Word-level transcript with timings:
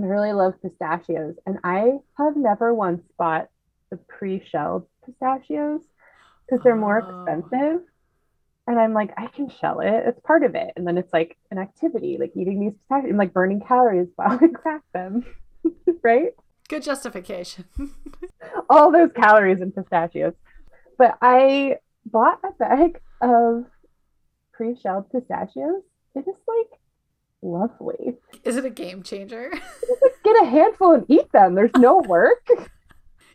I 0.00 0.06
really 0.06 0.32
love 0.32 0.54
pistachios, 0.62 1.36
and 1.46 1.58
I 1.64 1.98
have 2.16 2.36
never 2.36 2.72
once 2.74 3.02
bought 3.18 3.48
the 3.90 3.96
pre-shelled 3.96 4.86
pistachios 5.04 5.82
because 6.48 6.62
they're 6.64 6.76
more 6.76 7.02
Oh. 7.02 7.24
expensive. 7.24 7.82
And 8.66 8.78
I'm 8.78 8.94
like, 8.94 9.10
I 9.16 9.26
can 9.26 9.48
shell 9.50 9.80
it. 9.80 10.04
It's 10.06 10.20
part 10.20 10.44
of 10.44 10.54
it. 10.54 10.72
And 10.76 10.86
then 10.86 10.96
it's 10.96 11.12
like 11.12 11.36
an 11.50 11.58
activity, 11.58 12.18
like 12.20 12.32
eating 12.36 12.60
these 12.60 12.72
pistachios 12.74 13.10
and 13.10 13.18
like 13.18 13.32
burning 13.32 13.60
calories 13.60 14.08
while 14.16 14.38
I 14.40 14.46
crack 14.48 14.82
them. 14.94 15.24
right? 16.02 16.30
Good 16.68 16.82
justification. 16.84 17.64
All 18.70 18.92
those 18.92 19.10
calories 19.12 19.60
in 19.60 19.72
pistachios. 19.72 20.34
But 20.98 21.18
I 21.20 21.76
bought 22.06 22.38
a 22.44 22.52
bag 22.52 23.00
of 23.20 23.64
pre-shelled 24.52 25.10
pistachios. 25.10 25.82
It 26.14 26.20
is 26.28 26.36
like 26.46 26.79
lovely. 27.42 28.16
Is 28.44 28.56
it 28.56 28.64
a 28.64 28.70
game 28.70 29.02
changer? 29.02 29.50
Get 30.24 30.42
a 30.42 30.46
handful 30.46 30.92
and 30.92 31.04
eat 31.08 31.30
them. 31.32 31.54
There's 31.54 31.74
no 31.76 31.98
work. 32.06 32.46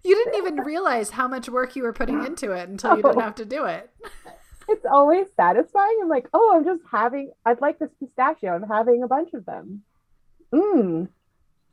You 0.03 0.15
didn't 0.15 0.35
even 0.35 0.57
realize 0.63 1.09
how 1.09 1.27
much 1.27 1.49
work 1.49 1.75
you 1.75 1.83
were 1.83 1.93
putting 1.93 2.23
into 2.25 2.51
it 2.51 2.69
until 2.69 2.95
you 2.97 3.03
didn't 3.03 3.17
oh. 3.17 3.21
have 3.21 3.35
to 3.35 3.45
do 3.45 3.65
it. 3.65 3.89
it's 4.69 4.85
always 4.85 5.27
satisfying. 5.35 5.99
I'm 6.01 6.09
like, 6.09 6.27
oh, 6.33 6.53
I'm 6.55 6.63
just 6.63 6.81
having, 6.91 7.31
I'd 7.45 7.61
like 7.61 7.79
this 7.79 7.89
pistachio. 7.99 8.53
I'm 8.53 8.67
having 8.67 9.03
a 9.03 9.07
bunch 9.07 9.33
of 9.33 9.45
them. 9.45 9.81
Mmm. 10.53 11.07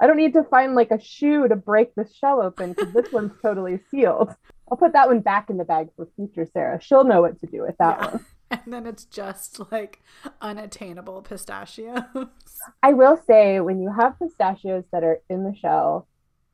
I 0.01 0.07
don't 0.07 0.17
need 0.17 0.33
to 0.33 0.43
find 0.43 0.75
like 0.75 0.91
a 0.91 1.01
shoe 1.01 1.47
to 1.47 1.55
break 1.55 1.95
the 1.95 2.09
shell 2.21 2.43
open 2.43 2.73
because 2.73 2.93
this 2.93 3.13
one's 3.13 3.33
totally 3.41 3.79
sealed. 3.91 4.35
I'll 4.71 4.77
put 4.77 4.95
that 4.95 5.09
one 5.09 5.21
back 5.21 5.49
in 5.49 5.59
the 5.59 5.65
bag 5.65 5.91
for 5.95 6.09
future 6.17 6.49
Sarah. 6.53 6.81
She'll 6.83 7.05
know 7.05 7.21
what 7.21 7.39
to 7.41 7.47
do 7.47 7.63
with 7.63 7.77
that 7.79 7.99
Yeah. 8.01 8.11
one. 8.11 8.27
And 8.65 8.73
then 8.73 8.87
it's 8.87 9.05
just 9.05 9.61
like 9.73 10.03
unattainable 10.41 11.23
pistachios. 11.23 12.03
I 12.83 12.93
will 12.93 13.21
say, 13.27 13.61
when 13.61 13.81
you 13.81 13.91
have 13.93 14.19
pistachios 14.19 14.85
that 14.93 15.03
are 15.03 15.21
in 15.31 15.45
the 15.45 15.55
shell 15.57 16.07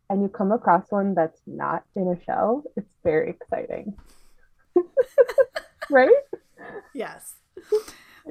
and 0.08 0.22
you 0.22 0.28
come 0.28 0.52
across 0.52 0.84
one 0.90 1.14
that's 1.14 1.40
not 1.46 1.82
in 1.96 2.08
a 2.08 2.24
shell, 2.24 2.62
it's 2.76 2.88
very 3.02 3.30
exciting. 3.30 3.96
right? 5.90 6.08
yes. 6.94 7.34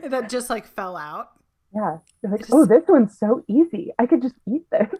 That 0.01 0.29
just 0.29 0.49
like 0.49 0.65
fell 0.65 0.95
out. 0.95 1.29
Yeah. 1.75 1.97
You're 2.23 2.31
like, 2.31 2.41
It 2.41 2.49
oh, 2.51 2.65
this 2.65 2.83
one's 2.87 3.17
so 3.19 3.43
easy. 3.49 3.91
I 3.99 4.05
could 4.05 4.21
just 4.21 4.35
eat 4.47 4.63
this. 4.71 4.99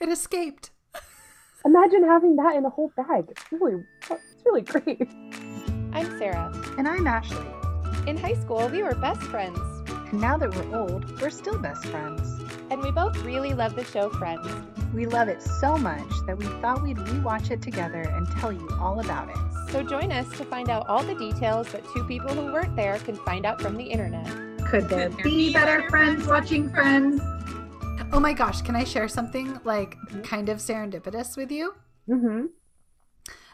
It 0.00 0.10
escaped. 0.10 0.70
Imagine 1.64 2.04
having 2.04 2.36
that 2.36 2.54
in 2.56 2.64
a 2.66 2.70
whole 2.70 2.92
bag. 2.96 3.24
It's 3.30 3.44
really, 3.50 3.82
it's 4.10 4.44
really 4.44 4.60
great. 4.60 5.08
I'm 5.92 6.18
Sarah. 6.18 6.52
And 6.76 6.86
I'm 6.86 7.06
Ashley. 7.06 7.65
In 8.06 8.16
high 8.16 8.34
school, 8.34 8.68
we 8.68 8.82
were 8.82 8.94
best 8.94 9.22
friends, 9.22 9.58
And 10.10 10.20
now 10.20 10.36
that 10.36 10.54
we're 10.54 10.76
old, 10.78 11.20
we're 11.20 11.30
still 11.30 11.58
best 11.58 11.84
friends. 11.86 12.40
and 12.70 12.80
we 12.82 12.90
both 12.90 13.16
really 13.24 13.54
love 13.54 13.74
the 13.76 13.84
show 13.84 14.08
Friends. 14.10 14.46
We 14.94 15.06
love 15.06 15.28
it 15.28 15.42
so 15.42 15.76
much 15.76 16.08
that 16.26 16.36
we 16.38 16.46
thought 16.60 16.82
we'd 16.82 16.96
rewatch 16.96 17.50
it 17.50 17.60
together 17.62 18.02
and 18.02 18.26
tell 18.38 18.52
you 18.52 18.68
all 18.80 19.00
about 19.00 19.28
it. 19.28 19.36
So 19.72 19.82
join 19.82 20.10
us 20.12 20.28
to 20.38 20.44
find 20.44 20.68
out 20.70 20.86
all 20.88 21.02
the 21.02 21.14
details 21.14 21.70
that 21.72 21.82
two 21.92 22.04
people 22.04 22.30
who 22.34 22.52
weren't 22.52 22.74
there 22.76 22.98
can 22.98 23.16
find 23.16 23.44
out 23.46 23.60
from 23.60 23.76
the 23.76 23.84
internet. 23.84 24.26
Could 24.68 24.88
there 24.88 25.10
be 25.10 25.52
better 25.52 25.88
friends 25.90 26.26
watching 26.26 26.70
Friends? 26.70 27.20
Oh 28.12 28.20
my 28.20 28.32
gosh, 28.32 28.62
can 28.62 28.74
I 28.76 28.84
share 28.84 29.08
something 29.08 29.60
like 29.64 29.96
kind 30.22 30.48
of 30.48 30.58
serendipitous 30.58 31.36
with 31.36 31.50
you? 31.52 31.74
Mm-hmm. 32.08 32.46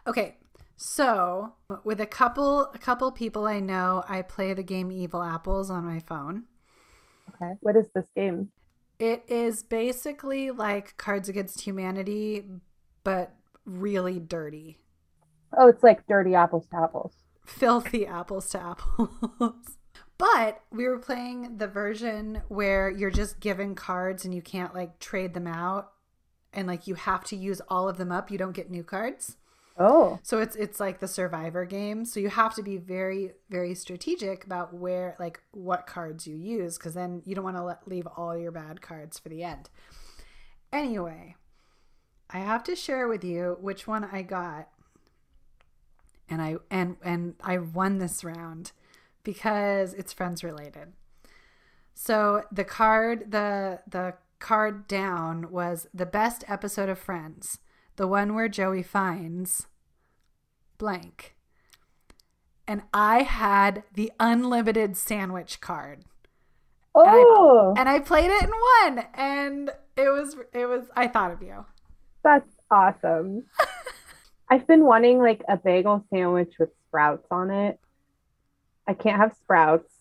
Okay. 0.07 0.37
So, 0.85 1.53
with 1.85 2.01
a 2.01 2.07
couple 2.07 2.63
a 2.75 2.79
couple 2.79 3.13
people 3.13 3.47
I 3.47 3.61
know, 3.61 4.03
I 4.09 4.23
play 4.23 4.53
the 4.53 4.65
game 4.65 4.91
Evil 4.91 5.23
Apples 5.23 5.71
on 5.71 5.85
my 5.85 6.01
phone. 6.01 6.47
Okay. 7.29 7.53
What 7.61 7.77
is 7.77 7.87
this 7.95 8.09
game? 8.17 8.51
It 8.99 9.23
is 9.29 9.63
basically 9.63 10.51
like 10.51 10.97
Cards 10.97 11.29
Against 11.29 11.61
Humanity, 11.61 12.43
but 13.05 13.33
really 13.65 14.19
dirty. 14.19 14.77
Oh, 15.57 15.69
it's 15.69 15.85
like 15.85 16.05
dirty 16.09 16.35
apples 16.35 16.67
to 16.73 16.77
apples. 16.79 17.13
Filthy 17.47 18.05
apples 18.05 18.51
to 18.51 18.61
apples. 18.61 19.09
but 20.19 20.63
we 20.73 20.89
were 20.89 20.99
playing 20.99 21.59
the 21.59 21.69
version 21.69 22.43
where 22.49 22.91
you're 22.91 23.09
just 23.09 23.39
given 23.39 23.77
cards 23.77 24.25
and 24.25 24.35
you 24.35 24.43
can't 24.43 24.75
like 24.75 24.99
trade 24.99 25.35
them 25.35 25.47
out 25.47 25.93
and 26.53 26.67
like 26.67 26.89
you 26.89 26.97
have 26.97 27.23
to 27.27 27.37
use 27.37 27.61
all 27.69 27.89
of 27.89 27.99
them 27.99 28.11
up. 28.11 28.33
You 28.33 28.39
don't 28.39 28.51
get 28.51 28.69
new 28.69 28.83
cards. 28.83 29.37
Oh, 29.79 30.19
So 30.23 30.39
it's 30.39 30.55
it's 30.57 30.79
like 30.81 31.01
the 31.01 31.09
survivor 31.09 31.65
game. 31.65 32.05
So 32.05 32.21
you 32.21 32.29
have 32.29 32.55
to 32.57 32.63
be 32.63 32.77
very 32.77 33.33
very 33.51 33.75
strategic 33.75 34.45
about 34.45 34.75
where 34.75 35.17
like 35.19 35.41
what 35.53 35.87
cards 35.87 36.27
you 36.27 36.37
use 36.37 36.77
cuz 36.79 36.95
then 36.95 37.23
you 37.25 37.35
don't 37.35 37.45
want 37.45 37.57
to 37.57 37.79
leave 37.87 38.07
all 38.07 38.37
your 38.37 38.53
bad 38.53 38.83
cards 38.83 39.19
for 39.19 39.29
the 39.29 39.43
end. 39.43 39.71
Anyway, 40.73 41.37
I 42.31 42.39
have 42.39 42.65
to 42.65 42.77
share 42.77 43.09
with 43.09 43.25
you 43.25 43.57
which 43.61 43.87
one 43.87 44.05
I 44.05 44.23
got. 44.23 44.69
And 46.29 46.41
I 46.43 46.57
and 46.71 46.97
and 47.03 47.35
I 47.43 47.59
won 47.59 47.99
this 47.99 48.25
round 48.25 48.73
because 49.23 49.95
it's 49.95 50.13
friends 50.13 50.45
related. 50.45 50.93
So 51.95 52.45
the 52.51 52.65
card 52.65 53.31
the 53.31 53.81
the 53.87 54.15
card 54.39 54.89
down 54.89 55.51
was 55.51 55.89
the 55.95 56.07
best 56.07 56.45
episode 56.49 56.89
of 56.89 56.99
Friends 56.99 57.59
the 58.03 58.09
one 58.09 58.35
where 58.35 58.49
Joey 58.49 58.83
finds 58.83 59.69
blank. 60.77 61.37
And 62.67 62.83
I 62.93 63.23
had 63.23 63.85
the 63.95 64.11
unlimited 64.19 64.97
sandwich 64.97 65.61
card. 65.61 66.03
oh, 66.97 67.75
And 67.79 67.89
I 67.89 68.01
played 68.01 68.29
it 68.33 68.43
and 68.43 68.51
won. 68.51 69.07
And 69.15 69.71
it 69.97 70.09
was 70.09 70.35
it 70.53 70.67
was 70.67 70.87
I 70.97 71.07
thought 71.07 71.31
of 71.31 71.43
you. 71.43 71.65
that's 72.25 72.51
awesome. 72.73 73.45
I've 74.51 74.67
been 74.67 74.85
wanting 74.85 75.19
like 75.21 75.45
a 75.49 75.57
bagel 75.57 76.05
sandwich 76.11 76.55
with 76.59 76.71
sprouts 76.89 77.29
on 77.31 77.53
it. 77.53 77.79
I 78.89 78.95
can't 78.95 79.21
have 79.21 79.37
sprouts. 79.37 79.93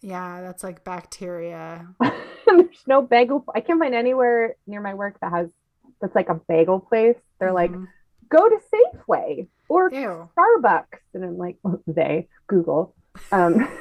Yeah, 0.00 0.42
that's 0.42 0.62
like 0.62 0.84
bacteria. 0.84 1.88
There's 2.46 2.86
no 2.86 3.02
bagel. 3.02 3.44
I 3.52 3.62
can't 3.62 3.80
find 3.80 3.96
anywhere 3.96 4.54
near 4.68 4.80
my 4.80 4.94
work 4.94 5.18
that 5.22 5.32
has 5.32 5.50
that's 6.00 6.14
like 6.14 6.28
a 6.28 6.34
bagel 6.48 6.80
place. 6.80 7.16
They're 7.38 7.52
like, 7.52 7.70
Mhm. 7.72 7.86
go 8.28 8.48
to 8.48 8.58
Safeway 8.72 9.48
or 9.68 9.90
Ew. 9.92 10.28
Starbucks, 10.36 11.00
and 11.14 11.24
I'm 11.24 11.36
like, 11.38 11.56
well, 11.62 11.80
they 11.86 12.28
Google. 12.46 12.94
Um, 13.32 13.54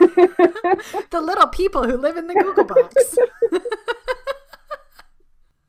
The 1.12 1.22
little 1.22 1.48
people 1.48 1.84
who 1.88 1.96
live 1.98 2.18
in 2.18 2.28
the 2.28 2.34
Google 2.34 2.64
box. 2.66 3.18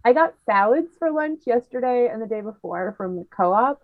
I 0.04 0.12
got 0.12 0.34
salads 0.46 0.96
for 0.98 1.10
lunch 1.10 1.40
yesterday 1.46 2.08
and 2.10 2.22
the 2.22 2.26
day 2.26 2.40
before 2.40 2.94
from 2.96 3.16
the 3.16 3.26
co-op. 3.30 3.82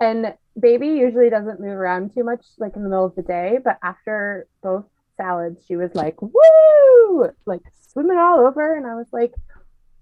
And 0.00 0.34
baby 0.58 0.88
usually 0.88 1.30
doesn't 1.30 1.60
move 1.60 1.70
around 1.78 2.12
too 2.12 2.24
much 2.24 2.44
like 2.58 2.74
in 2.76 2.82
the 2.82 2.88
middle 2.88 3.06
of 3.06 3.14
the 3.14 3.22
day, 3.22 3.58
but 3.64 3.78
after 3.82 4.46
both 4.62 4.84
salads, 5.16 5.64
she 5.66 5.76
was 5.76 5.94
like, 5.94 6.20
"Woo!" 6.20 7.30
like 7.46 7.62
swimming 7.88 8.18
all 8.18 8.40
over 8.40 8.74
and 8.76 8.86
I 8.86 8.96
was 8.96 9.06
like, 9.12 9.32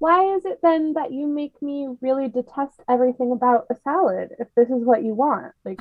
"Why 0.01 0.35
is 0.35 0.45
it 0.45 0.59
then 0.63 0.95
that 0.95 1.13
you 1.13 1.29
make 1.29 1.63
me 1.63 1.89
really 2.01 2.29
detest 2.29 2.81
everything 2.89 3.31
about 3.31 3.67
a 3.71 3.77
salad 3.85 4.31
if 4.41 4.49
this 4.57 4.69
is 4.69 4.85
what 4.85 5.05
you 5.05 5.15
want?" 5.15 5.53
Like 5.65 5.81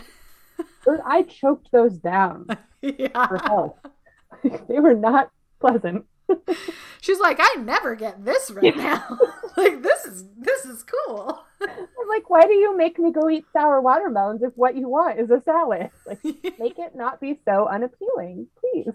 I 1.06 1.24
choked 1.24 1.72
those 1.72 1.98
down 1.98 2.46
for 2.82 2.94
yeah. 2.98 3.28
health. 3.44 3.78
they 4.44 4.80
were 4.80 4.94
not 4.94 5.32
pleasant. 5.60 6.06
She's 7.02 7.20
like, 7.20 7.38
I 7.40 7.56
never 7.60 7.96
get 7.96 8.24
this 8.24 8.52
right 8.52 8.76
now. 8.78 9.04
like 9.58 9.82
this 9.82 10.06
is 10.06 10.26
this 10.38 10.66
is 10.66 10.84
cool. 10.84 11.40
I'm 11.62 12.08
like, 12.08 12.30
why 12.30 12.46
do 12.46 12.54
you 12.54 12.78
make 12.78 13.00
me 13.00 13.12
go 13.12 13.30
eat 13.30 13.46
sour 13.52 13.82
watermelons 13.82 14.44
if 14.44 14.54
what 14.56 14.76
you 14.76 14.88
want 14.88 15.20
is 15.20 15.32
a 15.32 15.42
salad? 15.42 15.90
Like, 16.06 16.24
make 16.60 16.78
it 16.78 16.96
not 16.96 17.20
be 17.20 17.40
so 17.46 17.68
unappealing, 17.68 18.48
please. 18.60 18.94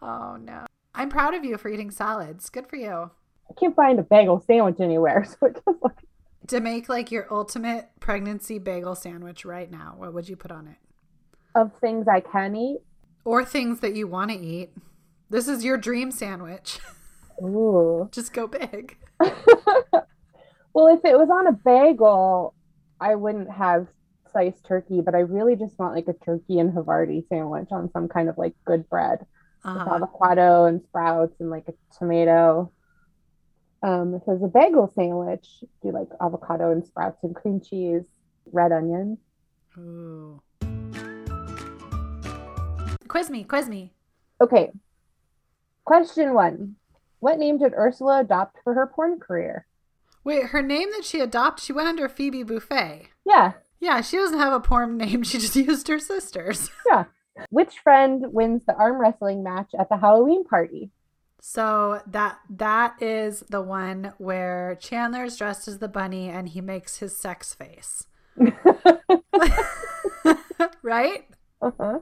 oh 0.00 0.36
no. 0.36 0.66
I'm 0.94 1.08
proud 1.08 1.34
of 1.34 1.44
you 1.44 1.56
for 1.56 1.68
eating 1.68 1.90
salads. 1.90 2.50
Good 2.50 2.68
for 2.68 2.76
you. 2.76 3.10
I 3.50 3.54
can't 3.58 3.74
find 3.74 3.98
a 3.98 4.02
bagel 4.02 4.42
sandwich 4.46 4.80
anywhere, 4.80 5.24
so 5.28 5.46
it 5.46 5.54
just 5.66 5.82
like 5.82 5.96
To 6.48 6.60
make 6.60 6.88
like 6.88 7.10
your 7.10 7.26
ultimate 7.32 7.90
pregnancy 8.00 8.58
bagel 8.58 8.94
sandwich 8.94 9.44
right 9.44 9.70
now, 9.70 9.94
what 9.96 10.14
would 10.14 10.28
you 10.28 10.36
put 10.36 10.50
on 10.52 10.66
it? 10.68 10.76
of 11.56 11.72
things 11.80 12.06
I 12.06 12.20
can 12.20 12.54
eat. 12.54 12.78
Or 13.24 13.44
things 13.44 13.80
that 13.80 13.96
you 13.96 14.06
want 14.06 14.30
to 14.30 14.38
eat. 14.38 14.70
This 15.28 15.48
is 15.48 15.64
your 15.64 15.76
dream 15.76 16.12
sandwich. 16.12 16.78
Ooh. 17.42 18.08
Just 18.12 18.32
go 18.32 18.46
big. 18.46 18.96
well, 19.20 20.86
if 20.88 21.04
it 21.04 21.18
was 21.18 21.28
on 21.30 21.46
a 21.48 21.52
bagel, 21.52 22.54
I 23.00 23.14
wouldn't 23.16 23.50
have 23.50 23.88
sliced 24.30 24.64
turkey, 24.64 25.00
but 25.00 25.14
I 25.16 25.20
really 25.20 25.56
just 25.56 25.76
want 25.78 25.94
like 25.94 26.06
a 26.06 26.12
turkey 26.24 26.60
and 26.60 26.72
Havarti 26.72 27.26
sandwich 27.28 27.68
on 27.72 27.90
some 27.92 28.06
kind 28.08 28.28
of 28.28 28.38
like 28.38 28.54
good 28.64 28.88
bread 28.88 29.18
with 29.64 29.76
Uh-huh. 29.76 29.94
avocado 29.96 30.66
and 30.66 30.80
sprouts 30.84 31.34
and 31.40 31.50
like 31.50 31.66
a 31.68 31.74
tomato. 31.98 32.70
Um, 33.82 34.14
it 34.14 34.22
was 34.26 34.42
a 34.42 34.48
bagel 34.48 34.92
sandwich, 34.94 35.46
do 35.60 35.88
you 35.88 35.92
like 35.92 36.08
avocado 36.20 36.70
and 36.70 36.86
sprouts 36.86 37.22
and 37.22 37.34
cream 37.34 37.60
cheese, 37.60 38.04
red 38.52 38.72
onion. 38.72 39.18
Ooh. 39.78 40.42
Quiz 43.08 43.30
me, 43.30 43.44
quiz 43.44 43.68
me. 43.68 43.92
Okay. 44.40 44.70
Question 45.84 46.34
one. 46.34 46.76
What 47.20 47.38
name 47.38 47.58
did 47.58 47.74
Ursula 47.74 48.20
adopt 48.20 48.58
for 48.62 48.74
her 48.74 48.86
porn 48.86 49.18
career? 49.18 49.66
Wait, 50.24 50.46
her 50.46 50.62
name 50.62 50.90
that 50.92 51.04
she 51.04 51.20
adopted, 51.20 51.64
she 51.64 51.72
went 51.72 51.88
under 51.88 52.08
Phoebe 52.08 52.44
Buffay. 52.44 53.06
Yeah. 53.26 53.52
Yeah, 53.80 54.02
she 54.02 54.16
doesn't 54.16 54.38
have 54.38 54.52
a 54.52 54.60
porn 54.60 54.96
name. 54.96 55.22
She 55.24 55.38
just 55.38 55.56
used 55.56 55.88
her 55.88 55.98
sister's. 55.98 56.70
Yeah. 56.86 57.04
Which 57.48 57.78
friend 57.78 58.24
wins 58.32 58.62
the 58.66 58.74
arm 58.74 59.00
wrestling 59.00 59.42
match 59.42 59.70
at 59.78 59.88
the 59.88 59.96
Halloween 59.96 60.44
party? 60.44 60.90
So 61.40 62.02
that 62.06 62.38
that 62.50 63.02
is 63.02 63.40
the 63.48 63.62
one 63.62 64.12
where 64.18 64.76
Chandler's 64.80 65.36
dressed 65.36 65.66
as 65.68 65.78
the 65.78 65.88
bunny 65.88 66.28
and 66.28 66.48
he 66.50 66.60
makes 66.60 66.98
his 66.98 67.16
sex 67.16 67.54
face. 67.54 68.06
right? 70.82 71.24
uh-huh. 71.62 71.98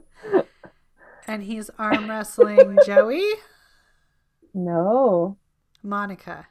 And 1.26 1.42
he's 1.42 1.70
arm 1.78 2.08
wrestling 2.08 2.78
Joey, 2.86 3.24
No. 4.54 5.36
Monica. 5.82 6.46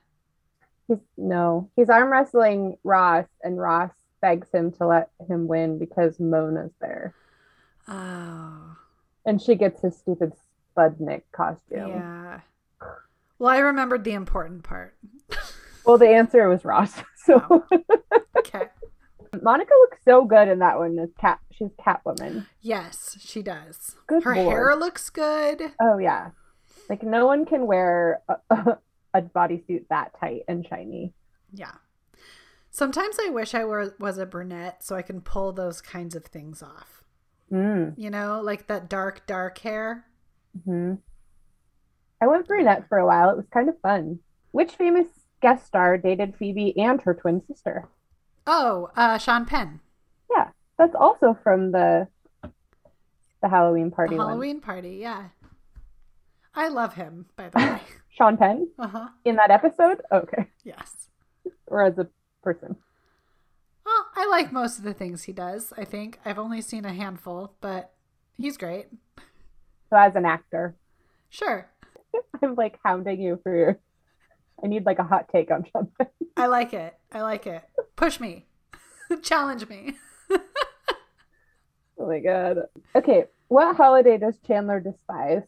He's 0.88 0.98
no. 1.18 1.70
He's 1.76 1.90
arm 1.90 2.12
wrestling 2.12 2.78
Ross 2.84 3.28
and 3.44 3.60
Ross 3.60 3.92
begs 4.22 4.50
him 4.52 4.72
to 4.74 4.88
let 4.88 5.10
him 5.28 5.48
win 5.48 5.78
because 5.78 6.20
Mona's 6.20 6.72
there. 6.80 7.14
Oh. 7.88 8.76
And 9.26 9.42
she 9.42 9.56
gets 9.56 9.82
his 9.82 9.98
stupid 9.98 10.34
Spudnik 10.76 11.24
costume. 11.32 11.90
Yeah. 11.90 12.40
Well, 13.40 13.50
I 13.50 13.60
remembered 13.60 14.04
the 14.04 14.14
important 14.14 14.64
part. 14.64 14.96
Well, 15.86 15.98
the 15.98 16.10
answer 16.10 16.48
was 16.50 16.66
Ross. 16.66 16.94
So 17.28 17.66
Okay. 18.38 18.64
Monica 19.42 19.74
looks 19.82 19.98
so 20.06 20.24
good 20.24 20.48
in 20.48 20.60
that 20.60 20.80
one 20.80 20.98
as 20.98 21.10
cat. 21.20 21.40
She's 21.52 21.68
Catwoman. 21.86 22.46
Yes, 22.62 23.18
she 23.20 23.42
does. 23.44 23.96
Good 24.08 24.24
Her 24.24 24.34
lord. 24.34 24.48
hair 24.48 24.76
looks 24.78 25.10
good. 25.10 25.74
Oh 25.82 25.98
yeah, 25.98 26.30
like 26.90 27.04
no 27.04 27.26
one 27.26 27.46
can 27.46 27.68
wear 27.68 28.22
a, 28.30 28.36
a, 28.56 28.78
a 29.16 29.22
bodysuit 29.24 29.88
that 29.90 30.12
tight 30.22 30.44
and 30.48 30.66
shiny. 30.70 31.14
Yeah. 31.52 31.74
Sometimes 32.72 33.18
I 33.22 33.30
wish 33.30 33.54
I 33.54 33.66
were 33.66 33.94
was 34.00 34.18
a 34.18 34.26
brunette 34.26 34.84
so 34.84 34.96
I 34.96 35.02
can 35.02 35.20
pull 35.20 35.52
those 35.52 35.82
kinds 35.82 36.16
of 36.16 36.24
things 36.28 36.64
off. 36.64 37.04
Mm. 37.52 37.94
You 37.98 38.10
know, 38.10 38.40
like 38.42 38.68
that 38.68 38.88
dark, 38.90 39.28
dark 39.28 39.58
hair. 39.58 40.06
hmm 40.64 40.94
I 42.22 42.28
went 42.28 42.48
brunette 42.48 42.88
for 42.90 42.98
a 42.98 43.06
while. 43.06 43.30
It 43.30 43.38
was 43.38 43.46
kind 43.54 43.70
of 43.70 43.80
fun. 43.82 44.20
Which 44.52 44.74
famous 44.76 45.08
guest 45.42 45.68
star 45.68 45.98
dated 45.98 46.36
Phoebe 46.38 46.78
and 46.80 47.02
her 47.02 47.14
twin 47.14 47.42
sister? 47.48 47.86
Oh, 48.48 48.90
uh, 48.96 49.18
Sean 49.18 49.46
Penn. 49.46 49.82
Yeah, 50.32 50.50
that's 50.78 50.96
also 50.96 51.38
from 51.44 51.72
the 51.72 52.08
the 53.42 53.50
Halloween 53.50 53.90
The 53.92 53.96
party 53.96 54.16
one. 54.16 54.28
Halloween 54.28 54.62
party, 54.62 54.98
yeah. 55.02 55.26
I 56.56 56.70
love 56.70 56.96
him, 56.96 57.28
by 57.36 57.50
the 57.50 57.60
way. 57.60 57.82
Sean 58.10 58.36
Penn 58.38 58.68
Uh 58.80 58.88
huh. 58.88 59.08
in 59.26 59.36
that 59.36 59.52
episode. 59.52 60.02
Okay, 60.12 60.48
Yes. 60.64 61.10
or 61.68 61.84
as 61.84 61.98
a 62.00 62.08
person. 62.42 62.76
Well, 63.86 64.08
I 64.16 64.26
like 64.26 64.52
most 64.52 64.80
of 64.80 64.84
the 64.84 64.94
things 64.94 65.24
he 65.24 65.34
does, 65.34 65.72
I 65.78 65.86
think. 65.86 66.20
I've 66.26 66.40
only 66.40 66.62
seen 66.62 66.84
a 66.84 66.94
handful, 66.94 67.54
but 67.62 67.92
he's 68.34 68.58
great. 68.58 68.88
So 69.90 69.96
as 69.98 70.16
an 70.16 70.26
actor, 70.26 70.76
Sure. 71.30 71.70
I'm 72.42 72.56
like 72.56 72.80
hounding 72.84 73.22
you 73.22 73.40
for 73.44 73.56
your. 73.56 73.80
I 74.64 74.68
need 74.68 74.86
like 74.86 75.00
a 75.00 75.04
hot 75.04 75.30
take 75.32 75.52
on 75.52 75.64
Penn. 75.64 76.08
I 76.36 76.48
like 76.48 76.74
it. 76.74 76.98
I 77.12 77.22
like 77.22 77.46
it. 77.46 77.64
Push 77.96 78.20
me. 78.20 78.46
Challenge 79.22 79.68
me. 79.70 79.96
Oh 82.00 82.08
my 82.08 82.20
god. 82.20 82.60
Okay, 82.96 83.26
what 83.48 83.76
holiday 83.76 84.18
does 84.18 84.38
Chandler 84.46 84.80
despise? 84.80 85.48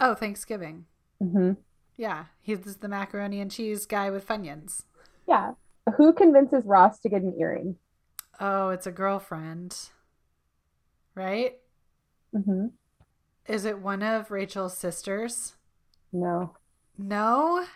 Oh, 0.00 0.14
Thanksgiving. 0.14 0.86
Mm-hmm. 1.22 1.52
Yeah, 1.96 2.24
he's 2.40 2.76
the 2.76 2.88
macaroni 2.88 3.40
and 3.40 3.50
cheese 3.50 3.86
guy 3.86 4.10
with 4.10 4.26
Funyuns. 4.26 4.82
Yeah. 5.28 5.52
Who 5.96 6.12
convinces 6.12 6.64
Ross 6.64 6.98
to 7.00 7.08
get 7.08 7.22
an 7.22 7.36
earring? 7.38 7.76
Oh, 8.40 8.70
it's 8.70 8.86
a 8.86 8.92
girlfriend. 8.92 9.90
Right? 11.14 11.58
Mm-hmm. 12.34 12.66
Is 13.46 13.64
it 13.64 13.78
one 13.78 14.02
of 14.02 14.30
Rachel's 14.30 14.76
sisters? 14.76 15.54
No, 16.14 16.54
No? 16.96 17.66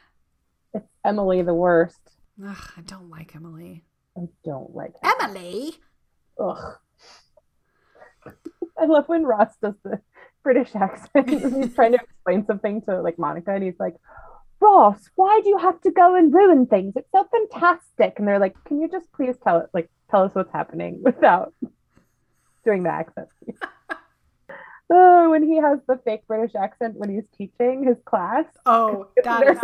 it's 0.73 0.87
Emily 1.05 1.43
the 1.43 1.53
worst. 1.55 1.99
Ugh, 2.45 2.57
I 2.77 2.81
don't 2.83 3.11
like 3.11 3.35
Emily. 3.35 3.85
I 4.17 4.29
don't 4.45 4.73
like. 4.77 4.95
Emily? 5.03 5.75
Ugh. 6.39 6.77
I 8.79 8.85
love 8.85 9.09
when 9.09 9.25
Ross 9.25 9.53
does 9.61 9.75
the 9.83 10.01
British 10.45 10.75
accent. 10.77 11.29
he's 11.31 11.75
trying 11.75 11.93
to 11.93 11.99
explain 12.01 12.47
something 12.47 12.81
to 12.83 13.03
like 13.03 13.19
Monica, 13.19 13.51
and 13.53 13.65
he's 13.65 13.79
like, 13.81 13.97
"Ross, 14.61 15.11
why 15.17 15.41
do 15.43 15.49
you 15.49 15.59
have 15.59 15.81
to 15.81 15.91
go 15.91 16.15
and 16.15 16.33
ruin 16.33 16.67
things? 16.67 16.93
It's 16.95 17.11
so 17.11 17.27
fantastic." 17.33 18.21
And 18.21 18.29
they're 18.29 18.39
like, 18.39 18.55
"Can 18.65 18.81
you 18.81 18.89
just 18.89 19.11
please 19.13 19.35
tell 19.43 19.59
it, 19.59 19.67
like, 19.75 19.91
tell 20.13 20.23
us 20.23 20.35
what's 20.37 20.53
happening 20.53 21.01
without 21.03 21.55
doing 22.65 22.85
the 22.85 22.91
accent?" 22.91 23.29
Oh, 24.91 25.31
when 25.31 25.43
he 25.43 25.57
has 25.57 25.79
the 25.87 25.99
fake 26.05 26.27
British 26.27 26.55
accent 26.55 26.97
when 26.97 27.11
he's 27.11 27.25
teaching 27.37 27.85
his 27.87 27.97
class. 28.05 28.45
Oh, 28.67 29.09
that 29.25 29.47
is, 29.47 29.59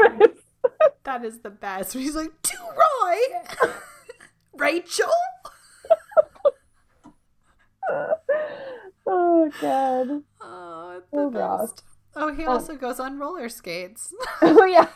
that 1.05 1.25
is 1.25 1.41
the 1.41 1.51
best. 1.51 1.93
He's 1.93 2.15
like, 2.15 2.41
to 2.43 2.57
Roy! 2.59 3.71
Rachel? 4.57 5.11
oh 9.07 9.51
god. 9.61 10.23
Oh, 10.41 10.95
it's 10.99 11.11
the 11.11 11.19
Oh, 11.19 11.31
Ross. 11.31 11.71
best. 11.73 11.83
Oh, 12.17 12.33
he 12.33 12.45
um, 12.45 12.53
also 12.53 12.77
goes 12.77 13.01
on 13.01 13.19
roller 13.19 13.49
skates. 13.49 14.13
Oh 14.41 14.65
yeah. 14.65 14.89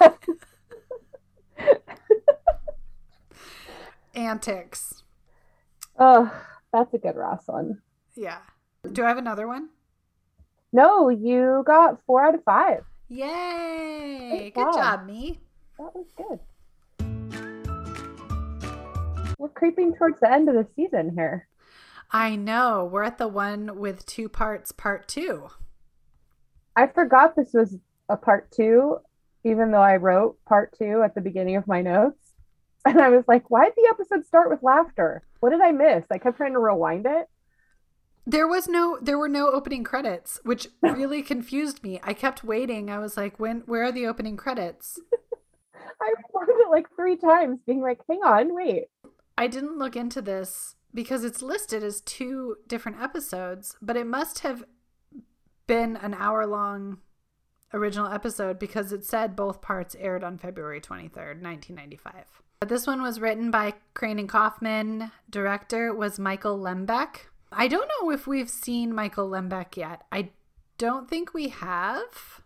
Antics. 4.15 5.03
Oh, 5.99 6.33
that's 6.73 6.95
a 6.95 6.99
good 6.99 7.17
Ross 7.17 7.43
one. 7.47 7.83
Yeah. 8.15 8.39
Do 8.93 9.05
I 9.05 9.09
have 9.09 9.19
another 9.19 9.47
one? 9.47 9.69
No, 10.73 11.09
you 11.09 11.63
got 11.67 11.99
four 12.07 12.27
out 12.27 12.35
of 12.35 12.45
five. 12.45 12.85
Yay! 13.09 14.53
Good 14.55 14.55
Good 14.55 14.73
job. 14.73 14.75
job, 14.75 15.07
me. 15.07 15.41
That 15.79 15.95
was 15.95 16.07
good. 16.17 16.41
We're 19.39 19.49
creeping 19.49 19.95
towards 19.95 20.21
the 20.21 20.31
end 20.31 20.49
of 20.49 20.55
the 20.57 20.67
season 20.77 21.13
here. 21.15 21.47
I 22.11 22.37
know. 22.37 22.89
We're 22.91 23.05
at 23.05 23.19
the 23.19 23.29
one 23.29 23.79
with 23.79 24.05
two 24.05 24.29
parts, 24.29 24.73
part 24.73 25.07
two. 25.09 25.49
I 26.75 26.87
forgot 26.87 27.37
this 27.37 27.53
was 27.55 27.77
a 28.09 28.17
part 28.17 28.51
two, 28.51 28.99
even 29.45 29.71
though 29.71 29.81
I 29.83 29.97
wrote 29.97 30.39
part 30.45 30.75
two 30.79 31.03
at 31.03 31.15
the 31.15 31.21
beginning 31.21 31.57
of 31.57 31.67
my 31.67 31.83
notes. 31.83 32.17
And 32.87 33.01
I 33.03 33.09
was 33.11 33.25
like, 33.29 33.51
why 33.51 33.65
did 33.65 33.75
the 33.77 33.89
episode 33.91 34.25
start 34.25 34.49
with 34.49 34.63
laughter? 34.63 35.23
What 35.41 35.51
did 35.51 35.61
I 35.61 35.73
miss? 35.73 36.05
I 36.11 36.17
kept 36.17 36.39
trying 36.39 36.53
to 36.55 36.59
rewind 36.59 37.05
it. 37.07 37.29
There 38.29 38.47
was 38.47 38.69
no 38.69 38.99
there 39.01 39.17
were 39.17 39.29
no 39.29 39.51
opening 39.51 39.85
credits, 39.85 40.39
which 40.45 40.69
really 40.83 41.23
confused 41.23 41.83
me. 41.83 41.99
I 42.03 42.13
kept 42.13 42.45
waiting. 42.45 42.91
I 42.91 42.99
was 42.99 43.17
like, 43.17 43.41
when 43.41 43.61
where 43.61 43.85
are 43.85 43.93
the 43.93 44.07
opening 44.07 44.37
credits? 44.37 45.01
I 46.01 46.13
rewound 46.35 46.61
it 46.61 46.71
like 46.71 46.87
three 46.95 47.17
times, 47.17 47.59
being 47.67 47.81
like, 47.81 48.01
hang 48.07 48.21
on, 48.23 48.55
wait. 48.55 48.89
I 49.39 49.47
didn't 49.47 49.79
look 49.79 49.97
into 49.97 50.21
this 50.21 50.77
because 50.93 51.25
it's 51.25 51.41
listed 51.41 51.83
as 51.83 52.03
two 52.03 52.57
different 52.67 53.01
episodes, 53.01 53.77
but 53.81 53.97
it 53.97 54.07
must 54.07 54.41
have 54.41 54.63
been 55.67 55.97
an 55.97 56.13
hour 56.13 56.47
long 56.47 56.99
original 57.73 58.13
episode 58.13 58.59
because 58.59 58.93
it 58.93 59.07
said 59.07 59.37
both 59.37 59.63
parts 59.63 59.97
aired 59.99 60.23
on 60.23 60.37
February 60.37 60.83
23rd, 60.83 61.41
1995. 61.41 62.43
But 62.61 62.69
this 62.69 62.87
one 62.87 63.01
was 63.01 63.21
written 63.21 63.51
by 63.51 63.75
Crane 63.95 64.19
and 64.19 64.29
Kaufman. 64.29 65.13
Director 65.31 65.95
was 65.95 66.19
Michael 66.19 66.59
Lembeck. 66.59 67.28
I 67.53 67.69
don't 67.69 67.91
know 68.01 68.11
if 68.11 68.27
we've 68.27 68.51
seen 68.51 68.95
Michael 68.95 69.29
Lembeck 69.31 69.77
yet. 69.77 70.03
I 70.13 70.31
don't 70.77 71.09
think 71.09 71.33
we 71.35 71.49
have. 71.49 72.43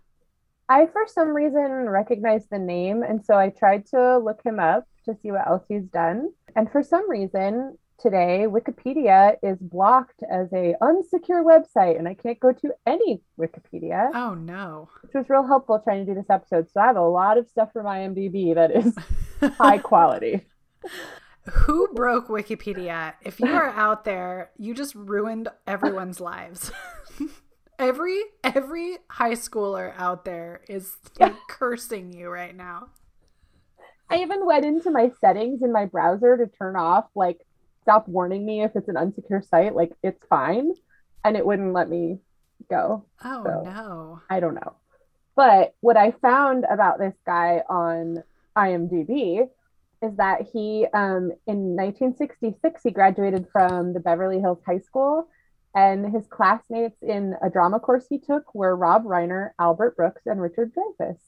I, 0.68 0.86
for 0.86 1.02
some 1.06 1.28
reason, 1.30 1.88
recognized 1.88 2.48
the 2.50 2.58
name. 2.58 3.02
And 3.02 3.24
so 3.24 3.34
I 3.36 3.50
tried 3.50 3.86
to 3.86 4.18
look 4.18 4.40
him 4.44 4.58
up 4.58 4.86
to 5.04 5.14
see 5.22 5.30
what 5.32 5.46
else 5.46 5.64
he's 5.68 5.82
done. 5.84 6.30
And 6.56 6.70
for 6.70 6.82
some 6.82 7.10
reason, 7.10 7.76
today, 8.00 8.46
Wikipedia 8.48 9.36
is 9.42 9.58
blocked 9.60 10.22
as 10.30 10.52
a 10.52 10.74
unsecure 10.80 11.44
website, 11.44 11.98
and 11.98 12.06
I 12.08 12.14
can't 12.14 12.38
go 12.40 12.52
to 12.52 12.70
any 12.86 13.20
Wikipedia, 13.38 14.10
Oh 14.14 14.34
no. 14.34 14.88
which 15.02 15.14
was 15.14 15.28
real 15.28 15.46
helpful 15.46 15.80
trying 15.82 16.06
to 16.06 16.14
do 16.14 16.18
this 16.18 16.30
episode. 16.30 16.68
So 16.72 16.80
I 16.80 16.86
have 16.86 16.96
a 16.96 17.02
lot 17.02 17.38
of 17.38 17.48
stuff 17.48 17.72
from 17.72 17.86
IMDb 17.86 18.54
that 18.54 18.70
is 18.70 18.96
high 19.58 19.78
quality. 19.78 20.46
Who 21.50 21.88
broke 21.94 22.28
Wikipedia? 22.28 23.14
If 23.22 23.40
you 23.40 23.48
are 23.48 23.70
out 23.70 24.04
there, 24.04 24.50
you 24.58 24.74
just 24.74 24.94
ruined 24.94 25.48
everyone's 25.66 26.20
lives. 26.20 26.70
every 27.78 28.20
every 28.44 28.98
high 29.08 29.32
schooler 29.32 29.92
out 29.96 30.24
there 30.24 30.60
is 30.68 30.96
like 31.18 31.34
cursing 31.48 32.12
you 32.12 32.28
right 32.28 32.54
now. 32.56 32.88
I 34.08 34.16
even 34.18 34.44
went 34.46 34.64
into 34.64 34.90
my 34.90 35.10
settings 35.20 35.62
in 35.62 35.72
my 35.72 35.86
browser 35.86 36.36
to 36.36 36.46
turn 36.46 36.76
off, 36.76 37.06
like, 37.14 37.40
stop 37.82 38.06
warning 38.06 38.44
me 38.44 38.62
if 38.62 38.76
it's 38.76 38.88
an 38.88 38.96
unsecure 38.96 39.42
site, 39.48 39.74
like, 39.74 39.92
it's 40.02 40.22
fine. 40.26 40.72
And 41.24 41.34
it 41.36 41.46
wouldn't 41.46 41.72
let 41.72 41.88
me 41.88 42.18
go. 42.68 43.04
Oh 43.24 43.42
So- 43.44 43.62
no. 43.64 44.20
I 44.28 44.38
don't 44.40 44.54
know. 44.54 44.74
But 45.34 45.74
what 45.80 45.96
I 45.96 46.10
found 46.10 46.64
about 46.70 46.98
this 46.98 47.14
guy 47.24 47.62
on 47.70 48.22
IMDb 48.54 49.48
is 50.02 50.16
that 50.16 50.48
he, 50.52 50.86
um, 50.92 51.32
in 51.46 51.76
1966, 51.76 52.82
he 52.82 52.90
graduated 52.90 53.46
from 53.52 53.92
the 53.92 54.00
Beverly 54.00 54.40
Hills 54.40 54.58
High 54.66 54.80
School, 54.80 55.28
and 55.74 56.12
his 56.12 56.26
classmates 56.26 57.02
in 57.02 57.34
a 57.42 57.48
drama 57.48 57.80
course 57.80 58.06
he 58.08 58.18
took 58.18 58.54
were 58.54 58.76
Rob 58.76 59.04
Reiner, 59.04 59.50
Albert 59.58 59.96
Brooks, 59.96 60.22
and 60.26 60.40
Richard 60.40 60.72
Dreyfuss. 60.74 61.18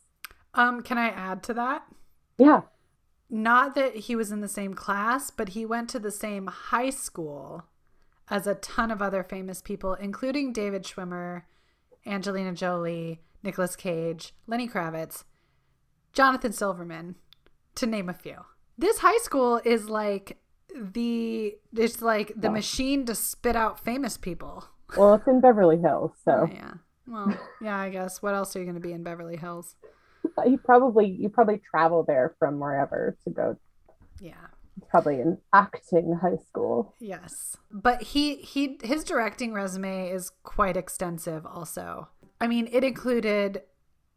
Um, 0.55 0.83
can 0.83 0.99
I 0.99 1.09
add 1.09 1.43
to 1.45 1.55
that? 1.55 1.85
Yeah. 2.37 2.63
Not 3.31 3.75
that 3.75 3.97
he 3.97 4.17
was 4.17 4.31
in 4.31 4.41
the 4.41 4.49
same 4.49 4.75
class, 4.75 5.31
but 5.31 5.51
he 5.51 5.65
went 5.65 5.89
to 5.91 5.99
the 5.99 6.11
same 6.11 6.47
high 6.47 6.91
school 6.91 7.65
as 8.29 8.47
a 8.47 8.55
ton 8.57 8.91
of 8.91 9.01
other 9.01 9.23
famous 9.23 9.63
people, 9.63 9.95
including 9.95 10.53
David 10.53 10.85
Schwimmer, 10.85 11.43
Angelina 12.07 12.53
Jolie, 12.53 13.21
Nicolas 13.43 13.77
Cage, 13.77 14.35
Lenny 14.47 14.69
Kravitz, 14.69 15.25
Jonathan 16.13 16.53
Silverman, 16.53 17.17
to 17.75 17.87
name 17.87 18.09
a 18.09 18.15
few. 18.15 18.45
This 18.77 18.99
high 18.99 19.19
school 19.19 19.61
is 19.65 19.89
like 19.89 20.39
the 20.75 21.57
it's 21.73 22.03
like 22.03 22.33
the 22.37 22.51
machine 22.51 23.07
to 23.07 23.15
spit 23.15 23.57
out 23.57 23.79
famous 23.79 24.17
people. 24.17 24.65
Well, 24.97 25.15
it's 25.15 25.27
in 25.27 25.41
Beverly 25.41 25.79
Hills, 25.79 26.13
so 26.25 26.49
Oh, 26.49 26.53
yeah. 26.53 26.75
Well, 27.07 27.39
yeah, 27.61 27.77
I 27.77 27.91
guess. 27.91 28.23
What 28.23 28.35
else 28.35 28.57
are 28.57 28.61
you 28.61 28.65
going 28.65 28.81
to 28.81 28.81
be 28.81 28.93
in 28.93 29.03
Beverly 29.03 29.37
Hills? 29.37 29.77
you 30.47 30.59
probably 30.59 31.07
you 31.07 31.29
probably 31.29 31.61
travel 31.71 32.03
there 32.03 32.35
from 32.39 32.59
wherever 32.59 33.17
to 33.25 33.31
go. 33.31 33.57
Yeah. 34.21 34.47
Probably 34.89 35.21
an 35.21 35.39
acting 35.53 36.19
high 36.21 36.39
school. 36.49 36.95
Yes. 36.99 37.57
But 37.71 38.03
he 38.03 38.37
he 38.37 38.79
his 38.83 39.05
directing 39.05 39.53
resume 39.53 40.09
is 40.11 40.33
quite 40.43 40.77
extensive 40.77 41.47
also. 41.47 42.09
I 42.41 42.49
mean, 42.49 42.69
it 42.73 42.83
included 42.83 43.63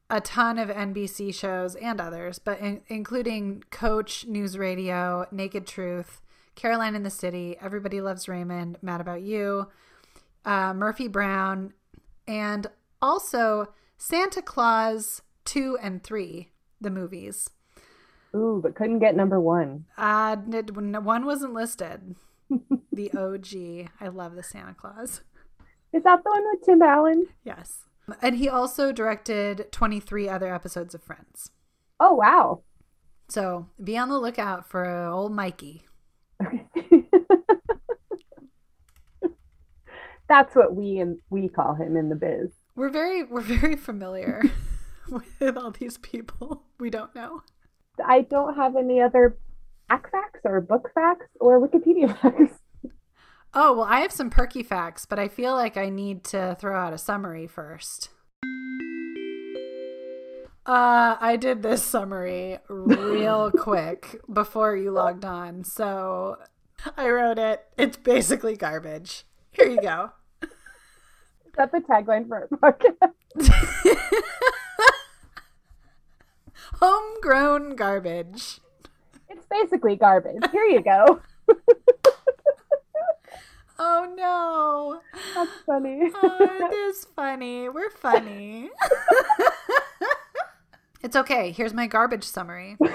a 0.09 0.21
ton 0.21 0.57
of 0.57 0.69
NBC 0.69 1.33
shows 1.33 1.75
and 1.75 1.99
others, 1.99 2.39
but 2.39 2.59
in, 2.59 2.81
including 2.87 3.63
Coach, 3.71 4.25
News 4.25 4.57
Radio, 4.57 5.25
Naked 5.31 5.67
Truth, 5.67 6.21
Caroline 6.55 6.95
in 6.95 7.03
the 7.03 7.09
City, 7.09 7.57
Everybody 7.61 7.99
Loves 8.01 8.27
Raymond, 8.27 8.77
Mad 8.81 9.01
About 9.01 9.21
You, 9.21 9.67
uh, 10.45 10.73
Murphy 10.73 11.07
Brown, 11.07 11.73
and 12.27 12.67
also 13.01 13.73
Santa 13.97 14.41
Clause 14.41 15.21
2 15.45 15.77
and 15.81 16.03
3, 16.03 16.49
the 16.79 16.89
movies. 16.89 17.49
Ooh, 18.35 18.59
but 18.61 18.75
couldn't 18.75 18.99
get 18.99 19.15
number 19.15 19.39
one. 19.39 19.85
Uh, 19.97 20.35
n- 20.53 21.03
one 21.03 21.25
wasn't 21.25 21.53
listed. 21.53 22.15
the 22.91 23.11
OG. 23.11 23.89
I 23.99 24.07
love 24.09 24.35
the 24.35 24.43
Santa 24.43 24.73
Clause. 24.73 25.21
Is 25.93 26.03
that 26.03 26.23
the 26.23 26.29
one 26.29 26.43
with 26.51 26.63
Tim 26.65 26.81
Allen? 26.81 27.27
Yes. 27.43 27.86
And 28.21 28.37
he 28.37 28.47
also 28.49 28.91
directed 28.91 29.67
23 29.71 30.29
other 30.29 30.53
episodes 30.53 30.95
of 30.95 31.03
Friends. 31.03 31.51
Oh 31.99 32.13
wow. 32.13 32.61
So 33.29 33.67
be 33.83 33.97
on 33.97 34.09
the 34.09 34.19
lookout 34.19 34.69
for 34.69 34.85
old 35.07 35.33
Mikey. 35.33 35.85
That's 40.29 40.55
what 40.55 40.75
we 40.75 40.99
and 40.99 41.19
we 41.29 41.47
call 41.49 41.75
him 41.75 41.95
in 41.95 42.09
the 42.09 42.15
biz. 42.15 42.51
We're 42.75 42.89
very 42.89 43.23
we're 43.23 43.41
very 43.41 43.75
familiar 43.75 44.43
with 45.09 45.57
all 45.57 45.71
these 45.71 45.97
people 45.97 46.63
we 46.79 46.89
don't 46.89 47.15
know. 47.15 47.41
I 48.05 48.21
don't 48.21 48.55
have 48.55 48.75
any 48.75 49.01
other 49.01 49.37
back 49.89 50.11
facts 50.11 50.41
or 50.43 50.61
book 50.61 50.91
facts 50.93 51.27
or 51.39 51.65
Wikipedia 51.65 52.17
facts. 52.21 52.59
Oh, 53.53 53.73
well, 53.73 53.87
I 53.87 54.01
have 54.01 54.11
some 54.11 54.29
perky 54.29 54.61
facts, 54.61 55.05
but 55.05 55.19
I 55.19 55.27
feel 55.27 55.53
like 55.53 55.77
I 55.77 55.89
need 55.89 56.23
to 56.25 56.55
throw 56.59 56.77
out 56.79 56.93
a 56.93 56.97
summary 56.97 57.47
first. 57.47 58.09
Uh, 60.65 61.15
I 61.19 61.37
did 61.39 61.63
this 61.63 61.81
summary 61.81 62.59
real 62.67 63.51
quick 63.57 64.19
before 64.31 64.75
you 64.75 64.91
logged 64.91 65.23
on. 65.23 65.63
So 65.63 66.37
I 66.97 67.09
wrote 67.09 67.39
it. 67.39 67.65
It's 67.77 67.95
basically 67.95 68.57
garbage. 68.57 69.23
Here 69.51 69.67
you 69.67 69.81
go. 69.81 70.11
Is 70.43 70.49
that 71.55 71.71
the 71.71 71.79
tagline 71.79 72.27
for 72.27 72.47
our 72.61 72.73
podcast? 72.73 73.13
Homegrown 76.75 77.75
garbage. 77.75 78.59
It's 79.29 79.45
basically 79.49 79.95
garbage. 79.95 80.43
Here 80.51 80.65
you 80.65 80.81
go. 80.81 81.21
Oh 83.79 84.13
no. 84.15 85.01
That's 85.35 85.51
funny. 85.65 86.11
Oh, 86.13 86.37
it 86.39 86.73
is 86.73 87.05
funny. 87.15 87.69
We're 87.69 87.89
funny. 87.91 88.69
it's 91.01 91.15
okay. 91.15 91.51
Here's 91.51 91.73
my 91.73 91.87
garbage 91.87 92.23
summary. 92.23 92.77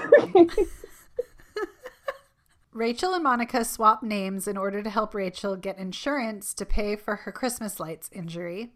Rachel 2.73 3.13
and 3.13 3.23
Monica 3.23 3.63
swap 3.63 4.01
names 4.01 4.47
in 4.47 4.57
order 4.57 4.81
to 4.81 4.89
help 4.89 5.13
Rachel 5.13 5.55
get 5.55 5.77
insurance 5.77 6.55
to 6.55 6.65
pay 6.65 6.95
for 6.95 7.17
her 7.17 7.31
Christmas 7.31 7.79
lights 7.79 8.09
injury. 8.11 8.71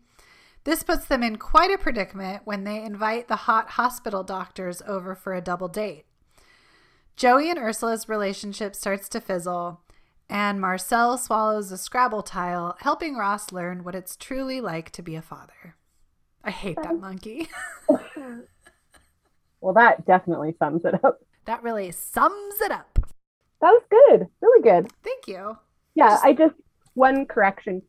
This 0.66 0.84
puts 0.84 1.06
them 1.06 1.24
in 1.24 1.38
quite 1.38 1.72
a 1.72 1.78
predicament 1.80 2.44
when 2.46 2.64
they 2.64 2.84
invite 2.84 3.28
the 3.28 3.36
hot 3.36 3.72
hospital 3.72 4.24
doctors 4.24 4.84
over 4.88 5.16
for 5.16 5.34
a 5.34 5.42
double 5.42 5.68
date. 5.68 6.06
Joey 7.16 7.50
and 7.50 7.58
Ursula's 7.58 8.08
relationship 8.08 8.76
starts 8.76 9.10
to 9.10 9.20
fizzle, 9.20 9.82
and 10.30 10.60
Marcel 10.60 11.18
swallows 11.18 11.72
a 11.72 11.78
Scrabble 11.78 12.22
tile, 12.24 12.76
helping 12.80 13.16
Ross 13.16 13.52
learn 13.52 13.84
what 13.84 13.96
it's 13.96 14.16
truly 14.16 14.60
like 14.62 14.92
to 14.92 15.02
be 15.02 15.16
a 15.16 15.22
father. 15.22 15.76
I 16.44 16.52
hate 16.52 16.78
that 16.82 17.00
monkey. 17.00 17.48
well, 19.62 19.74
that 19.74 20.06
definitely 20.06 20.56
sums 20.60 20.86
it 20.86 21.04
up. 21.04 21.20
that 21.46 21.64
really 21.64 21.92
sums 21.92 22.62
it 22.62 22.72
up. 22.72 23.00
That 23.62 23.72
was 23.72 23.84
good. 23.90 24.28
Really 24.42 24.62
good. 24.62 24.92
Thank 25.04 25.28
you. 25.28 25.58
Yeah, 25.96 26.10
Just- 26.10 26.26
I 26.26 26.34
just 26.34 26.56
one 26.94 27.26
correction 27.26 27.82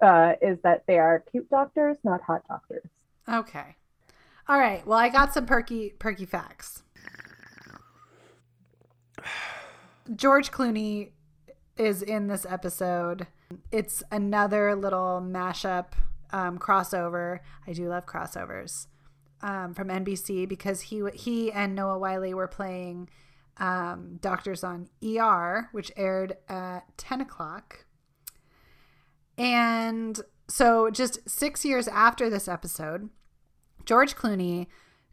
uh, 0.00 0.32
is 0.42 0.58
that 0.62 0.84
they 0.86 0.98
are 0.98 1.24
cute 1.30 1.48
doctors, 1.50 1.96
not 2.04 2.20
hot 2.22 2.42
doctors. 2.48 2.84
Okay. 3.28 3.76
All 4.48 4.58
right. 4.58 4.84
Well, 4.86 4.98
I 4.98 5.08
got 5.08 5.32
some 5.32 5.46
perky 5.46 5.90
perky 5.98 6.26
facts. 6.26 6.82
George 10.16 10.50
Clooney 10.50 11.10
is 11.76 12.02
in 12.02 12.28
this 12.28 12.46
episode. 12.48 13.26
It's 13.70 14.02
another 14.10 14.74
little 14.74 15.22
mashup 15.24 15.92
um, 16.30 16.58
crossover. 16.58 17.40
I 17.66 17.72
do 17.72 17.88
love 17.88 18.06
crossovers 18.06 18.86
um, 19.42 19.74
from 19.74 19.88
NBC 19.88 20.48
because 20.48 20.82
he 20.82 21.02
he 21.14 21.52
and 21.52 21.74
Noah 21.74 21.98
Wyle 21.98 22.34
were 22.34 22.48
playing 22.48 23.08
um, 23.58 24.18
doctors 24.20 24.64
on 24.64 24.88
ER, 25.04 25.68
which 25.72 25.92
aired 25.96 26.36
at 26.48 26.80
ten 26.96 27.20
o'clock. 27.20 27.84
And 29.38 30.20
so, 30.48 30.90
just 30.90 31.28
six 31.28 31.64
years 31.64 31.88
after 31.88 32.28
this 32.28 32.48
episode, 32.48 33.08
George 33.84 34.14
Clooney 34.14 34.66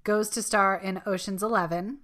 goes 0.04 0.30
to 0.30 0.42
star 0.42 0.75
in 0.75 1.01
Ocean's 1.06 1.44
11, 1.44 2.00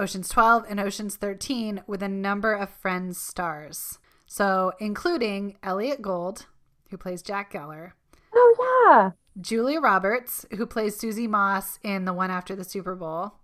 Ocean's 0.00 0.28
12, 0.28 0.64
and 0.68 0.80
Ocean's 0.80 1.16
13 1.16 1.82
with 1.86 2.02
a 2.02 2.08
number 2.08 2.52
of 2.54 2.70
Friends 2.70 3.18
stars. 3.20 3.98
So, 4.26 4.72
including 4.80 5.56
Elliott 5.62 6.00
Gould, 6.02 6.46
who 6.90 6.96
plays 6.96 7.22
Jack 7.22 7.52
Geller, 7.52 7.92
Oh 8.32 8.54
yeah. 8.90 9.10
Julia 9.40 9.80
Roberts, 9.80 10.46
who 10.56 10.66
plays 10.66 10.96
Susie 10.96 11.26
Moss 11.26 11.78
in 11.82 12.04
the 12.04 12.12
one 12.12 12.30
after 12.30 12.54
the 12.56 12.64
Super 12.64 12.94
Bowl, 12.94 13.34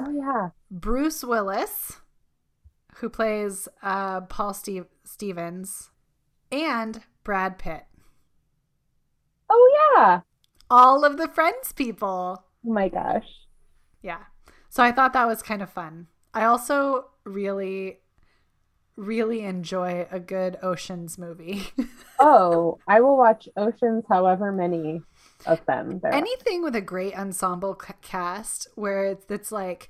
Oh 0.00 0.10
yeah. 0.10 0.48
Bruce 0.70 1.22
Willis, 1.22 2.00
who 2.96 3.08
plays 3.10 3.68
uh, 3.82 4.22
Paul 4.22 4.54
Steve- 4.54 4.86
Stevens, 5.04 5.90
and 6.50 7.02
Brad 7.22 7.58
Pitt. 7.58 7.84
Oh 9.48 9.94
yeah. 9.96 10.20
All 10.70 11.04
of 11.04 11.16
the 11.16 11.28
Friends 11.28 11.72
people. 11.72 12.44
Oh 12.66 12.72
my 12.72 12.88
gosh. 12.88 13.26
Yeah. 14.02 14.24
So 14.70 14.82
I 14.82 14.92
thought 14.92 15.12
that 15.12 15.26
was 15.26 15.42
kind 15.42 15.60
of 15.62 15.70
fun. 15.70 16.06
I 16.32 16.44
also 16.44 17.06
really, 17.24 17.98
really 18.96 19.40
enjoy 19.40 20.06
a 20.10 20.20
good 20.20 20.56
Oceans 20.62 21.18
movie. 21.18 21.64
Oh, 22.22 22.78
I 22.86 23.00
will 23.00 23.16
watch 23.16 23.48
Oceans, 23.56 24.04
however 24.06 24.52
many 24.52 25.00
of 25.46 25.64
them 25.64 26.02
are. 26.04 26.12
Anything 26.12 26.62
with 26.62 26.76
a 26.76 26.82
great 26.82 27.18
ensemble 27.18 27.80
c- 27.82 27.94
cast 28.02 28.68
where 28.74 29.06
it's, 29.06 29.24
it's 29.30 29.50
like 29.50 29.88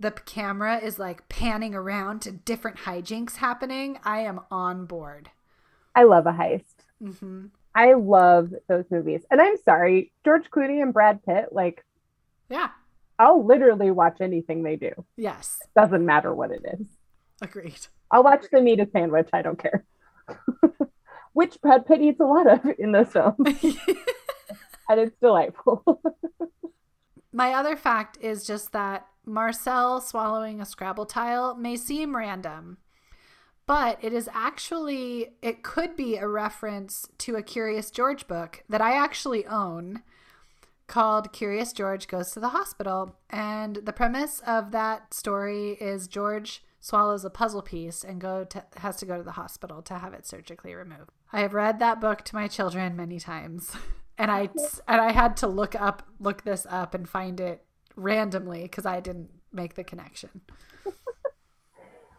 the 0.00 0.10
camera 0.10 0.78
is 0.78 0.98
like 0.98 1.28
panning 1.28 1.76
around 1.76 2.22
to 2.22 2.32
different 2.32 2.78
hijinks 2.78 3.36
happening, 3.36 4.00
I 4.02 4.18
am 4.22 4.40
on 4.50 4.84
board. 4.86 5.30
I 5.94 6.02
love 6.02 6.26
a 6.26 6.32
heist. 6.32 6.74
hmm 7.00 7.46
I 7.72 7.92
love 7.92 8.52
those 8.66 8.86
movies. 8.90 9.22
And 9.30 9.40
I'm 9.40 9.56
sorry, 9.64 10.10
George 10.24 10.50
Clooney 10.50 10.82
and 10.82 10.92
Brad 10.92 11.24
Pitt, 11.24 11.50
like, 11.52 11.84
Yeah. 12.50 12.70
I'll 13.24 13.44
literally 13.44 13.90
watch 13.90 14.18
anything 14.20 14.62
they 14.62 14.76
do. 14.76 14.92
Yes. 15.16 15.58
Doesn't 15.74 16.04
matter 16.04 16.34
what 16.34 16.50
it 16.50 16.62
is. 16.78 16.86
Agreed. 17.40 17.86
I'll 18.10 18.22
watch 18.22 18.44
them 18.52 18.68
eat 18.68 18.80
a 18.80 18.88
sandwich. 18.92 19.28
I 19.32 19.40
don't 19.40 19.58
care. 19.58 19.84
Which 21.32 21.60
Brad 21.62 21.86
Pitt 21.86 22.02
eats 22.02 22.20
a 22.20 22.24
lot 22.24 22.46
of 22.46 22.60
in 22.78 22.92
this 22.92 23.12
film. 23.12 23.34
and 24.88 25.00
it's 25.00 25.16
delightful. 25.20 26.02
My 27.32 27.54
other 27.54 27.76
fact 27.76 28.18
is 28.20 28.46
just 28.46 28.72
that 28.72 29.06
Marcel 29.24 30.02
swallowing 30.02 30.60
a 30.60 30.66
Scrabble 30.66 31.06
tile 31.06 31.56
may 31.56 31.76
seem 31.76 32.14
random, 32.14 32.76
but 33.66 33.98
it 34.02 34.12
is 34.12 34.28
actually, 34.32 35.30
it 35.40 35.62
could 35.62 35.96
be 35.96 36.16
a 36.16 36.28
reference 36.28 37.08
to 37.18 37.36
a 37.36 37.42
Curious 37.42 37.90
George 37.90 38.28
book 38.28 38.62
that 38.68 38.82
I 38.82 38.92
actually 38.92 39.46
own 39.46 40.02
called 40.86 41.32
Curious 41.32 41.72
George 41.72 42.08
Goes 42.08 42.30
to 42.32 42.40
the 42.40 42.50
Hospital. 42.50 43.16
And 43.30 43.76
the 43.76 43.92
premise 43.92 44.40
of 44.46 44.70
that 44.72 45.14
story 45.14 45.72
is 45.80 46.08
George 46.08 46.62
swallows 46.80 47.24
a 47.24 47.30
puzzle 47.30 47.62
piece 47.62 48.04
and 48.04 48.20
go 48.20 48.44
to, 48.44 48.64
has 48.76 48.96
to 48.96 49.06
go 49.06 49.16
to 49.16 49.22
the 49.22 49.32
hospital 49.32 49.82
to 49.82 49.94
have 49.98 50.12
it 50.12 50.26
surgically 50.26 50.74
removed. 50.74 51.10
I 51.32 51.40
have 51.40 51.54
read 51.54 51.78
that 51.78 52.00
book 52.00 52.22
to 52.22 52.34
my 52.34 52.48
children 52.48 52.96
many 52.96 53.18
times. 53.18 53.74
And 54.16 54.30
I 54.30 54.48
and 54.86 55.00
I 55.00 55.10
had 55.10 55.36
to 55.38 55.48
look 55.48 55.74
up 55.74 56.04
look 56.20 56.44
this 56.44 56.68
up 56.70 56.94
and 56.94 57.08
find 57.08 57.40
it 57.40 57.64
randomly 57.96 58.62
because 58.62 58.86
I 58.86 59.00
didn't 59.00 59.28
make 59.50 59.74
the 59.74 59.82
connection. 59.82 60.42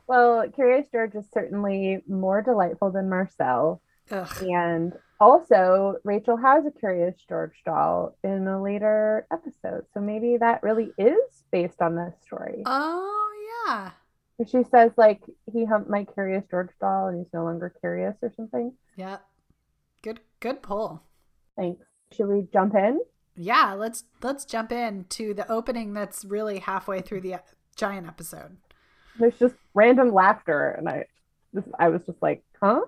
Well, 0.08 0.48
Curious 0.54 0.88
George 0.92 1.16
is 1.16 1.26
certainly 1.34 2.04
more 2.08 2.42
delightful 2.42 2.92
than 2.92 3.10
Marcel. 3.10 3.82
Ugh. 4.12 4.44
And 4.44 4.94
also, 5.20 5.96
Rachel 6.04 6.38
has 6.38 6.66
a 6.66 6.72
Curious 6.72 7.16
George 7.28 7.56
doll 7.66 8.18
in 8.24 8.48
a 8.48 8.62
later 8.62 9.28
episode. 9.32 9.86
So 9.94 10.00
maybe 10.00 10.38
that 10.38 10.64
really 10.64 10.92
is 10.98 11.44
based 11.52 11.82
on 11.82 11.96
this 11.96 12.14
story. 12.26 12.64
Oh 12.66 13.32
yeah. 13.68 13.92
She 14.46 14.64
says, 14.70 14.92
like, 14.98 15.22
he 15.52 15.64
humped 15.64 15.90
my 15.90 16.04
Curious 16.04 16.44
George 16.52 16.72
doll 16.82 17.08
and 17.08 17.18
he's 17.20 17.34
no 17.34 17.46
longer 17.46 17.74
curious 17.80 18.16
or 18.22 18.34
something. 18.36 18.74
Yeah. 18.98 19.18
Good 20.02 20.20
good 20.40 20.62
pull. 20.62 21.02
Thanks. 21.58 21.86
Should 22.12 22.28
we 22.28 22.48
jump 22.52 22.76
in? 22.76 23.00
Yeah, 23.38 23.74
let's 23.74 24.04
let's 24.22 24.46
jump 24.46 24.72
in 24.72 25.06
to 25.10 25.34
the 25.34 25.50
opening 25.52 25.94
that's 25.94 26.24
really 26.26 26.60
halfway 26.60 27.02
through 27.02 27.22
the 27.22 27.36
giant 27.76 28.08
episode. 28.08 28.58
There's 29.20 29.38
just 29.40 29.56
random 29.74 30.14
laughter, 30.14 30.72
and 30.72 30.88
I, 30.90 31.06
this, 31.54 31.64
I 31.80 31.90
was 31.90 32.02
just 32.06 32.22
like, 32.22 32.44
huh? 32.62 32.82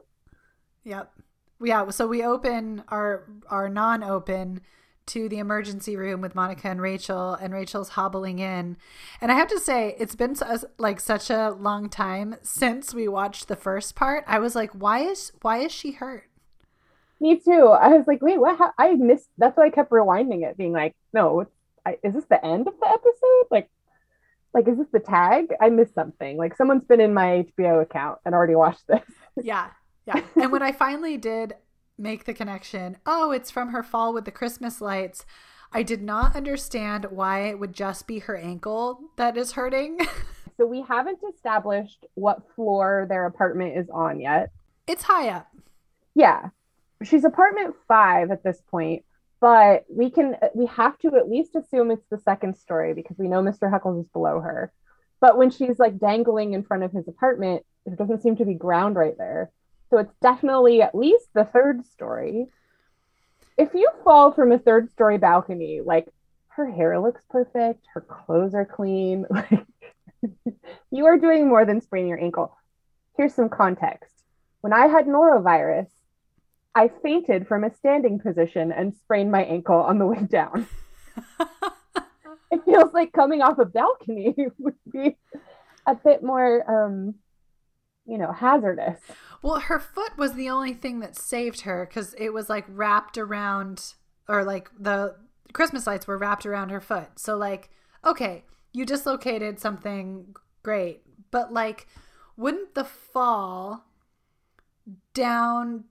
Yep. 0.84 1.12
Yeah, 1.62 1.90
so 1.90 2.08
we 2.08 2.24
open 2.24 2.84
our 2.90 3.28
our 3.50 3.68
non-open 3.70 4.62
to 5.08 5.30
the 5.30 5.40
emergency 5.40 5.96
room 5.96 6.22
with 6.22 6.36
Monica 6.36 6.68
and 6.70 6.82
Rachel, 6.82 7.34
and 7.34 7.54
Rachel's 7.54 7.90
hobbling 7.90 8.40
in. 8.40 8.78
And 9.22 9.32
I 9.32 9.36
have 9.36 9.48
to 9.48 9.60
say, 9.60 9.96
it's 9.98 10.16
been 10.16 10.36
like 10.78 11.00
such 11.00 11.30
a 11.30 11.52
long 11.52 11.90
time 11.90 12.36
since 12.42 12.94
we 12.94 13.08
watched 13.08 13.48
the 13.48 13.56
first 13.56 13.96
part. 13.96 14.24
I 14.28 14.40
was 14.40 14.54
like, 14.54 14.72
why 14.72 15.00
is 15.00 15.32
why 15.42 15.60
is 15.60 15.72
she 15.72 15.92
hurt? 15.92 16.30
Me 17.20 17.40
too. 17.40 17.70
I 17.70 17.90
was 17.90 18.06
like, 18.06 18.22
wait, 18.22 18.40
what? 18.40 18.60
How? 18.60 18.74
I 18.78 18.94
missed. 18.94 19.30
That's 19.38 19.58
why 19.58 19.68
I 19.68 19.70
kept 19.70 19.92
rewinding 19.92 20.48
it, 20.48 20.58
being 20.58 20.74
like, 20.74 20.96
no, 21.14 21.48
I, 21.86 21.98
is 22.04 22.14
this 22.14 22.26
the 22.26 22.44
end 22.46 22.68
of 22.68 22.74
the 22.80 22.88
episode? 22.88 23.46
Like, 23.50 23.70
like 24.54 24.68
is 24.68 24.78
this 24.78 24.88
the 24.92 25.00
tag? 25.00 25.54
I 25.60 25.70
missed 25.70 25.96
something. 25.96 26.38
Like 26.38 26.56
someone's 26.56 26.84
been 26.84 27.02
in 27.02 27.14
my 27.14 27.46
HBO 27.58 27.82
account 27.82 28.20
and 28.26 28.36
already 28.36 28.56
watched 28.56 28.86
this. 28.88 29.02
yeah, 29.42 29.70
yeah. 30.08 30.22
And 30.36 30.52
when 30.52 30.64
I 30.64 30.72
finally 30.72 31.18
did 31.18 31.54
make 31.98 32.26
the 32.26 32.34
connection, 32.34 32.98
oh, 33.06 33.32
it's 33.32 33.52
from 33.52 33.70
her 33.70 33.84
fall 33.84 34.14
with 34.14 34.26
the 34.26 34.32
Christmas 34.32 34.82
lights. 34.82 35.26
I 35.72 35.84
did 35.84 36.02
not 36.02 36.36
understand 36.36 37.06
why 37.10 37.48
it 37.48 37.60
would 37.60 37.74
just 37.74 38.08
be 38.08 38.20
her 38.20 38.38
ankle 38.38 39.12
that 39.18 39.38
is 39.38 39.52
hurting. 39.52 40.00
so 40.58 40.66
we 40.66 40.82
haven't 40.82 41.20
established 41.34 42.06
what 42.14 42.50
floor 42.56 43.06
their 43.10 43.26
apartment 43.26 43.78
is 43.78 43.90
on 43.90 44.20
yet. 44.20 44.52
It's 44.88 45.04
high 45.04 45.30
up. 45.30 45.50
Yeah 46.16 46.50
she's 47.04 47.24
apartment 47.24 47.76
five 47.88 48.32
at 48.32 48.44
this 48.44 48.62
point, 48.70 49.04
but 49.40 49.86
we 49.90 50.10
can 50.10 50.36
we 50.56 50.66
have 50.68 50.98
to 51.00 51.16
at 51.16 51.30
least 51.30 51.56
assume 51.56 51.92
it's 51.92 52.08
the 52.10 52.18
second 52.18 52.56
story 52.58 52.94
because 52.94 53.18
we 53.18 53.28
know 53.28 53.42
Mr. 53.42 53.72
Heckles 53.72 54.02
is 54.02 54.08
below 54.10 54.40
her. 54.40 54.72
But 55.20 55.38
when 55.38 55.50
she's 55.50 55.80
like 55.80 56.00
dangling 56.00 56.54
in 56.54 56.64
front 56.64 56.84
of 56.84 56.92
his 56.92 57.08
apartment, 57.08 57.66
there 57.86 57.96
doesn't 57.96 58.22
seem 58.22 58.36
to 58.38 58.46
be 58.46 58.54
ground 58.54 58.96
right 58.96 59.18
there. 59.18 59.52
So 59.90 59.98
it's 60.00 60.14
definitely 60.22 60.82
at 60.82 60.96
least 60.96 61.28
the 61.34 61.46
third 61.46 61.86
story. 61.86 62.48
If 63.58 63.74
you 63.74 63.90
fall 64.04 64.32
from 64.32 64.52
a 64.52 64.60
third 64.60 64.92
story 64.92 65.18
balcony, 65.18 65.82
like 65.84 66.08
her 66.50 66.70
hair 66.70 67.00
looks 67.00 67.22
perfect, 67.30 67.86
her 67.94 68.02
clothes 68.02 68.54
are 68.54 68.66
clean, 68.66 69.26
like 69.30 69.66
you 70.92 71.06
are 71.06 71.18
doing 71.18 71.48
more 71.48 71.66
than 71.66 71.82
spraining 71.82 72.10
your 72.10 72.22
ankle. 72.22 72.56
Here's 73.16 73.34
some 73.34 73.50
context. 73.50 74.14
When 74.62 74.74
I 74.74 74.88
had 74.88 75.06
norovirus, 75.06 75.88
I 76.76 76.90
fainted 77.02 77.48
from 77.48 77.64
a 77.64 77.74
standing 77.74 78.20
position 78.20 78.72
and 78.72 78.96
sprained 78.96 79.32
my 79.32 79.44
ankle 79.44 79.78
on 79.78 79.98
the 79.98 80.06
way 80.06 80.24
down. 80.30 80.68
it 82.52 82.64
feels 82.66 82.94
like 82.94 83.12
coming 83.14 83.42
off 83.42 83.58
a 83.58 83.66
balcony 83.66 84.36
would 84.60 84.76
be 84.92 85.18
a 85.88 85.96
bit 85.96 86.22
more, 86.22 86.86
um, 86.86 87.16
you 88.08 88.18
know, 88.18 88.32
hazardous. 88.32 89.00
Well, 89.42 89.60
her 89.60 89.80
foot 89.80 90.18
was 90.18 90.34
the 90.34 90.50
only 90.50 90.74
thing 90.74 91.00
that 91.02 91.16
saved 91.16 91.62
her 91.62 91.86
because 91.86 92.16
it 92.18 92.30
was 92.34 92.50
like 92.50 92.66
wrapped 92.68 93.18
around, 93.18 93.94
or 94.28 94.44
like 94.44 94.70
the 94.80 95.16
Christmas 95.54 95.86
lights 95.86 96.08
were 96.08 96.18
wrapped 96.18 96.46
around 96.46 96.70
her 96.70 96.82
foot. 96.82 97.20
So, 97.20 97.38
like, 97.38 97.70
okay, 98.06 98.46
you 98.74 98.86
dislocated 98.86 99.60
something 99.60 100.36
great, 100.64 101.02
but 101.30 101.54
like, 101.54 101.88
wouldn't 102.36 102.74
the 102.74 102.86
fall 102.86 103.86
down 105.14 105.84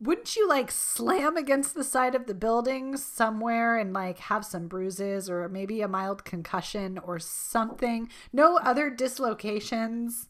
wouldn't 0.00 0.36
you 0.36 0.48
like 0.48 0.70
slam 0.70 1.36
against 1.36 1.74
the 1.74 1.82
side 1.82 2.14
of 2.14 2.26
the 2.26 2.34
building 2.34 2.96
somewhere 2.96 3.76
and 3.76 3.92
like 3.92 4.18
have 4.18 4.44
some 4.44 4.68
bruises 4.68 5.28
or 5.28 5.48
maybe 5.48 5.80
a 5.80 5.88
mild 5.88 6.24
concussion 6.24 6.98
or 6.98 7.18
something? 7.18 8.08
No 8.32 8.58
other 8.58 8.90
dislocations. 8.90 10.28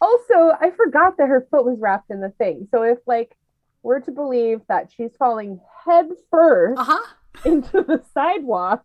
Also, 0.00 0.52
I 0.60 0.70
forgot 0.76 1.16
that 1.18 1.28
her 1.28 1.46
foot 1.50 1.64
was 1.64 1.78
wrapped 1.78 2.10
in 2.10 2.20
the 2.20 2.30
thing. 2.30 2.68
So 2.70 2.82
if 2.82 2.98
like 3.06 3.36
we're 3.82 4.00
to 4.00 4.10
believe 4.10 4.60
that 4.68 4.90
she's 4.94 5.10
falling 5.18 5.60
head 5.84 6.08
1st 6.32 6.78
uh-huh. 6.78 7.14
into 7.44 7.82
the 7.82 8.02
sidewalk, 8.12 8.84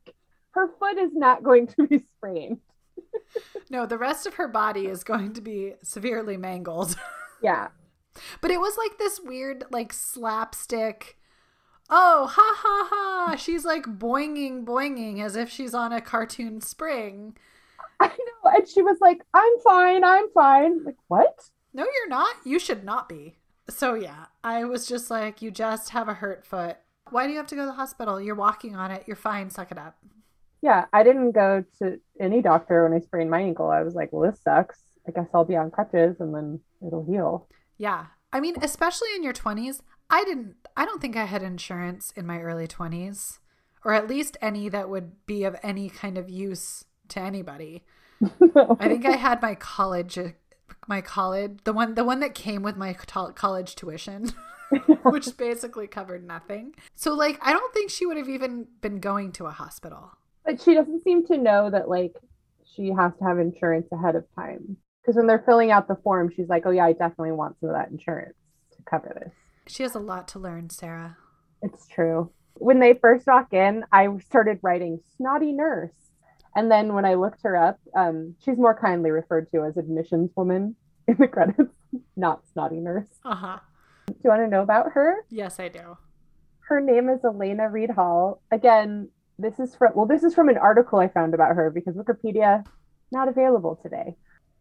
her 0.52 0.70
foot 0.80 0.98
is 0.98 1.12
not 1.14 1.44
going 1.44 1.68
to 1.68 1.88
be 1.88 2.00
sprained. 2.00 2.60
no, 3.70 3.86
the 3.86 3.98
rest 3.98 4.26
of 4.26 4.36
her 4.36 4.48
body 4.48 4.88
is 4.88 5.04
going 5.04 5.34
to 5.34 5.42
be 5.42 5.74
severely 5.84 6.38
mangled. 6.38 6.96
yeah. 7.42 7.70
But 8.42 8.52
it 8.52 8.60
was 8.60 8.78
like 8.78 8.98
this 8.98 9.20
weird, 9.20 9.66
like 9.72 9.92
slapstick. 9.92 11.18
Oh, 11.90 12.28
ha 12.32 12.56
ha 12.58 12.88
ha! 12.90 13.36
She's 13.36 13.66
like 13.66 13.84
boinging, 13.84 14.64
boinging 14.64 15.22
as 15.22 15.36
if 15.36 15.50
she's 15.50 15.74
on 15.74 15.92
a 15.92 16.02
cartoon 16.02 16.62
spring. 16.62 17.38
I 18.06 18.18
know. 18.18 18.52
And 18.56 18.68
she 18.68 18.82
was 18.82 18.98
like, 19.02 19.22
I'm 19.34 19.60
fine, 19.63 20.04
I'm 20.04 20.30
fine. 20.34 20.84
Like, 20.84 20.98
what? 21.08 21.50
No, 21.74 21.84
you're 21.84 22.10
not. 22.10 22.36
You 22.46 22.60
should 22.60 22.84
not 22.84 23.10
be. 23.10 23.38
So, 23.70 23.96
yeah, 23.96 24.26
I 24.44 24.63
was 24.65 24.88
just 24.88 25.10
like, 25.10 25.41
you 25.41 25.52
just 25.52 25.89
have 25.89 26.08
a 26.08 26.13
hurt 26.13 26.46
foot. 26.46 26.78
Why 27.10 27.26
do 27.26 27.32
you 27.32 27.38
have 27.38 27.48
to 27.48 27.56
go 27.56 27.62
to 27.62 27.68
the 27.68 27.74
hospital? 27.74 28.22
You're 28.22 28.36
walking 28.36 28.76
on 28.76 28.91
it. 28.91 29.04
You're 29.08 29.15
fine. 29.15 29.50
Suck 29.50 29.72
it 29.72 29.78
up. 29.78 29.98
Yeah, 30.62 30.86
I 30.94 31.04
didn't 31.04 31.32
go 31.32 31.63
to 31.80 32.00
any 32.20 32.41
doctor 32.41 32.84
when 32.84 32.94
I 32.94 33.04
sprained 33.04 33.30
my 33.30 33.41
ankle. 33.41 33.70
I 33.70 33.84
was 33.84 33.94
like, 33.94 34.12
well, 34.12 34.30
this 34.30 34.41
sucks. 34.41 34.82
I 35.08 35.12
guess 35.12 35.28
I'll 35.34 35.46
be 35.46 35.56
on 35.56 35.70
crutches 35.70 36.20
and 36.20 36.34
then 36.34 36.60
it'll 36.86 37.06
heal. 37.06 37.48
Yeah. 37.78 38.08
I 38.34 38.39
mean, 38.39 38.56
especially 38.62 39.10
in 39.15 39.24
your 39.24 39.34
20s, 39.34 39.82
I 40.10 40.24
didn't 40.24 40.56
I 40.78 40.86
don't 40.86 41.02
think 41.02 41.15
I 41.15 41.26
had 41.26 41.41
insurance 41.41 42.12
in 42.15 42.26
my 42.26 42.39
early 42.39 42.68
20s 42.68 43.39
or 43.84 43.94
at 43.94 44.08
least 44.08 44.38
any 44.41 44.68
that 44.70 44.89
would 44.89 45.26
be 45.26 45.44
of 45.44 45.56
any 45.63 45.89
kind 45.89 46.18
of 46.18 46.30
use 46.30 46.86
to 47.10 47.20
anybody. 47.20 47.84
I 48.80 48.88
think 48.88 49.06
I 49.06 49.15
had 49.15 49.41
my 49.41 49.56
college 49.56 50.17
my 50.88 51.01
college 51.01 51.60
the 51.63 51.73
one 51.73 51.95
the 51.95 52.04
one 52.04 52.19
that 52.19 52.36
came 52.36 52.62
with 52.62 52.78
my 52.78 52.93
college 52.93 53.75
tuition 53.75 54.32
which 55.04 55.28
basically 55.38 55.88
covered 55.88 56.25
nothing. 56.25 56.73
So 56.93 57.13
like 57.13 57.39
I 57.41 57.54
don't 57.54 57.73
think 57.73 57.89
she 57.89 58.06
would 58.06 58.17
have 58.17 58.30
even 58.30 58.67
been 58.82 58.99
going 58.99 59.32
to 59.34 59.45
a 59.45 59.51
hospital. 59.51 60.12
But 60.43 60.62
she 60.62 60.73
doesn't 60.73 61.04
seem 61.04 61.25
to 61.28 61.38
know 61.38 61.69
that 61.69 61.89
like 61.89 62.15
she 62.75 62.89
has 62.89 63.13
to 63.19 63.23
have 63.23 63.39
insurance 63.39 63.88
ahead 63.91 64.15
of 64.15 64.25
time 64.36 64.78
because 65.01 65.15
when 65.15 65.28
they're 65.28 65.43
filling 65.45 65.71
out 65.71 65.88
the 65.88 65.95
form, 65.95 66.32
she's 66.36 66.49
like, 66.49 66.63
"Oh 66.65 66.71
yeah, 66.71 66.86
I 66.86 66.93
definitely 66.93 67.32
want 67.32 67.60
some 67.60 67.69
of 67.69 67.75
that 67.75 67.89
insurance 67.89 68.38
to 68.75 68.84
cover 68.84 69.12
this." 69.15 69.34
She 69.67 69.84
has 69.84 69.95
a 69.95 69.99
lot 69.99 70.28
to 70.30 70.39
learn, 70.39 70.69
Sarah. 70.69 71.17
It's 71.62 71.88
true. 71.88 72.32
When 72.56 72.80
they 72.80 72.93
first 72.93 73.28
walk 73.28 73.54
in, 73.54 73.86
I 73.91 74.08
started 74.19 74.60
writing 74.62 74.99
"snotty 75.17 75.51
nurse," 75.51 75.93
and 76.56 76.72
then 76.72 76.94
when 76.94 77.06
I 77.06 77.15
looked 77.15 77.44
her 77.44 77.56
up, 77.56 77.80
um, 77.96 78.36
she's 78.44 78.58
more 78.58 78.78
kindly 78.80 79.12
referred 79.12 79.52
to 79.52 79.63
as 79.63 79.78
admissions 79.78 80.32
woman 80.36 80.76
in 81.08 81.18
the 81.18 81.28
credits, 81.28 81.76
not 82.15 82.41
snotty 82.52 82.78
nurse. 82.78 83.08
Uh 83.24 83.36
huh. 83.36 83.60
Do 84.08 84.15
you 84.24 84.30
want 84.30 84.41
to 84.41 84.48
know 84.48 84.62
about 84.62 84.91
her? 84.94 85.26
Yes, 85.30 85.60
I 85.60 85.68
do. 85.68 85.98
Her 86.68 86.82
name 86.82 87.10
is 87.10 87.24
Alaina 87.24 87.70
Reed 87.70 87.91
Hall. 87.91 88.41
Again, 88.52 89.10
this 89.38 89.60
is 89.60 89.76
from 89.76 89.94
well, 89.96 90.06
this 90.06 90.24
is 90.24 90.34
from 90.34 90.50
an 90.50 90.58
article 90.58 91.00
I 91.00 91.08
found 91.08 91.34
about 91.34 91.56
her 91.56 91.70
because 91.70 91.96
Wikipedia 91.96 92.65
not 93.12 93.28
available 93.28 93.80
today. 93.82 94.15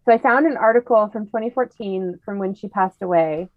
So 0.04 0.12
I 0.12 0.18
found 0.18 0.46
an 0.46 0.57
article 0.57 1.09
from 1.12 1.26
2014 1.26 2.20
from 2.24 2.38
when 2.38 2.54
she 2.54 2.68
passed 2.68 3.00
away 3.00 3.48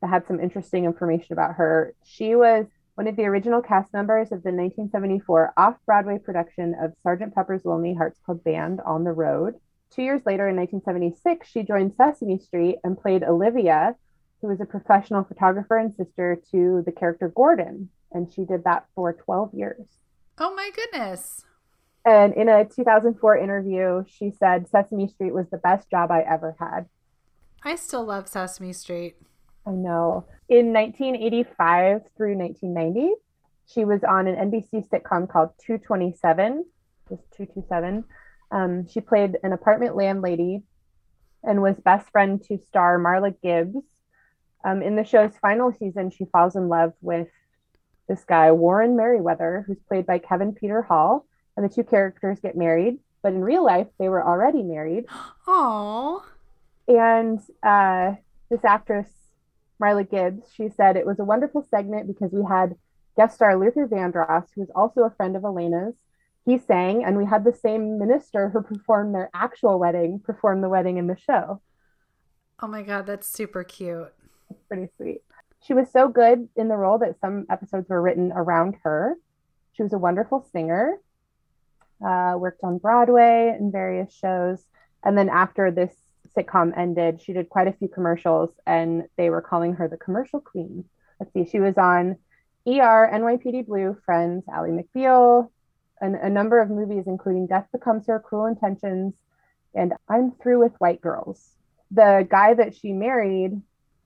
that 0.00 0.10
had 0.10 0.26
some 0.26 0.38
interesting 0.38 0.84
information 0.84 1.32
about 1.32 1.54
her. 1.54 1.94
She 2.04 2.34
was 2.34 2.66
one 2.94 3.08
of 3.08 3.16
the 3.16 3.24
original 3.24 3.60
cast 3.60 3.92
members 3.92 4.26
of 4.26 4.42
the 4.42 4.52
1974 4.52 5.54
off 5.56 5.76
Broadway 5.84 6.18
production 6.18 6.74
of 6.80 6.92
Sgt. 7.04 7.34
Pepper's 7.34 7.64
Lonely 7.64 7.94
Hearts 7.94 8.20
Club 8.24 8.42
Band 8.44 8.80
on 8.86 9.04
the 9.04 9.12
Road. 9.12 9.54
Two 9.90 10.02
years 10.02 10.22
later, 10.24 10.48
in 10.48 10.56
1976, 10.56 11.48
she 11.48 11.62
joined 11.62 11.94
Sesame 11.96 12.38
Street 12.38 12.78
and 12.84 13.00
played 13.00 13.24
Olivia, 13.24 13.96
who 14.40 14.48
was 14.48 14.60
a 14.60 14.64
professional 14.64 15.24
photographer 15.24 15.76
and 15.76 15.94
sister 15.94 16.40
to 16.52 16.82
the 16.86 16.92
character 16.92 17.28
Gordon. 17.34 17.88
And 18.12 18.32
she 18.32 18.44
did 18.44 18.62
that 18.64 18.86
for 18.94 19.12
12 19.12 19.54
years. 19.54 19.86
Oh 20.38 20.54
my 20.54 20.70
goodness. 20.74 21.44
And 22.04 22.34
in 22.34 22.48
a 22.48 22.64
2004 22.64 23.38
interview, 23.38 24.04
she 24.06 24.30
said 24.30 24.68
Sesame 24.68 25.08
Street 25.08 25.32
was 25.32 25.48
the 25.50 25.58
best 25.58 25.90
job 25.90 26.10
I 26.10 26.20
ever 26.20 26.54
had. 26.60 26.86
I 27.64 27.76
still 27.76 28.04
love 28.04 28.28
Sesame 28.28 28.72
Street. 28.72 29.16
I 29.66 29.70
know. 29.70 30.26
In 30.48 30.72
1985 30.72 32.02
through 32.16 32.36
1990, 32.36 33.14
she 33.66 33.84
was 33.84 34.04
on 34.04 34.26
an 34.26 34.50
NBC 34.50 34.88
sitcom 34.88 35.28
called 35.28 35.50
227, 35.64 36.64
just 37.08 37.22
227. 37.36 38.04
Um, 38.50 38.86
she 38.86 39.00
played 39.00 39.38
an 39.42 39.52
apartment 39.52 39.96
landlady 39.96 40.62
and 41.42 41.62
was 41.62 41.76
best 41.76 42.10
friend 42.10 42.42
to 42.44 42.58
star 42.58 42.98
Marla 42.98 43.34
Gibbs. 43.42 43.84
Um, 44.64 44.82
in 44.82 44.96
the 44.96 45.04
show's 45.04 45.36
final 45.40 45.72
season, 45.72 46.10
she 46.10 46.24
falls 46.26 46.56
in 46.56 46.68
love 46.68 46.92
with 47.00 47.28
this 48.08 48.24
guy, 48.24 48.52
Warren 48.52 48.96
Merriweather, 48.96 49.64
who's 49.66 49.80
played 49.88 50.06
by 50.06 50.18
Kevin 50.18 50.52
Peter 50.52 50.82
Hall, 50.82 51.26
and 51.56 51.64
the 51.64 51.74
two 51.74 51.84
characters 51.84 52.40
get 52.40 52.56
married. 52.56 52.98
But 53.22 53.32
in 53.32 53.40
real 53.40 53.64
life, 53.64 53.86
they 53.98 54.08
were 54.08 54.26
already 54.26 54.62
married. 54.62 55.06
Oh. 55.46 56.24
And 56.88 57.40
uh, 57.62 58.14
this 58.50 58.64
actress, 58.64 59.06
Marla 59.82 60.08
Gibbs, 60.08 60.46
she 60.54 60.68
said 60.68 60.96
it 60.96 61.06
was 61.06 61.18
a 61.18 61.24
wonderful 61.24 61.66
segment 61.70 62.06
because 62.06 62.32
we 62.32 62.44
had 62.48 62.76
guest 63.16 63.36
star 63.36 63.56
Luther 63.58 63.86
Vandross, 63.86 64.46
who 64.54 64.62
was 64.62 64.70
also 64.74 65.02
a 65.02 65.10
friend 65.10 65.36
of 65.36 65.44
Alaina's. 65.44 65.94
He 66.44 66.58
sang, 66.58 67.04
and 67.04 67.16
we 67.16 67.24
had 67.24 67.44
the 67.44 67.54
same 67.54 67.98
minister 67.98 68.50
who 68.50 68.62
performed 68.62 69.14
their 69.14 69.30
actual 69.32 69.78
wedding 69.78 70.20
perform 70.20 70.60
the 70.60 70.68
wedding 70.68 70.98
in 70.98 71.06
the 71.06 71.16
show. 71.16 71.60
Oh 72.60 72.66
my 72.66 72.82
God, 72.82 73.06
that's 73.06 73.26
super 73.26 73.64
cute. 73.64 74.12
It's 74.50 74.62
pretty 74.68 74.88
sweet. 74.96 75.22
She 75.62 75.72
was 75.72 75.90
so 75.90 76.08
good 76.08 76.48
in 76.56 76.68
the 76.68 76.76
role 76.76 76.98
that 76.98 77.18
some 77.20 77.46
episodes 77.50 77.88
were 77.88 78.02
written 78.02 78.30
around 78.32 78.76
her. 78.82 79.16
She 79.72 79.82
was 79.82 79.94
a 79.94 79.98
wonderful 79.98 80.46
singer, 80.52 80.98
uh, 82.04 82.34
worked 82.38 82.62
on 82.62 82.78
Broadway 82.78 83.54
and 83.58 83.72
various 83.72 84.14
shows. 84.14 84.64
And 85.02 85.16
then 85.16 85.30
after 85.30 85.70
this 85.70 85.94
sitcom 86.36 86.76
ended, 86.76 87.22
she 87.22 87.32
did 87.32 87.48
quite 87.48 87.68
a 87.68 87.72
few 87.72 87.88
commercials 87.88 88.50
and 88.66 89.04
they 89.16 89.30
were 89.30 89.42
calling 89.42 89.74
her 89.74 89.88
the 89.88 89.96
commercial 89.96 90.40
queen. 90.40 90.84
Let's 91.20 91.32
see, 91.32 91.44
she 91.50 91.60
was 91.60 91.76
on 91.78 92.16
ER, 92.66 93.10
NYPD 93.12 93.66
Blue, 93.66 93.96
Friends, 94.04 94.44
Ally 94.52 94.70
McBeal, 94.70 95.50
and 96.00 96.16
a 96.16 96.30
number 96.30 96.60
of 96.60 96.70
movies, 96.70 97.04
including 97.06 97.46
Death 97.46 97.66
Becomes 97.72 98.06
Her, 98.06 98.18
Cruel 98.18 98.46
Intentions, 98.46 99.14
and 99.74 99.92
I'm 100.08 100.32
Through 100.42 100.60
with 100.60 100.72
White 100.78 101.00
Girls. 101.00 101.56
The 101.90 102.26
guy 102.28 102.54
that 102.54 102.74
she 102.74 102.92
married 102.92 103.60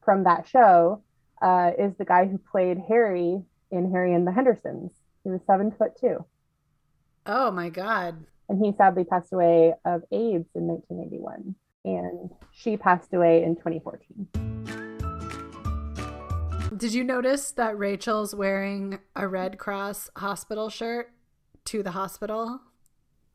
from 0.05 0.25
that 0.25 0.49
show 0.49 1.03
uh, 1.41 1.71
is 1.79 1.95
the 1.97 2.05
guy 2.05 2.27
who 2.27 2.39
played 2.39 2.79
Harry 2.89 3.43
in 3.71 3.91
Harry 3.93 4.15
and 4.15 4.27
the 4.27 4.33
Hendersons. 4.33 4.91
He 5.25 5.31
was 5.31 5.41
seven 5.47 5.71
foot 5.71 5.93
two. 6.01 6.25
Oh 7.27 7.51
my 7.51 7.69
God. 7.69 8.25
And 8.49 8.65
he 8.65 8.73
sadly 8.73 9.05
passed 9.05 9.33
away 9.33 9.75
of 9.85 10.03
AIDS 10.11 10.49
in 10.55 10.67
1981. 10.67 11.55
And 11.85 12.31
she 12.53 12.77
passed 12.77 13.13
away 13.15 13.43
in 13.43 13.57
2014. 13.57 14.29
Did 16.77 16.93
you 16.93 17.03
notice 17.03 17.51
that 17.53 17.79
Rachel's 17.79 18.35
wearing 18.35 18.99
a 19.17 19.27
Red 19.27 19.59
Cross 19.59 20.11
hospital 20.17 20.69
shirt 20.69 21.13
to 21.67 21.83
the 21.83 21.93
hospital? 21.93 22.61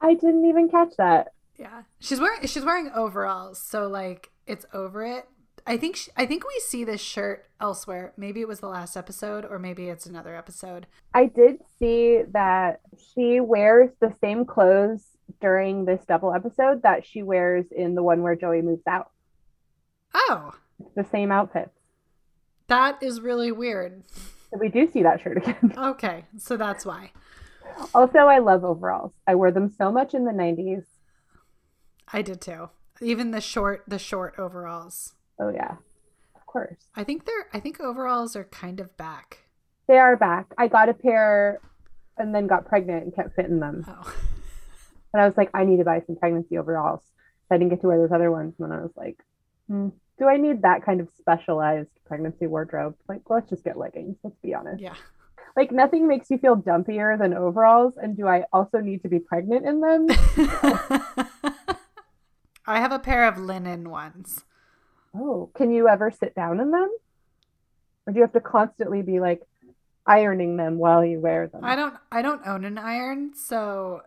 I 0.02 0.14
didn't 0.14 0.46
even 0.46 0.70
catch 0.70 0.96
that. 0.98 1.34
Yeah. 1.58 1.84
She's 2.00 2.20
wearing 2.20 2.46
she's 2.48 2.66
wearing 2.66 2.92
overalls, 2.94 3.60
so 3.60 3.88
like 3.88 4.32
it's 4.46 4.66
over 4.74 5.06
it, 5.06 5.28
I 5.66 5.78
think 5.78 5.96
she, 5.96 6.12
I 6.18 6.26
think 6.26 6.44
we 6.46 6.60
see 6.60 6.84
this 6.84 7.02
shirt 7.02 7.46
elsewhere. 7.62 8.14
Maybe 8.18 8.42
it 8.42 8.48
was 8.48 8.60
the 8.60 8.68
last 8.68 8.98
episode, 8.98 9.46
or 9.46 9.60
maybe 9.60 9.88
it's 9.88 10.06
another 10.06 10.36
episode. 10.36 10.88
I 11.14 11.26
did 11.28 11.60
see 11.80 12.22
that 12.32 12.82
she 13.14 13.40
wears 13.40 13.90
the 14.00 14.14
same 14.22 14.46
clothes 14.46 15.06
during 15.42 15.86
this 15.86 16.04
double 16.08 16.34
episode 16.34 16.84
that 16.84 17.06
she 17.06 17.24
wears 17.24 17.66
in 17.72 17.96
the 17.96 18.04
one 18.04 18.22
where 18.22 18.36
Joey 18.36 18.62
moves 18.62 18.86
out. 18.88 19.12
Oh, 20.14 20.54
it's 20.80 20.96
the 20.96 21.06
same 21.12 21.32
outfits. 21.32 21.78
That 22.68 23.02
is 23.02 23.22
really 23.22 23.52
weird. 23.52 24.04
So 24.50 24.58
we 24.60 24.70
do 24.70 24.90
see 24.92 25.04
that 25.04 25.22
shirt 25.22 25.38
again. 25.38 25.74
okay, 25.78 26.26
so 26.38 26.58
that's 26.58 26.86
why. 26.86 27.12
Also, 27.94 28.20
I 28.20 28.40
love 28.40 28.64
overalls. 28.64 29.12
I 29.26 29.36
wore 29.36 29.52
them 29.52 29.70
so 29.70 29.92
much 29.92 30.14
in 30.14 30.26
the 30.26 30.32
'90s. 30.32 30.86
I 32.12 32.22
did 32.22 32.40
too. 32.40 32.70
Even 33.02 33.32
the 33.32 33.42
short, 33.42 33.84
the 33.88 34.00
short 34.00 34.36
overalls. 34.38 35.14
Oh 35.40 35.50
yeah, 35.50 35.78
of 36.36 36.46
course. 36.46 36.78
I 36.96 37.04
think 37.04 37.26
they're. 37.26 37.48
I 37.54 37.60
think 37.60 37.80
overalls 37.80 38.36
are 38.36 38.44
kind 38.46 38.80
of 38.80 38.96
back. 38.96 39.40
They 39.88 39.98
are 39.98 40.16
back. 40.16 40.54
I 40.58 40.68
got 40.68 40.90
a 40.90 40.94
pair, 40.94 41.60
and 42.18 42.34
then 42.34 42.48
got 42.48 42.68
pregnant 42.68 43.04
and 43.04 43.16
kept 43.16 43.36
fitting 43.36 43.60
them. 43.60 43.86
Oh. 43.88 44.14
And 45.14 45.22
I 45.22 45.26
was 45.26 45.38
like, 45.38 45.52
I 45.54 45.64
need 45.64 45.78
to 45.78 45.86
buy 45.86 46.02
some 46.06 46.16
pregnancy 46.16 46.58
overalls. 46.58 47.02
I 47.52 47.58
didn't 47.58 47.70
get 47.70 47.82
to 47.82 47.88
wear 47.88 48.00
those 48.00 48.12
other 48.12 48.32
ones. 48.32 48.56
And 48.60 48.72
then 48.72 48.80
I 48.80 48.82
was 48.82 48.94
like, 48.96 49.20
hmm, 49.68 49.90
do 50.18 50.28
I 50.28 50.38
need 50.38 50.64
that 50.64 50.84
kind 50.84 51.00
of 51.00 51.10
specialized 51.18 51.90
pregnancy 52.06 52.48
wardrobe? 52.48 52.96
Like, 53.08 53.22
let's 53.30 53.50
just 53.50 53.64
get 53.64 53.78
leggings. 53.78 54.18
Let's 54.24 54.38
be 54.42 54.54
honest. 54.56 54.82
Yeah. 54.82 54.96
Like 55.56 55.72
nothing 55.72 56.08
makes 56.08 56.32
you 56.32 56.40
feel 56.40 56.56
dumpier 56.56 57.18
than 57.18 57.34
overalls. 57.34 57.96
And 57.98 58.18
do 58.18 58.28
I 58.28 58.46
also 58.52 58.80
need 58.80 59.04
to 59.04 59.10
be 59.10 59.20
pregnant 59.20 59.68
in 59.68 59.82
them? 59.82 60.08
I 62.66 62.80
have 62.80 62.92
a 62.92 63.00
pair 63.00 63.28
of 63.28 63.38
linen 63.38 63.90
ones. 63.90 64.46
Oh, 65.16 65.52
can 65.54 65.72
you 65.72 65.88
ever 65.88 66.10
sit 66.10 66.34
down 66.34 66.60
in 66.60 66.72
them? 66.72 66.90
Or 68.08 68.14
do 68.14 68.18
you 68.18 68.24
have 68.24 68.34
to 68.34 68.42
constantly 68.42 69.04
be 69.04 69.20
like 69.20 69.44
ironing 70.08 70.58
them 70.58 70.80
while 70.80 71.06
you 71.06 71.20
wear 71.20 71.48
them? 71.48 71.64
I 71.64 71.76
don't 71.76 71.94
I 72.12 72.24
don't 72.24 72.46
own 72.48 72.66
an 72.66 72.80
iron, 72.80 73.34
so 73.36 74.02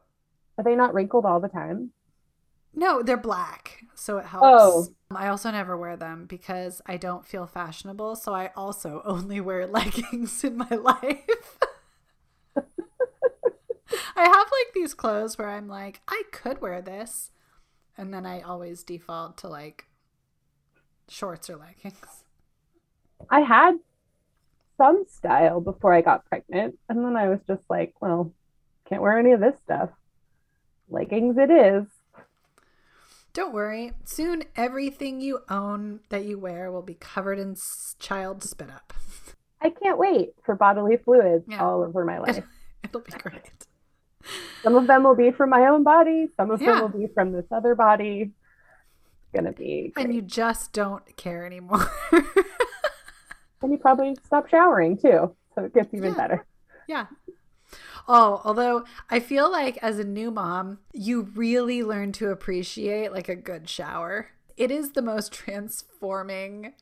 are 0.59 0.65
they 0.65 0.75
not 0.75 0.95
wrinkled 0.95 1.25
all 1.25 1.41
the 1.41 1.49
time? 1.49 1.93
No, 2.79 3.03
they're 3.03 3.17
black, 3.17 3.85
so 3.95 4.19
it 4.19 4.27
helps. 4.27 4.47
Oh. 4.47 4.87
Um, 5.11 5.17
I 5.17 5.29
also 5.29 5.51
never 5.51 5.77
wear 5.77 5.97
them 5.97 6.27
because 6.27 6.83
I 6.87 6.99
don't 6.99 7.27
feel 7.27 7.47
fashionable, 7.47 8.17
so 8.17 8.35
I 8.35 8.51
also 8.55 9.01
only 9.07 9.41
wear 9.41 9.67
leggings 9.67 10.45
in 10.45 10.59
my 10.59 10.69
life. 10.71 11.59
I 14.19 14.25
have 14.25 14.47
like 14.47 14.75
these 14.75 14.95
clothes 14.95 15.39
where 15.39 15.49
I'm 15.49 15.69
like, 15.69 16.01
I 16.09 16.23
could 16.33 16.61
wear 16.61 16.83
this, 16.83 17.31
and 17.97 18.13
then 18.13 18.27
I 18.27 18.41
always 18.41 18.83
default 18.83 19.39
to 19.39 19.49
like 19.49 19.87
shorts 21.09 21.49
or 21.49 21.57
leggings. 21.57 22.25
I 23.31 23.41
had 23.41 23.79
some 24.77 25.05
style 25.09 25.61
before 25.61 25.95
I 25.95 26.03
got 26.03 26.27
pregnant, 26.27 26.79
and 26.89 27.05
then 27.05 27.17
I 27.17 27.29
was 27.29 27.41
just 27.47 27.63
like, 27.71 27.95
well, 28.01 28.33
can't 28.89 29.03
wear 29.03 29.19
any 29.19 29.33
of 29.33 29.41
this 29.41 29.59
stuff. 29.65 29.91
Leggings 30.89 31.37
it 31.39 31.51
is. 31.51 31.85
Don't 33.33 33.53
worry. 33.53 33.93
Soon 34.05 34.45
everything 34.57 35.21
you 35.21 35.41
own 35.51 36.01
that 36.09 36.25
you 36.25 36.39
wear 36.39 36.73
will 36.73 36.83
be 36.83 36.95
covered 36.95 37.39
in 37.39 37.57
child 37.99 38.43
spit 38.43 38.71
up. 38.71 38.95
I 39.61 39.71
can't 39.71 39.99
wait 39.99 40.31
for 40.45 40.55
bodily 40.55 40.97
fluids 40.97 41.45
yeah. 41.49 41.63
all 41.63 41.83
over 41.83 42.05
my 42.05 42.19
life. 42.27 42.45
It'll 42.83 43.01
be 43.01 43.13
great. 43.13 43.51
Some 44.63 44.75
of 44.75 44.87
them 44.87 45.03
will 45.05 45.15
be 45.15 45.31
from 45.31 45.51
my 45.51 45.67
own 45.67 45.83
body, 45.83 46.29
some 46.37 46.51
of 46.51 46.61
yeah. 46.61 46.73
them 46.73 46.81
will 46.81 47.01
be 47.01 47.13
from 47.13 47.33
this 47.33 47.45
other 47.51 47.75
body 47.75 48.23
It's 48.23 49.33
gonna 49.35 49.53
be. 49.53 49.93
Great. 49.95 50.07
And 50.07 50.15
you 50.15 50.23
just 50.23 50.73
don't 50.73 51.05
care 51.17 51.45
anymore. 51.45 51.87
and 52.13 53.71
you 53.71 53.79
probably 53.79 54.17
stop 54.25 54.49
showering 54.49 54.97
too, 54.97 55.35
so 55.55 55.65
it 55.65 55.75
gets 55.75 55.93
even 55.93 56.13
yeah. 56.13 56.17
better. 56.17 56.47
Yeah. 56.89 57.07
Oh, 58.09 58.41
although 58.45 58.85
I 59.11 59.21
feel 59.21 59.51
like 59.51 59.79
as 59.83 59.99
a 59.99 60.05
new 60.05 60.31
mom, 60.31 60.79
you 60.93 61.23
really 61.35 61.83
learn 61.83 62.13
to 62.13 62.31
appreciate 62.31 63.13
like 63.13 63.29
a 63.29 63.37
good 63.37 63.69
shower. 63.69 64.29
It 64.57 64.71
is 64.71 64.93
the 64.93 65.03
most 65.03 65.33
transforming 65.33 66.75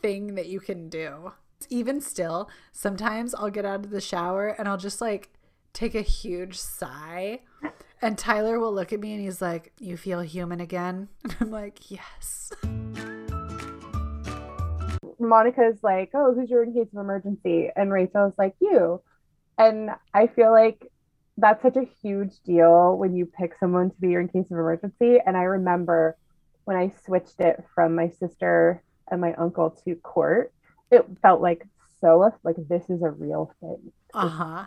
thing 0.00 0.34
that 0.36 0.46
you 0.46 0.60
can 0.60 0.88
do. 0.88 1.32
Even 1.68 2.00
still, 2.00 2.48
sometimes 2.72 3.34
I'll 3.34 3.50
get 3.50 3.64
out 3.64 3.84
of 3.84 3.90
the 3.90 4.00
shower 4.00 4.48
and 4.48 4.66
I'll 4.68 4.78
just 4.78 5.00
like 5.00 5.30
take 5.72 5.94
a 5.94 6.02
huge 6.02 6.56
sigh 6.58 7.40
and 8.02 8.16
Tyler 8.16 8.58
will 8.58 8.72
look 8.72 8.92
at 8.92 9.00
me 9.00 9.12
and 9.12 9.20
he's 9.20 9.42
like, 9.42 9.72
You 9.78 9.96
feel 9.96 10.20
human 10.20 10.60
again? 10.60 11.08
And 11.24 11.36
I'm 11.40 11.50
like, 11.50 11.90
Yes. 11.90 12.52
Monica's 15.18 15.78
like, 15.82 16.10
Oh, 16.14 16.34
who's 16.34 16.48
your 16.48 16.62
in 16.62 16.72
case 16.72 16.88
of 16.92 17.00
emergency? 17.00 17.68
And 17.76 17.92
Rachel's 17.92 18.34
like, 18.38 18.54
You. 18.60 19.02
And 19.60 19.90
I 20.14 20.26
feel 20.26 20.52
like 20.52 20.90
that's 21.36 21.62
such 21.62 21.76
a 21.76 21.88
huge 22.02 22.32
deal 22.46 22.96
when 22.96 23.14
you 23.14 23.26
pick 23.26 23.52
someone 23.60 23.90
to 23.90 23.96
be 24.00 24.08
your 24.08 24.22
in 24.22 24.28
case 24.28 24.46
of 24.46 24.52
emergency. 24.52 25.18
And 25.24 25.36
I 25.36 25.42
remember 25.42 26.16
when 26.64 26.78
I 26.78 26.90
switched 27.04 27.40
it 27.40 27.62
from 27.74 27.94
my 27.94 28.08
sister 28.08 28.82
and 29.10 29.20
my 29.20 29.34
uncle 29.34 29.70
to 29.84 29.96
Court, 29.96 30.50
it 30.90 31.04
felt 31.20 31.42
like 31.42 31.66
so 32.00 32.32
like 32.42 32.56
this 32.70 32.88
is 32.88 33.02
a 33.02 33.10
real 33.10 33.52
thing. 33.60 33.92
Uh 34.14 34.28
huh. 34.28 34.66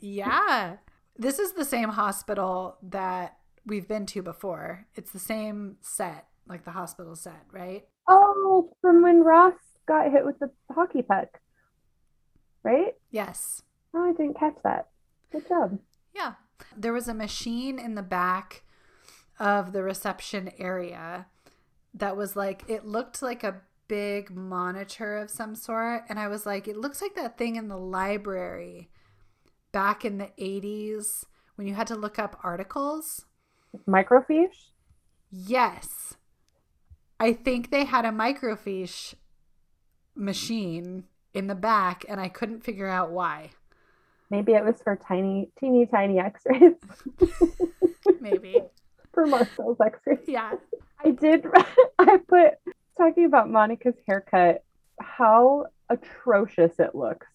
Yeah. 0.00 0.76
This 1.16 1.38
is 1.38 1.52
the 1.52 1.64
same 1.64 1.90
hospital 1.90 2.78
that 2.82 3.36
we've 3.64 3.86
been 3.86 4.06
to 4.06 4.22
before. 4.22 4.86
It's 4.96 5.12
the 5.12 5.20
same 5.20 5.76
set, 5.80 6.26
like 6.48 6.64
the 6.64 6.72
hospital 6.72 7.14
set, 7.14 7.44
right? 7.52 7.84
Oh, 8.08 8.72
from 8.80 9.02
when 9.02 9.22
Ross 9.22 9.54
got 9.86 10.10
hit 10.10 10.24
with 10.24 10.40
the 10.40 10.50
hockey 10.72 11.02
puck, 11.02 11.38
right? 12.64 12.96
Yes. 13.10 13.62
Oh, 13.94 14.02
I 14.02 14.12
didn't 14.12 14.38
catch 14.38 14.56
that. 14.64 14.88
Good 15.30 15.48
job. 15.48 15.78
Yeah. 16.14 16.34
There 16.76 16.92
was 16.92 17.06
a 17.08 17.14
machine 17.14 17.78
in 17.78 17.94
the 17.94 18.02
back 18.02 18.62
of 19.38 19.72
the 19.72 19.82
reception 19.82 20.50
area 20.58 21.26
that 21.92 22.16
was 22.16 22.34
like, 22.34 22.64
it 22.68 22.84
looked 22.84 23.22
like 23.22 23.44
a 23.44 23.60
big 23.86 24.34
monitor 24.34 25.18
of 25.18 25.30
some 25.30 25.54
sort. 25.54 26.04
And 26.08 26.18
I 26.18 26.28
was 26.28 26.46
like, 26.46 26.66
it 26.66 26.76
looks 26.76 27.02
like 27.02 27.14
that 27.14 27.38
thing 27.38 27.56
in 27.56 27.68
the 27.68 27.76
library 27.76 28.90
back 29.72 30.04
in 30.04 30.18
the 30.18 30.30
80s 30.38 31.24
when 31.56 31.66
you 31.66 31.74
had 31.74 31.86
to 31.88 31.94
look 31.94 32.18
up 32.18 32.38
articles. 32.42 33.26
Microfiche? 33.86 34.70
Yes. 35.30 36.14
I 37.20 37.32
think 37.32 37.70
they 37.70 37.84
had 37.84 38.04
a 38.04 38.10
microfiche 38.10 39.14
machine 40.14 41.04
in 41.34 41.46
the 41.48 41.54
back 41.54 42.04
and 42.08 42.20
I 42.20 42.28
couldn't 42.28 42.64
figure 42.64 42.88
out 42.88 43.10
why. 43.10 43.50
Maybe 44.30 44.52
it 44.52 44.64
was 44.64 44.80
for 44.82 44.96
tiny, 44.96 45.50
teeny 45.60 45.86
tiny 45.86 46.18
x-rays. 46.18 46.74
Maybe. 48.20 48.62
for 49.12 49.26
Marcel's 49.26 49.76
x-rays. 49.84 50.18
Yeah. 50.26 50.52
I 51.04 51.10
did. 51.10 51.46
I 51.98 52.18
put 52.26 52.54
talking 52.96 53.26
about 53.26 53.50
Monica's 53.50 53.94
haircut. 54.06 54.64
How 55.00 55.66
atrocious 55.90 56.78
it 56.78 56.94
looks. 56.94 57.26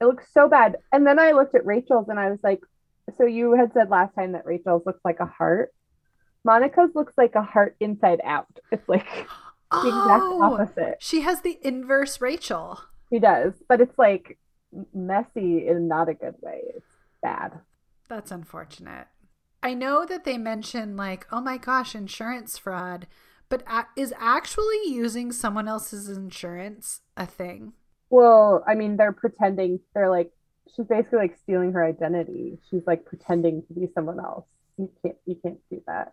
It 0.00 0.04
looks 0.06 0.26
so 0.32 0.48
bad. 0.48 0.76
And 0.92 1.06
then 1.06 1.18
I 1.18 1.32
looked 1.32 1.54
at 1.54 1.64
Rachel's 1.64 2.08
and 2.08 2.18
I 2.18 2.30
was 2.30 2.40
like, 2.42 2.60
"So 3.16 3.24
you 3.24 3.52
had 3.54 3.72
said 3.72 3.88
last 3.90 4.14
time 4.14 4.32
that 4.32 4.44
Rachel's 4.44 4.84
looks 4.84 5.00
like 5.04 5.20
a 5.20 5.26
heart. 5.26 5.72
Monica's 6.44 6.90
looks 6.94 7.14
like 7.16 7.34
a 7.34 7.42
heart 7.42 7.76
inside 7.80 8.20
out. 8.24 8.46
It's 8.70 8.88
like 8.88 9.06
the 9.72 9.88
exact 9.88 10.22
Oh, 10.22 10.42
opposite. 10.42 10.96
she 11.00 11.22
has 11.22 11.40
the 11.42 11.58
inverse 11.62 12.20
Rachel. 12.20 12.80
She 13.16 13.20
does, 13.20 13.54
but 13.66 13.80
it's 13.80 13.96
like 13.96 14.36
messy 14.92 15.66
in 15.66 15.88
not 15.88 16.10
a 16.10 16.14
good 16.14 16.34
way. 16.42 16.60
It's 16.74 16.84
bad. 17.22 17.60
That's 18.10 18.30
unfortunate. 18.30 19.06
I 19.62 19.72
know 19.72 20.04
that 20.04 20.24
they 20.24 20.36
mention 20.36 20.98
like, 20.98 21.26
oh 21.32 21.40
my 21.40 21.56
gosh, 21.56 21.94
insurance 21.94 22.58
fraud, 22.58 23.06
but 23.48 23.62
a- 23.66 23.86
is 23.96 24.12
actually 24.18 24.82
using 24.84 25.32
someone 25.32 25.66
else's 25.66 26.10
insurance 26.10 27.00
a 27.16 27.24
thing? 27.24 27.72
Well, 28.10 28.62
I 28.68 28.74
mean, 28.74 28.98
they're 28.98 29.12
pretending. 29.12 29.80
They're 29.94 30.10
like, 30.10 30.30
she's 30.76 30.84
basically 30.84 31.20
like 31.20 31.38
stealing 31.42 31.72
her 31.72 31.82
identity. 31.82 32.58
She's 32.70 32.82
like 32.86 33.06
pretending 33.06 33.62
to 33.68 33.72
be 33.72 33.88
someone 33.94 34.20
else. 34.20 34.44
You 34.76 34.90
can't. 35.02 35.16
You 35.24 35.36
can't 35.42 35.58
do 35.70 35.82
that. 35.86 36.12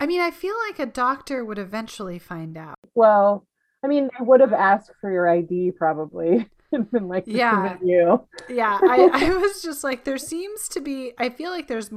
I 0.00 0.06
mean, 0.06 0.20
I 0.20 0.32
feel 0.32 0.56
like 0.68 0.80
a 0.80 0.86
doctor 0.90 1.44
would 1.44 1.58
eventually 1.58 2.18
find 2.18 2.58
out. 2.58 2.74
Well, 2.96 3.46
I 3.84 3.86
mean, 3.86 4.08
I 4.18 4.22
would 4.22 4.40
have 4.40 4.54
asked 4.54 4.92
for 5.00 5.12
your 5.12 5.28
ID 5.28 5.72
probably 5.72 6.48
and 6.72 6.90
been 6.90 7.06
like, 7.06 7.24
Yeah. 7.26 7.76
you. 7.82 8.26
Yeah, 8.48 8.78
I, 8.82 9.10
I 9.12 9.34
was 9.34 9.62
just 9.62 9.84
like, 9.84 10.04
there 10.04 10.18
seems 10.18 10.68
to 10.70 10.80
be, 10.80 11.12
I 11.18 11.28
feel 11.28 11.50
like 11.50 11.68
there's 11.68 11.90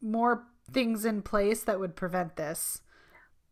more 0.00 0.44
things 0.72 1.04
in 1.04 1.20
place 1.22 1.62
that 1.64 1.78
would 1.78 1.94
prevent 1.94 2.36
this. 2.36 2.80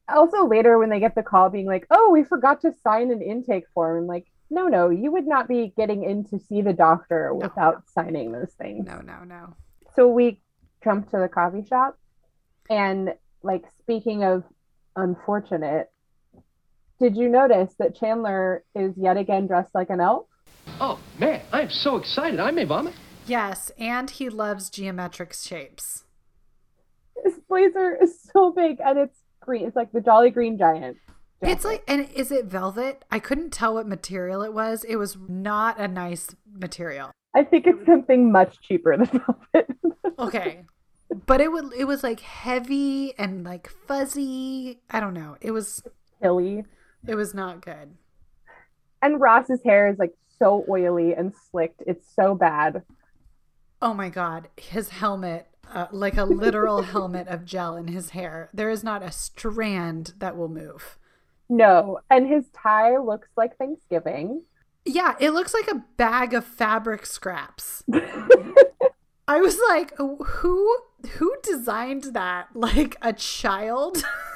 Also, 0.08 0.46
later 0.46 0.78
when 0.78 0.90
they 0.90 1.00
get 1.00 1.14
the 1.14 1.22
call 1.22 1.50
being 1.50 1.66
like, 1.66 1.86
oh, 1.90 2.10
we 2.10 2.24
forgot 2.24 2.60
to 2.62 2.72
sign 2.72 3.10
an 3.10 3.22
intake 3.22 3.64
form, 3.74 3.98
I'm 3.98 4.06
like, 4.06 4.26
no, 4.50 4.66
no, 4.68 4.90
you 4.90 5.10
would 5.12 5.26
not 5.26 5.48
be 5.48 5.72
getting 5.76 6.04
in 6.04 6.24
to 6.26 6.38
see 6.38 6.62
the 6.62 6.72
doctor 6.72 7.34
without 7.34 7.82
signing 7.88 8.32
those 8.32 8.52
things. 8.58 8.86
No, 8.86 9.00
no, 9.00 9.24
no. 9.24 9.54
so 9.96 10.08
we 10.08 10.40
jumped 10.82 11.10
to 11.10 11.18
the 11.18 11.28
coffee 11.28 11.64
shop 11.64 11.98
and 12.68 13.14
like 13.42 13.64
speaking 13.80 14.22
of 14.22 14.44
unfortunate 14.96 15.90
did 17.00 17.16
you 17.16 17.28
notice 17.28 17.74
that 17.78 17.96
chandler 17.96 18.64
is 18.74 18.92
yet 18.96 19.16
again 19.16 19.46
dressed 19.46 19.74
like 19.74 19.90
an 19.90 20.00
elf 20.00 20.26
Oh, 20.80 20.98
man, 21.18 21.42
I 21.52 21.60
am 21.60 21.68
so 21.70 21.96
excited. 21.98 22.40
I 22.40 22.50
may 22.50 22.64
vomit. 22.64 22.94
Yes, 23.26 23.70
and 23.78 24.08
he 24.08 24.30
loves 24.30 24.70
geometric 24.70 25.34
shapes. 25.34 26.04
his 27.22 27.34
blazer 27.48 27.96
is 28.02 28.18
so 28.32 28.50
big 28.50 28.78
and 28.84 28.98
it's 28.98 29.18
green 29.40 29.66
it's 29.66 29.76
like 29.76 29.92
the 29.92 30.00
jolly 30.00 30.30
green 30.30 30.56
giant 30.58 30.96
It's 31.42 31.64
like, 31.66 31.84
and 31.86 32.08
is 32.14 32.32
it 32.32 32.46
velvet? 32.46 33.04
I 33.10 33.18
couldn't 33.18 33.50
tell 33.52 33.74
what 33.74 33.86
material 33.86 34.40
it 34.42 34.54
was. 34.54 34.84
It 34.84 34.96
was 34.96 35.18
not 35.28 35.78
a 35.78 35.86
nice 35.86 36.34
material. 36.50 37.10
i 37.34 37.42
think 37.44 37.66
it's 37.66 37.84
something 37.86 38.32
much 38.32 38.60
cheaper 38.62 38.96
than 38.96 39.06
velvet 39.52 39.68
Okay. 40.18 40.64
But 41.26 41.40
it 41.42 41.52
would 41.52 41.72
it 41.76 41.84
was 41.84 42.02
like 42.02 42.20
heavy 42.20 43.12
and 43.18 43.44
like 43.44 43.68
fuzzy. 43.86 44.80
I 44.90 44.98
don't 45.00 45.14
know. 45.14 45.36
It 45.42 45.50
was 45.50 45.82
hilly 46.22 46.64
it 47.06 47.14
was 47.14 47.34
not 47.34 47.60
good. 47.64 47.96
and 49.02 49.20
ross's 49.20 49.62
hair 49.64 49.88
is 49.88 49.98
like 49.98 50.14
so 50.38 50.64
oily 50.68 51.14
and 51.14 51.32
slicked 51.50 51.82
it's 51.86 52.06
so 52.14 52.34
bad 52.34 52.82
Oh 53.82 53.92
my 53.92 54.08
god, 54.08 54.48
his 54.56 54.88
helmet 54.88 55.46
uh, 55.70 55.88
like 55.92 56.16
a 56.16 56.24
literal 56.24 56.80
helmet 56.94 57.28
of 57.28 57.44
gel 57.44 57.76
in 57.76 57.88
his 57.88 58.10
hair. 58.10 58.48
There 58.54 58.70
is 58.70 58.82
not 58.82 59.02
a 59.02 59.12
strand 59.12 60.14
that 60.18 60.36
will 60.38 60.48
move. 60.48 60.96
no 61.50 61.98
and 62.08 62.26
his 62.26 62.44
tie 62.56 62.96
looks 62.96 63.28
like 63.36 63.58
thanksgiving 63.58 64.42
Yeah, 64.86 65.14
it 65.20 65.32
looks 65.32 65.52
like 65.52 65.68
a 65.68 65.84
bag 65.98 66.32
of 66.32 66.44
fabric 66.46 67.04
scraps. 67.04 67.82
I 69.28 69.40
was 69.40 69.58
like, 69.68 69.92
who 69.98 70.76
who 71.18 71.34
designed 71.42 72.04
that? 72.14 72.48
Like 72.54 72.96
a 73.02 73.12
child? 73.12 74.02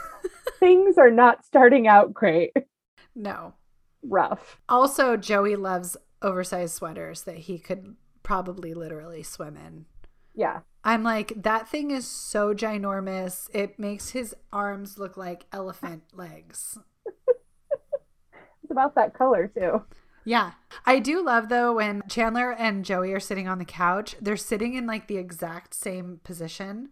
things 0.59 0.99
are 0.99 1.11
not 1.11 1.45
starting 1.45 1.87
out 1.87 2.13
great 2.13 2.53
no. 3.15 3.55
rough 4.03 4.61
Also, 4.69 5.17
Joey 5.17 5.57
loves 5.57 5.97
oversized 6.23 6.75
sweaters 6.75 7.23
that 7.23 7.37
he 7.39 7.59
could 7.59 7.97
probably 8.23 8.75
literally 8.75 9.23
swim 9.23 9.57
in. 9.57 9.87
yeah 10.35 10.61
I'm 10.85 11.03
like, 11.03 11.33
that 11.43 11.69
thing 11.69 11.91
is 11.91 12.07
so 12.07 12.55
ginormous. 12.55 13.49
It 13.53 13.79
makes 13.79 14.11
his 14.11 14.35
arms 14.53 14.97
look 14.97 15.17
like 15.17 15.45
elephant 15.53 16.05
legs. 16.15 16.79
it's 17.07 18.71
about 18.71 18.95
that 18.95 19.13
color 19.15 19.49
too 19.49 19.83
Yeah. 20.25 20.53
I 20.87 20.99
do 20.99 21.23
love 21.23 21.49
though 21.49 21.75
when 21.75 22.03
Chandler 22.09 22.53
and 22.53 22.85
Joey 22.85 23.13
are 23.13 23.21
sitting 23.21 23.49
on 23.49 23.59
the 23.59 23.65
couch, 23.65 24.17
they're 24.21 24.37
sitting 24.37 24.75
in 24.75 24.87
like 24.87 25.09
the 25.09 25.17
exact 25.19 25.75
same 25.75 26.21
position. 26.25 26.91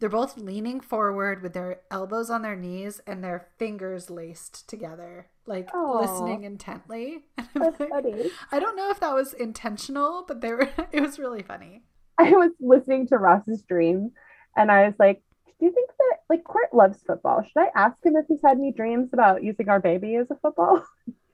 They're 0.00 0.08
both 0.08 0.36
leaning 0.36 0.80
forward 0.80 1.42
with 1.42 1.52
their 1.54 1.80
elbows 1.90 2.28
on 2.28 2.42
their 2.42 2.56
knees 2.56 3.00
and 3.06 3.22
their 3.22 3.46
fingers 3.58 4.10
laced 4.10 4.68
together, 4.68 5.28
like 5.46 5.68
Aw. 5.74 6.00
listening 6.00 6.44
intently. 6.44 7.24
That's 7.54 7.78
like- 7.80 7.88
funny. 7.90 8.30
I 8.52 8.58
don't 8.58 8.76
know 8.76 8.90
if 8.90 9.00
that 9.00 9.14
was 9.14 9.32
intentional, 9.32 10.24
but 10.26 10.40
they 10.40 10.52
were 10.52 10.68
it 10.92 11.00
was 11.00 11.18
really 11.18 11.42
funny. 11.42 11.84
I 12.18 12.30
was 12.30 12.52
listening 12.60 13.06
to 13.08 13.18
Ross's 13.18 13.62
dream 13.62 14.10
and 14.56 14.70
I 14.70 14.84
was 14.86 14.94
like, 14.98 15.22
do 15.58 15.66
you 15.66 15.72
think 15.72 15.90
that 15.98 16.16
like 16.28 16.44
Court 16.44 16.74
loves 16.74 17.02
football? 17.06 17.42
Should 17.42 17.60
I 17.62 17.70
ask 17.74 17.96
him 18.04 18.16
if 18.16 18.26
he's 18.28 18.40
had 18.44 18.58
any 18.58 18.72
dreams 18.72 19.10
about 19.12 19.42
using 19.44 19.68
our 19.68 19.80
baby 19.80 20.16
as 20.16 20.26
a 20.30 20.36
football? 20.36 20.84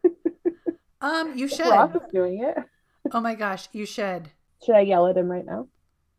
Um, 1.03 1.35
you 1.37 1.49
should. 1.49 1.67
Ross 1.67 1.95
is 1.95 2.03
doing 2.13 2.45
it. 2.45 2.57
Oh 3.13 3.21
my 3.23 3.35
gosh, 3.35 3.69
you 3.73 3.87
should. 3.87 4.29
Should 4.65 4.75
I 4.75 4.81
yell 4.81 5.07
at 5.07 5.17
him 5.17 5.29
right 5.31 5.47
now? 5.47 5.69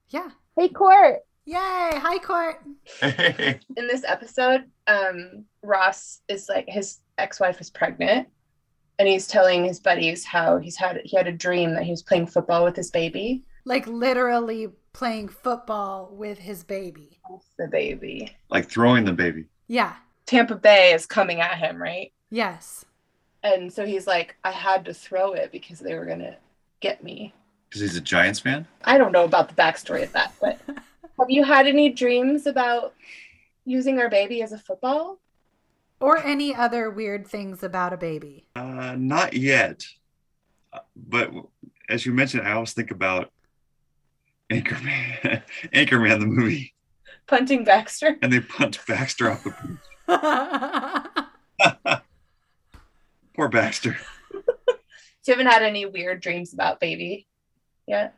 Yeah. 0.09 0.29
Hey 0.57 0.69
Court! 0.69 1.19
Yay! 1.45 1.55
Hi, 1.57 2.19
Court. 2.19 2.61
in 3.01 3.87
this 3.87 4.03
episode, 4.07 4.65
um, 4.87 5.45
Ross 5.63 6.21
is 6.27 6.47
like 6.47 6.65
his 6.67 6.99
ex-wife 7.17 7.59
is 7.59 7.69
pregnant, 7.69 8.27
and 8.99 9.07
he's 9.07 9.27
telling 9.27 9.65
his 9.65 9.79
buddies 9.79 10.23
how 10.23 10.57
he's 10.57 10.77
had 10.77 11.01
he 11.03 11.17
had 11.17 11.27
a 11.27 11.31
dream 11.31 11.73
that 11.73 11.83
he 11.83 11.91
was 11.91 12.03
playing 12.03 12.27
football 12.27 12.63
with 12.63 12.75
his 12.75 12.91
baby. 12.91 13.43
Like 13.65 13.87
literally 13.87 14.69
playing 14.93 15.29
football 15.29 16.09
with 16.11 16.37
his 16.37 16.63
baby. 16.63 17.19
The 17.57 17.67
baby. 17.67 18.35
like 18.49 18.69
throwing 18.69 19.05
the 19.05 19.13
baby. 19.13 19.45
Yeah. 19.67 19.95
Tampa 20.25 20.55
Bay 20.55 20.93
is 20.93 21.05
coming 21.05 21.41
at 21.41 21.57
him, 21.57 21.81
right? 21.81 22.11
Yes. 22.29 22.85
And 23.43 23.71
so 23.71 23.85
he's 23.85 24.07
like, 24.07 24.35
I 24.43 24.51
had 24.51 24.85
to 24.85 24.93
throw 24.93 25.33
it 25.33 25.51
because 25.51 25.79
they 25.79 25.95
were 25.95 26.05
gonna 26.05 26.37
get 26.79 27.03
me. 27.03 27.33
Because 27.69 27.81
he's 27.81 27.97
a 27.97 28.01
Giants 28.01 28.39
fan? 28.39 28.67
I 28.83 28.97
don't 28.97 29.11
know 29.11 29.23
about 29.23 29.49
the 29.49 29.55
backstory 29.55 30.03
of 30.03 30.11
that, 30.13 30.33
but 30.39 30.59
have 31.21 31.29
you 31.29 31.43
had 31.43 31.67
any 31.67 31.89
dreams 31.89 32.47
about 32.47 32.93
using 33.65 33.99
our 33.99 34.09
baby 34.09 34.41
as 34.41 34.51
a 34.51 34.57
football? 34.57 35.19
Or 35.99 36.17
any 36.17 36.55
other 36.55 36.89
weird 36.89 37.27
things 37.27 37.61
about 37.61 37.93
a 37.93 37.97
baby. 37.97 38.47
Uh, 38.55 38.95
not 38.97 39.33
yet. 39.35 39.85
Uh, 40.73 40.79
But 40.95 41.31
as 41.87 42.05
you 42.07 42.11
mentioned, 42.13 42.47
I 42.47 42.53
always 42.53 42.73
think 42.73 42.89
about 42.89 43.31
Anchorman, 44.49 45.43
Anchorman, 45.73 46.19
the 46.19 46.25
movie, 46.25 46.73
Punting 47.27 47.63
Baxter? 47.63 48.17
and 48.23 48.33
they 48.33 48.39
punt 48.39 48.79
Baxter 48.87 49.29
off 49.29 49.43
the 49.43 49.53
beach. 51.69 52.01
Poor 53.35 53.47
Baxter. 53.47 53.95
So 54.33 55.31
you 55.31 55.33
haven't 55.37 55.47
had 55.51 55.61
any 55.61 55.85
weird 55.85 56.19
dreams 56.19 56.51
about 56.51 56.79
baby 56.79 57.27
yet? 57.87 58.15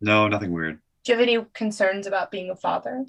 No, 0.00 0.26
nothing 0.28 0.50
weird. 0.50 0.78
Do 1.08 1.14
you 1.14 1.18
have 1.20 1.26
any 1.26 1.42
concerns 1.54 2.06
about 2.06 2.30
being 2.30 2.50
a 2.50 2.54
father? 2.54 3.06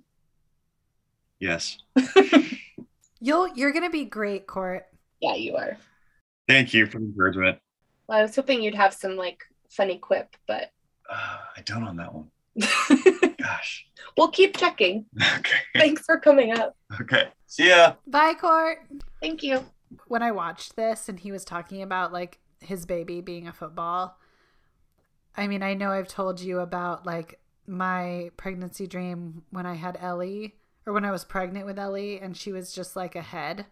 Yes. 1.37 1.79
You'll 3.19 3.49
you're 3.57 3.73
gonna 3.73 3.89
be 3.89 4.05
great, 4.05 4.47
Court. 4.47 4.85
Yeah, 5.19 5.35
you 5.35 5.57
are. 5.57 5.75
Thank 6.47 6.73
you 6.73 6.85
for 6.85 6.99
the 6.99 7.03
encouragement. 7.07 7.59
Well, 8.07 8.19
I 8.19 8.21
was 8.21 8.33
hoping 8.33 8.63
you'd 8.63 8.73
have 8.75 8.93
some 8.93 9.17
like 9.17 9.43
funny 9.69 9.97
quip, 9.97 10.33
but 10.47 10.71
Uh, 11.11 11.39
I 11.57 11.61
don't 11.65 11.83
on 11.83 11.97
that 11.97 12.13
one. 12.13 12.31
Gosh. 13.37 13.85
we'll 14.17 14.31
keep 14.31 14.55
checking. 14.55 15.05
Okay. 15.21 15.57
Thanks 15.75 16.05
for 16.05 16.17
coming 16.17 16.57
up. 16.57 16.77
Okay. 17.01 17.27
See 17.47 17.67
ya. 17.67 17.95
Bye, 18.07 18.33
Court. 18.33 18.77
Thank 19.21 19.43
you. 19.43 19.65
When 20.07 20.23
I 20.23 20.31
watched 20.31 20.77
this 20.77 21.09
and 21.09 21.19
he 21.19 21.33
was 21.33 21.43
talking 21.43 21.81
about 21.81 22.13
like 22.13 22.39
his 22.61 22.85
baby 22.85 23.19
being 23.19 23.45
a 23.45 23.51
football, 23.51 24.17
I 25.35 25.47
mean, 25.47 25.63
I 25.63 25.73
know 25.73 25.91
I've 25.91 26.07
told 26.07 26.39
you 26.39 26.59
about 26.61 27.05
like 27.05 27.41
my 27.69 28.31
pregnancy 28.35 28.87
dream 28.87 29.43
when 29.51 29.65
I 29.65 29.75
had 29.75 29.97
Ellie 30.01 30.55
or 30.85 30.93
when 30.93 31.05
I 31.05 31.11
was 31.11 31.23
pregnant 31.23 31.65
with 31.65 31.79
Ellie 31.79 32.19
and 32.19 32.35
she 32.35 32.51
was 32.51 32.73
just 32.73 32.95
like 32.95 33.15
a 33.15 33.21
head. 33.21 33.67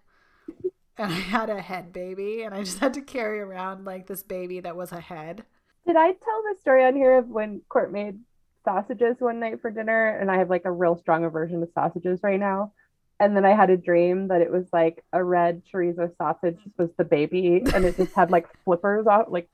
And 0.97 1.11
I 1.11 1.15
had 1.15 1.49
a 1.49 1.61
head 1.61 1.91
baby 1.91 2.43
and 2.43 2.55
I 2.55 2.63
just 2.63 2.79
had 2.79 2.93
to 2.93 3.01
carry 3.01 3.39
around 3.39 3.85
like 3.85 4.07
this 4.07 4.23
baby 4.23 4.59
that 4.61 4.75
was 4.75 4.91
a 4.91 4.99
head. 4.99 5.43
Did 5.85 5.95
I 5.95 6.11
tell 6.11 6.43
the 6.43 6.55
story 6.59 6.85
on 6.85 6.95
here 6.95 7.17
of 7.17 7.27
when 7.27 7.61
Court 7.69 7.91
made 7.91 8.19
sausages 8.63 9.17
one 9.19 9.39
night 9.39 9.61
for 9.61 9.71
dinner? 9.71 10.17
And 10.17 10.29
I 10.29 10.37
have 10.37 10.49
like 10.49 10.65
a 10.65 10.71
real 10.71 10.97
strong 10.97 11.23
aversion 11.23 11.61
to 11.61 11.69
sausages 11.73 12.19
right 12.23 12.39
now. 12.39 12.73
And 13.19 13.35
then 13.35 13.45
I 13.45 13.55
had 13.55 13.71
a 13.71 13.77
dream 13.77 14.27
that 14.27 14.41
it 14.41 14.51
was 14.51 14.65
like 14.71 15.03
a 15.11 15.23
red 15.23 15.63
chorizo 15.73 16.15
sausage 16.17 16.59
was 16.77 16.89
the 16.97 17.03
baby, 17.03 17.63
and 17.73 17.83
it 17.83 17.97
just 17.97 18.13
had 18.13 18.29
like 18.29 18.47
flippers 18.63 19.07
off, 19.07 19.25
like 19.29 19.49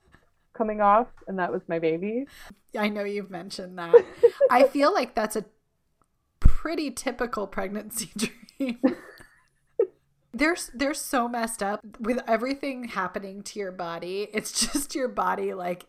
coming 0.54 0.80
off, 0.80 1.08
and 1.28 1.38
that 1.38 1.52
was 1.52 1.62
my 1.68 1.78
baby. 1.78 2.26
I 2.78 2.88
know 2.88 3.04
you've 3.04 3.30
mentioned 3.30 3.78
that. 3.78 3.94
I 4.50 4.64
feel 4.68 4.92
like 4.92 5.14
that's 5.14 5.36
a 5.36 5.44
pretty 6.40 6.90
typical 6.90 7.46
pregnancy 7.46 8.10
dream. 8.58 8.80
they're 10.32 10.56
they're 10.72 10.94
so 10.94 11.28
messed 11.28 11.62
up 11.62 11.80
with 12.00 12.20
everything 12.26 12.84
happening 12.84 13.42
to 13.44 13.58
your 13.58 13.72
body. 13.72 14.28
It's 14.32 14.72
just 14.72 14.94
your 14.94 15.08
body 15.08 15.54
like 15.54 15.86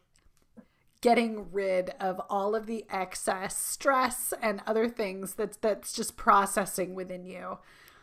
getting 1.01 1.51
rid 1.51 1.91
of 1.99 2.19
all 2.29 2.55
of 2.55 2.65
the 2.65 2.83
excess 2.89 3.55
stress 3.55 4.33
and 4.41 4.61
other 4.65 4.89
things 4.89 5.35
that's 5.35 5.57
that's 5.57 5.93
just 5.93 6.17
processing 6.17 6.95
within 6.95 7.25
you. 7.25 7.59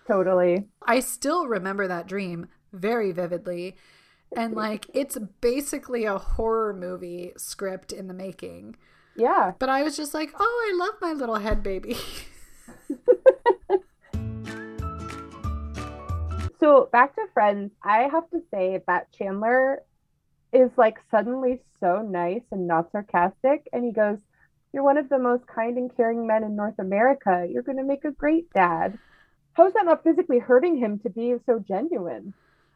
Totally. 0.06 0.68
I 0.86 1.00
still 1.00 1.46
remember 1.46 1.86
that 1.88 2.06
dream 2.06 2.48
very 2.72 3.12
vividly. 3.12 3.76
And 4.36 4.54
like 4.54 4.86
it's 4.94 5.18
basically 5.40 6.04
a 6.04 6.18
horror 6.18 6.72
movie 6.72 7.32
script 7.36 7.92
in 7.92 8.08
the 8.08 8.14
making. 8.14 8.76
Yeah. 9.16 9.52
But 9.58 9.68
I 9.68 9.82
was 9.82 9.96
just 9.96 10.14
like, 10.14 10.30
oh, 10.38 10.72
I 10.72 10.76
love 10.76 10.94
my 11.00 11.12
little 11.12 11.36
head 11.36 11.62
baby. 11.62 11.96
So 16.62 16.88
back 16.92 17.16
to 17.16 17.22
friends, 17.34 17.72
I 17.82 18.02
have 18.02 18.30
to 18.30 18.40
say 18.52 18.80
that 18.86 19.10
Chandler 19.10 19.82
is 20.52 20.70
like 20.76 20.98
suddenly 21.10 21.58
so 21.80 22.02
nice 22.02 22.44
and 22.52 22.68
not 22.68 22.92
sarcastic. 22.92 23.68
And 23.72 23.84
he 23.84 23.90
goes, 23.90 24.18
You're 24.72 24.84
one 24.84 24.96
of 24.96 25.08
the 25.08 25.18
most 25.18 25.44
kind 25.48 25.76
and 25.76 25.90
caring 25.96 26.24
men 26.24 26.44
in 26.44 26.54
North 26.54 26.78
America. 26.78 27.48
You're 27.50 27.64
going 27.64 27.78
to 27.78 27.84
make 27.84 28.04
a 28.04 28.12
great 28.12 28.48
dad. 28.52 28.96
How 29.54 29.66
is 29.66 29.72
that 29.72 29.86
not 29.86 30.04
physically 30.04 30.38
hurting 30.38 30.76
him 30.76 31.00
to 31.00 31.10
be 31.10 31.34
so 31.46 31.58
genuine? 31.58 32.32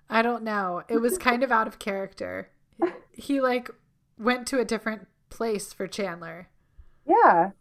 I 0.08 0.22
don't 0.22 0.42
know. 0.42 0.82
It 0.88 0.98
was 0.98 1.18
kind 1.18 1.42
of 1.42 1.50
out 1.50 1.66
of 1.66 1.78
character. 1.78 2.50
He 3.18 3.40
like 3.40 3.70
went 4.18 4.46
to 4.48 4.58
a 4.60 4.64
different 4.64 5.06
place 5.30 5.72
for 5.72 5.86
Chandler. 5.86 6.50
Yeah. 7.06 7.52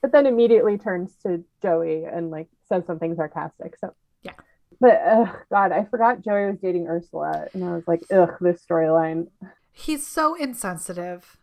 But 0.00 0.12
then 0.12 0.24
immediately 0.26 0.78
turns 0.78 1.14
to 1.24 1.44
Joey 1.60 2.04
and 2.04 2.30
like 2.30 2.48
says 2.68 2.84
something 2.86 3.14
sarcastic. 3.14 3.76
So, 3.78 3.94
Yeah. 4.22 4.32
But 4.80 5.02
uh, 5.06 5.32
God, 5.50 5.72
I 5.72 5.84
forgot 5.84 6.22
Joey 6.24 6.46
was 6.46 6.58
dating 6.58 6.88
Ursula. 6.88 7.48
And 7.52 7.64
I 7.64 7.74
was 7.74 7.86
like, 7.86 8.00
ugh, 8.10 8.30
this 8.40 8.64
storyline. 8.64 9.28
He's 9.72 10.06
so 10.06 10.34
insensitive. 10.34 11.36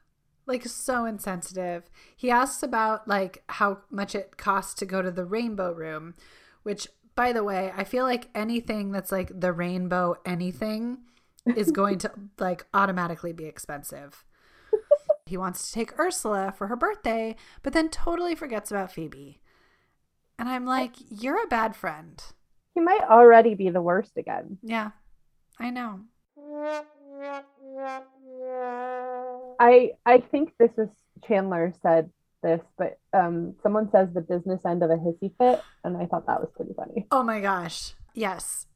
Like 0.48 0.66
so 0.66 1.06
insensitive. 1.06 1.84
He 2.18 2.32
asks 2.32 2.64
about 2.64 3.08
like 3.08 3.44
how 3.48 3.82
much 3.92 4.16
it 4.16 4.38
costs 4.38 4.74
to 4.76 4.86
go 4.88 5.04
to 5.04 5.12
the 5.12 5.24
rainbow 5.26 5.72
room, 5.72 6.16
which 6.64 6.88
by 7.20 7.34
the 7.34 7.44
way, 7.44 7.74
I 7.76 7.84
feel 7.84 8.06
like 8.06 8.30
anything 8.34 8.94
that's 8.94 9.12
like 9.12 9.38
the 9.38 9.52
rainbow 9.52 10.16
anything 10.26 11.00
is 11.54 11.70
going 11.82 11.98
to 11.98 12.12
like 12.40 12.66
automatically 12.74 13.34
be 13.34 13.44
expensive. 13.44 14.24
he 15.26 15.36
wants 15.36 15.68
to 15.68 15.74
take 15.74 16.00
Ursula 16.00 16.54
for 16.58 16.68
her 16.68 16.78
birthday, 16.78 17.36
but 17.62 17.74
then 17.74 17.90
totally 17.90 18.36
forgets 18.36 18.72
about 18.72 18.94
Phoebe. 18.94 19.42
And 20.38 20.48
I'm 20.48 20.66
like, 20.66 20.94
you're 21.10 21.44
a 21.44 21.48
bad 21.48 21.76
friend. 21.76 22.24
He 22.74 22.80
might 22.80 23.04
already 23.04 23.54
be 23.54 23.70
the 23.70 23.82
worst 23.82 24.16
again. 24.16 24.58
Yeah, 24.64 24.92
I 25.60 25.72
know. 25.72 26.00
I 29.60 29.92
I 30.06 30.20
think 30.32 30.54
this 30.58 30.72
is 30.78 30.88
Chandler 31.28 31.74
said 31.82 32.12
this, 32.42 32.62
but 32.78 33.00
um, 33.14 33.56
someone 33.62 33.90
says 33.92 34.10
the 34.14 34.22
business 34.22 34.62
end 34.66 34.84
of 34.84 34.90
a 34.90 34.96
hissy 34.96 35.32
fit, 35.38 35.62
and 35.84 35.98
I 35.98 36.06
thought 36.06 36.26
that 36.28 36.40
was 36.40 36.50
pretty 36.56 36.74
funny. 36.74 37.06
Oh 37.12 37.24
my 37.24 37.40
gosh. 37.40 37.94
Yes. 38.14 38.68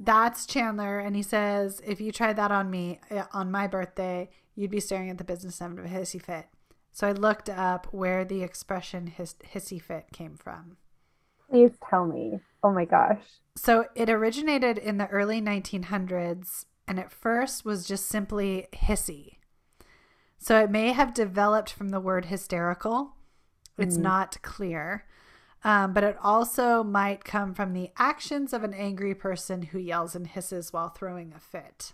That's 0.00 0.46
Chandler. 0.46 0.98
And 0.98 1.14
he 1.14 1.22
says, 1.22 1.80
if 1.86 2.00
you 2.00 2.12
tried 2.12 2.36
that 2.36 2.50
on 2.50 2.70
me 2.70 3.00
uh, 3.10 3.24
on 3.32 3.50
my 3.50 3.66
birthday, 3.66 4.30
you'd 4.54 4.70
be 4.70 4.80
staring 4.80 5.10
at 5.10 5.18
the 5.18 5.24
business 5.24 5.60
end 5.60 5.78
of 5.78 5.84
a 5.84 5.88
hissy 5.88 6.20
fit. 6.20 6.46
So 6.92 7.06
I 7.06 7.12
looked 7.12 7.50
up 7.50 7.88
where 7.92 8.24
the 8.24 8.42
expression 8.42 9.06
his, 9.08 9.34
hissy 9.52 9.80
fit 9.80 10.06
came 10.12 10.36
from. 10.36 10.78
Please 11.50 11.72
tell 11.88 12.06
me. 12.06 12.40
Oh 12.62 12.72
my 12.72 12.86
gosh. 12.86 13.20
So 13.54 13.86
it 13.94 14.08
originated 14.08 14.78
in 14.78 14.96
the 14.96 15.06
early 15.08 15.40
1900s 15.40 16.64
and 16.88 16.98
at 16.98 17.12
first 17.12 17.64
was 17.64 17.86
just 17.86 18.06
simply 18.06 18.66
hissy. 18.72 19.35
So 20.38 20.58
it 20.60 20.70
may 20.70 20.92
have 20.92 21.14
developed 21.14 21.72
from 21.72 21.88
the 21.88 22.00
word 22.00 22.26
hysterical. 22.26 23.16
It's 23.78 23.96
Mhm. 23.96 24.02
not 24.02 24.42
clear. 24.42 25.06
Um, 25.64 25.92
but 25.92 26.04
it 26.04 26.16
also 26.22 26.84
might 26.84 27.24
come 27.24 27.52
from 27.54 27.72
the 27.72 27.90
actions 27.96 28.52
of 28.52 28.62
an 28.62 28.72
angry 28.72 29.14
person 29.14 29.62
who 29.62 29.78
yells 29.78 30.14
and 30.14 30.26
hisses 30.26 30.72
while 30.72 30.90
throwing 30.90 31.32
a 31.32 31.40
fit. 31.40 31.92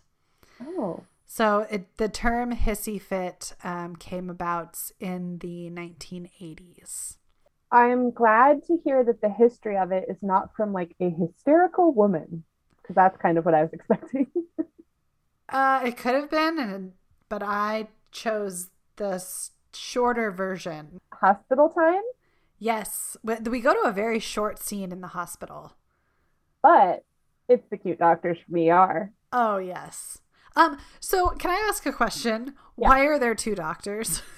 Oh. 0.61 1.05
So 1.25 1.67
it, 1.71 1.97
the 1.97 2.09
term 2.11 2.53
hissy 2.55 3.01
fit 3.01 3.55
um, 3.65 3.97
came 3.97 4.29
about 4.29 4.79
in 5.01 5.39
the 5.39 5.71
1980s. 5.71 7.17
I'm 7.71 8.11
glad 8.11 8.65
to 8.65 8.77
hear 8.85 9.03
that 9.05 9.23
the 9.23 9.31
history 9.31 9.79
of 9.79 9.93
it 9.93 10.05
is 10.11 10.19
not 10.23 10.55
from 10.55 10.75
like 10.75 10.95
a 11.01 11.09
hysterical 11.09 11.93
woman, 11.95 12.45
because 12.83 12.95
that's 12.95 13.17
kind 13.17 13.39
of 13.39 13.47
what 13.47 13.55
I 13.55 13.63
was 13.63 13.73
expecting. 13.73 14.27
Uh, 15.49 15.81
it 15.85 15.97
could 15.97 16.15
have 16.15 16.29
been, 16.29 16.59
and 16.59 16.93
but 17.31 17.43
I 17.43 17.89
chose 18.12 18.70
the 18.96 19.22
shorter 19.75 20.31
version. 20.31 21.01
Hospital 21.14 21.68
time, 21.70 22.03
Yes, 22.59 23.16
we 23.25 23.61
go 23.61 23.72
to 23.75 23.88
a 23.88 23.92
very 23.92 24.20
short 24.20 24.61
scene 24.61 24.92
in 24.92 25.01
the 25.01 25.09
hospital. 25.09 25.72
but 26.62 27.05
it's 27.48 27.68
the 27.70 27.77
cute 27.77 27.98
doctors 27.98 28.38
from 28.46 28.57
ER. 28.57 29.11
Oh 29.33 29.57
yes. 29.59 30.18
Um. 30.55 30.79
So 31.01 31.31
can 31.31 31.51
I 31.51 31.66
ask 31.68 31.85
a 31.87 31.92
question? 31.92 32.55
Yeah. 32.77 32.88
Why 32.88 33.01
are 33.07 33.18
there 33.18 33.35
two 33.35 33.55
doctors? 33.55 34.22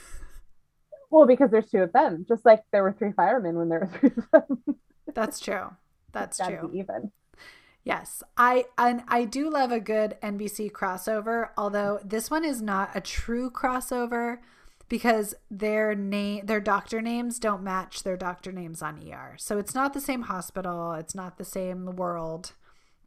Well, 1.11 1.29
because 1.29 1.53
there's 1.53 1.71
two 1.71 1.79
of 1.79 1.93
them, 1.93 2.25
just 2.27 2.45
like 2.45 2.65
there 2.73 2.83
were 2.83 2.93
three 2.93 3.13
firemen 3.13 3.57
when 3.57 3.69
there 3.69 3.79
were 3.81 3.99
three 3.99 4.11
of 4.17 4.49
them. 4.49 4.77
That's 5.15 5.39
true. 5.39 5.69
That's 6.11 6.39
true. 6.39 6.71
be 6.73 6.81
even. 6.81 7.13
Yes, 7.85 8.23
I 8.37 8.65
and 8.79 9.03
I 9.09 9.27
do 9.27 9.51
love 9.51 9.71
a 9.71 9.79
good 9.79 10.17
NBC 10.23 10.73
crossover. 10.73 11.51
Although 11.57 12.01
this 12.03 12.31
one 12.31 12.45
is 12.45 12.63
not 12.63 12.91
a 12.95 13.01
true 13.01 13.51
crossover 13.51 14.39
because 14.89 15.35
their 15.51 15.95
name, 15.95 16.47
their 16.47 16.61
doctor 16.61 17.03
names 17.03 17.39
don't 17.39 17.63
match 17.63 18.03
their 18.03 18.17
doctor 18.17 18.53
names 18.53 18.81
on 18.81 19.03
ER. 19.07 19.35
So 19.39 19.59
it's 19.59 19.75
not 19.75 19.93
the 19.93 20.01
same 20.01 20.23
hospital. 20.23 20.93
It's 20.93 21.15
not 21.15 21.37
the 21.37 21.45
same 21.45 21.97
world. 21.97 22.53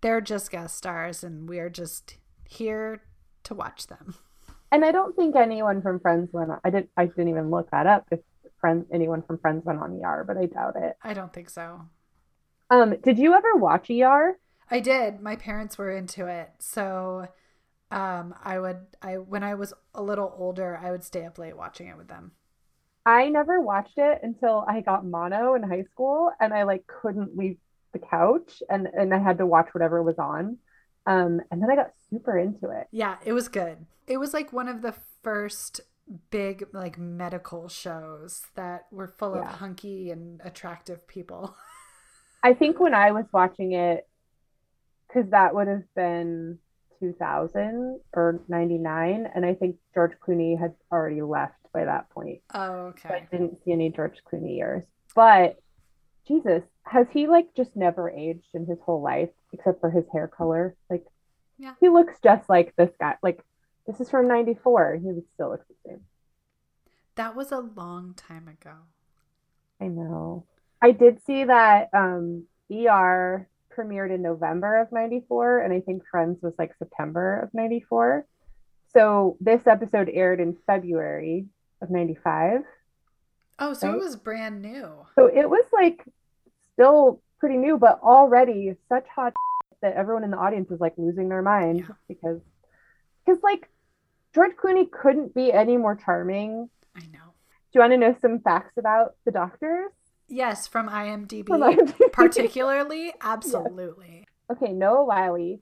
They're 0.02 0.22
just 0.22 0.52
guest 0.52 0.78
stars, 0.78 1.24
and 1.24 1.50
we're 1.50 1.72
just 1.72 2.18
here 2.48 3.02
to 3.44 3.56
watch 3.56 3.88
them. 3.88 4.14
And 4.72 4.86
I 4.86 4.92
don't 4.92 5.16
think 5.16 5.36
anyone 5.36 5.82
from 5.82 6.00
Friends 6.00 6.32
went. 6.32 6.52
On, 6.52 6.60
I 6.64 6.70
didn't. 6.70 6.90
I 6.98 7.06
didn't 7.08 7.30
even 7.30 7.50
look 7.50 7.72
that 7.72 7.88
up. 7.88 8.06
If 8.12 8.20
friends, 8.60 8.86
anyone 8.92 9.24
from 9.24 9.40
Friends 9.40 9.66
went 9.66 9.80
on 9.80 10.00
ER, 10.04 10.24
but 10.28 10.38
I 10.38 10.46
doubt 10.46 10.76
it. 10.76 10.98
I 11.02 11.14
don't 11.14 11.34
think 11.34 11.50
so. 11.50 11.82
Um, 12.70 12.96
did 13.02 13.18
you 13.18 13.34
ever 13.34 13.56
watch 13.56 13.90
ER? 13.90 14.38
I 14.70 14.80
did. 14.80 15.22
My 15.22 15.36
parents 15.36 15.78
were 15.78 15.92
into 15.92 16.28
it, 16.28 16.52
so 16.60 17.28
um, 17.92 18.36
I 18.44 18.60
would. 18.60 18.80
I 19.02 19.18
when 19.18 19.44
I 19.44 19.56
was 19.56 19.74
a 19.94 20.04
little 20.04 20.34
older, 20.38 20.80
I 20.82 20.92
would 20.92 21.04
stay 21.04 21.26
up 21.26 21.38
late 21.38 21.56
watching 21.58 21.88
it 21.88 21.98
with 21.98 22.08
them. 22.08 22.32
I 23.06 23.30
never 23.30 23.62
watched 23.62 23.98
it 23.98 24.20
until 24.24 24.66
I 24.68 24.82
got 24.82 25.06
mono 25.06 25.56
in 25.56 25.64
high 25.64 25.86
school, 25.92 26.32
and 26.40 26.54
I 26.54 26.64
like 26.64 26.86
couldn't 26.88 27.38
leave 27.38 27.58
the 27.94 28.00
couch, 28.00 28.62
and 28.70 28.88
and 28.88 29.14
I 29.14 29.20
had 29.20 29.38
to 29.38 29.46
watch 29.46 29.70
whatever 29.74 30.04
was 30.04 30.20
on. 30.20 30.58
Um, 31.06 31.40
and 31.50 31.62
then 31.62 31.72
I 31.72 31.76
got 31.76 31.94
super 32.10 32.38
into 32.38 32.70
it. 32.70 32.88
Yeah, 32.92 33.16
it 33.24 33.32
was 33.32 33.48
good. 33.48 33.86
It 34.08 34.18
was 34.18 34.34
like 34.34 34.52
one 34.52 34.68
of 34.68 34.82
the 34.82 34.94
first 35.24 35.80
big 36.30 36.68
like 36.74 36.98
medical 36.98 37.70
shows 37.70 38.44
that 38.56 38.88
were 38.92 39.08
full 39.08 39.36
of 39.36 39.46
hunky 39.46 40.12
and 40.12 40.42
attractive 40.44 41.08
people. 41.08 41.56
I 42.44 42.54
think 42.54 42.80
when 42.80 42.94
I 42.94 43.12
was 43.12 43.26
watching 43.32 43.72
it, 43.72 44.08
because 45.18 45.32
that 45.32 45.56
would 45.56 45.68
have 45.68 45.84
been 45.96 46.60
2000 47.00 48.00
or 48.14 48.40
99, 48.48 49.28
and 49.34 49.46
I 49.46 49.54
think 49.56 49.78
George 49.94 50.14
Clooney 50.26 50.60
had 50.60 50.76
already 50.92 51.22
left 51.22 51.56
by 51.74 51.86
that 51.86 52.10
point. 52.12 52.42
Oh, 52.54 52.94
So 53.02 53.10
I 53.10 53.28
didn't 53.32 53.64
see 53.64 53.72
any 53.72 53.90
George 53.92 54.18
Clooney 54.32 54.58
years. 54.58 54.84
But 55.16 55.60
Jesus, 56.28 56.64
has 56.84 57.08
he 57.12 57.28
like 57.28 57.48
just 57.56 57.76
never 57.76 58.10
aged 58.10 58.48
in 58.54 58.66
his 58.66 58.78
whole 58.86 59.02
life 59.02 59.30
except 59.54 59.80
for 59.82 59.90
his 59.90 60.06
hair 60.14 60.28
color? 60.28 60.76
Like, 60.90 61.06
Yeah. 61.58 61.74
he 61.80 61.90
looks 61.90 62.14
just 62.24 62.48
like 62.50 62.76
this 62.76 62.92
guy. 63.00 63.16
Like, 63.24 63.44
this 63.88 64.00
is 64.00 64.10
from 64.10 64.28
94. 64.28 64.96
He 65.02 65.12
would 65.12 65.24
still 65.34 65.50
look 65.50 65.68
the 65.68 65.76
same. 65.86 66.02
That 67.16 67.36
was 67.36 67.52
a 67.52 67.60
long 67.60 68.14
time 68.16 68.48
ago. 68.48 68.74
I 69.82 69.88
know. 69.88 70.46
I 70.82 70.92
did 70.92 71.24
see 71.24 71.44
that 71.46 71.90
um 71.94 72.44
ER 72.72 73.48
premiered 73.78 74.14
in 74.14 74.22
November 74.22 74.80
of 74.82 74.92
94 74.92 75.60
and 75.60 75.74
I 75.74 75.80
think 75.82 76.04
Friends 76.10 76.42
was 76.42 76.54
like 76.58 76.72
September 76.80 77.40
of 77.42 77.54
94. 77.54 78.26
So 78.94 79.38
this 79.40 79.68
episode 79.68 80.10
aired 80.12 80.40
in 80.40 80.58
February 80.66 81.46
of 81.82 81.90
95. 81.90 82.62
Oh, 83.60 83.74
so 83.74 83.92
it 83.94 84.00
was 84.00 84.16
brand 84.16 84.62
new. 84.62 84.90
So 85.16 85.28
it 85.28 85.50
was 85.50 85.66
like 85.74 86.04
still 86.74 87.22
pretty 87.40 87.58
new 87.58 87.78
but 87.78 88.00
already 88.02 88.74
such 88.90 89.06
hot 89.14 89.34
that 89.82 89.94
everyone 89.94 90.24
in 90.24 90.32
the 90.32 90.38
audience 90.38 90.70
was 90.70 90.80
like 90.80 90.94
losing 90.98 91.30
their 91.30 91.42
mind 91.44 91.80
Yeah. 91.80 91.96
because 92.08 92.42
because 93.26 93.42
like 93.44 93.70
George 94.34 94.56
Clooney 94.56 94.90
couldn't 94.90 95.34
be 95.36 95.52
any 95.52 95.78
more 95.78 95.96
charming. 95.96 96.70
I 96.96 97.02
know. 97.12 97.34
Do 97.72 97.74
you 97.74 97.82
want 97.82 97.94
to 97.94 97.98
know 97.98 98.16
some 98.22 98.40
facts 98.40 98.74
about 98.78 99.16
the 99.26 99.32
doctors? 99.32 99.92
Yes, 100.28 100.68
from 100.68 100.90
IMDb. 100.90 101.48
From 101.48 101.62
IMDb. 101.62 101.96
Particularly, 102.12 103.14
absolutely. 103.22 104.26
Okay, 104.52 104.74
Noah 104.74 105.06
Wyle. 105.06 105.60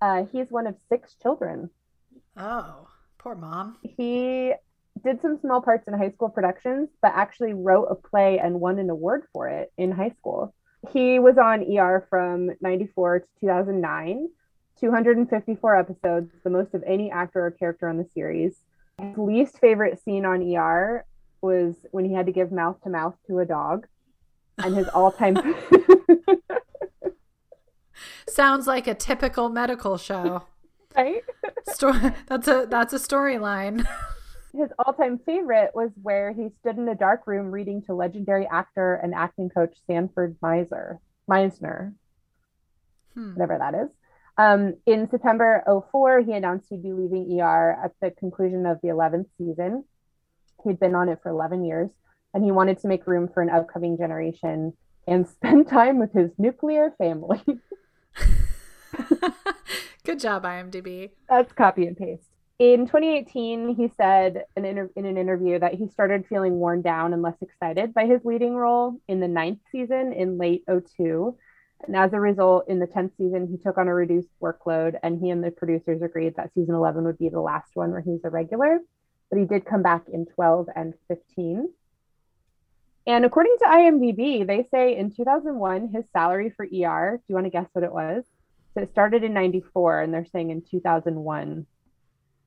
Uh, 0.00 0.24
he's 0.30 0.50
one 0.50 0.66
of 0.66 0.76
six 0.88 1.14
children. 1.20 1.70
Oh, 2.36 2.88
poor 3.18 3.34
mom. 3.34 3.78
He 3.82 4.52
did 5.02 5.20
some 5.20 5.38
small 5.40 5.60
parts 5.60 5.88
in 5.88 5.94
high 5.94 6.10
school 6.10 6.28
productions, 6.28 6.88
but 7.02 7.12
actually 7.14 7.52
wrote 7.52 7.86
a 7.90 7.94
play 7.94 8.38
and 8.38 8.60
won 8.60 8.78
an 8.78 8.90
award 8.90 9.24
for 9.32 9.48
it 9.48 9.72
in 9.76 9.92
high 9.92 10.14
school. 10.18 10.54
He 10.92 11.18
was 11.18 11.38
on 11.38 11.64
ER 11.76 12.06
from 12.10 12.50
94 12.60 13.20
to 13.20 13.26
2009, 13.40 14.28
254 14.78 15.76
episodes, 15.78 16.30
the 16.42 16.50
most 16.50 16.74
of 16.74 16.82
any 16.86 17.10
actor 17.10 17.46
or 17.46 17.50
character 17.50 17.88
on 17.88 17.96
the 17.96 18.06
series. 18.12 18.60
His 19.00 19.16
least 19.16 19.58
favorite 19.58 20.02
scene 20.02 20.24
on 20.24 20.42
ER 20.54 21.04
was 21.40 21.74
when 21.90 22.04
he 22.04 22.14
had 22.14 22.26
to 22.26 22.32
give 22.32 22.52
mouth 22.52 22.76
to 22.82 22.90
mouth 22.90 23.14
to 23.26 23.38
a 23.38 23.46
dog. 23.46 23.86
And 24.58 24.76
his 24.76 24.88
all 24.88 25.10
time 25.12 25.36
Sounds 28.28 28.66
like 28.66 28.86
a 28.86 28.94
typical 28.94 29.48
medical 29.48 29.96
show. 29.98 30.44
right? 30.96 31.22
Story. 31.68 31.98
That's 32.26 32.48
a 32.48 32.66
that's 32.68 32.92
a 32.92 32.98
storyline. 32.98 33.86
His 34.56 34.70
all-time 34.78 35.18
favorite 35.26 35.72
was 35.74 35.90
where 36.00 36.32
he 36.32 36.48
stood 36.60 36.78
in 36.78 36.88
a 36.88 36.94
dark 36.94 37.26
room 37.26 37.50
reading 37.50 37.82
to 37.86 37.92
legendary 37.92 38.46
actor 38.46 38.94
and 38.94 39.12
acting 39.12 39.50
coach 39.50 39.76
Sanford 39.88 40.36
Meisner, 40.40 40.98
Meisner, 41.28 41.92
Hmm. 43.14 43.32
whatever 43.32 43.58
that 43.58 43.74
is. 43.74 43.88
Um, 44.38 44.74
in 44.86 45.10
September 45.10 45.64
04, 45.90 46.20
he 46.20 46.34
announced 46.34 46.66
he'd 46.70 46.84
be 46.84 46.92
leaving 46.92 47.40
ER 47.40 47.72
at 47.84 47.94
the 48.00 48.12
conclusion 48.12 48.64
of 48.64 48.78
the 48.80 48.90
11th 48.90 49.26
season. 49.38 49.84
He'd 50.62 50.78
been 50.78 50.94
on 50.94 51.08
it 51.08 51.18
for 51.20 51.30
11 51.30 51.64
years, 51.64 51.90
and 52.34 52.44
he 52.44 52.50
wanted 52.50 52.78
to 52.80 52.88
make 52.88 53.06
room 53.06 53.28
for 53.32 53.42
an 53.42 53.48
upcoming 53.48 53.96
generation 53.96 54.74
and 55.06 55.26
spend 55.30 55.68
time 55.68 55.98
with 55.98 56.12
his 56.12 56.30
nuclear 56.36 56.92
family. 56.98 57.40
Good 60.04 60.20
job, 60.20 60.42
IMDb. 60.44 61.10
That's 61.28 61.52
copy 61.52 61.86
and 61.86 61.96
paste. 61.96 62.28
In 62.58 62.86
2018, 62.86 63.74
he 63.74 63.90
said 63.96 64.44
in, 64.56 64.64
inter- 64.64 64.90
in 64.94 65.06
an 65.06 65.16
interview 65.16 65.58
that 65.58 65.74
he 65.74 65.88
started 65.88 66.24
feeling 66.28 66.54
worn 66.54 66.82
down 66.82 67.12
and 67.12 67.20
less 67.20 67.34
excited 67.40 67.92
by 67.92 68.06
his 68.06 68.20
leading 68.24 68.54
role 68.54 69.00
in 69.08 69.18
the 69.18 69.26
ninth 69.26 69.58
season 69.72 70.12
in 70.12 70.38
late 70.38 70.62
02. 70.68 71.36
And 71.86 71.96
as 71.96 72.12
a 72.12 72.20
result, 72.20 72.66
in 72.68 72.78
the 72.78 72.86
10th 72.86 73.16
season, 73.16 73.48
he 73.50 73.58
took 73.58 73.76
on 73.76 73.88
a 73.88 73.94
reduced 73.94 74.28
workload, 74.40 74.96
and 75.02 75.20
he 75.20 75.30
and 75.30 75.42
the 75.42 75.50
producers 75.50 76.00
agreed 76.00 76.36
that 76.36 76.54
season 76.54 76.74
11 76.74 77.04
would 77.04 77.18
be 77.18 77.28
the 77.28 77.40
last 77.40 77.70
one 77.74 77.90
where 77.90 78.00
he 78.00 78.10
was 78.10 78.24
a 78.24 78.30
regular. 78.30 78.78
But 79.30 79.40
he 79.40 79.44
did 79.46 79.66
come 79.66 79.82
back 79.82 80.04
in 80.12 80.26
12 80.26 80.68
and 80.76 80.94
15. 81.08 81.68
And 83.06 83.24
according 83.24 83.56
to 83.58 83.68
IMDb, 83.68 84.46
they 84.46 84.66
say 84.70 84.96
in 84.96 85.10
2001, 85.10 85.88
his 85.88 86.04
salary 86.12 86.52
for 86.56 86.64
ER, 86.64 87.18
do 87.18 87.24
you 87.28 87.34
want 87.34 87.44
to 87.44 87.50
guess 87.50 87.68
what 87.72 87.84
it 87.84 87.92
was? 87.92 88.24
So 88.72 88.82
it 88.82 88.90
started 88.90 89.22
in 89.22 89.34
94, 89.34 90.00
and 90.00 90.12
they're 90.12 90.24
saying 90.24 90.50
in 90.50 90.62
2001, 90.62 91.66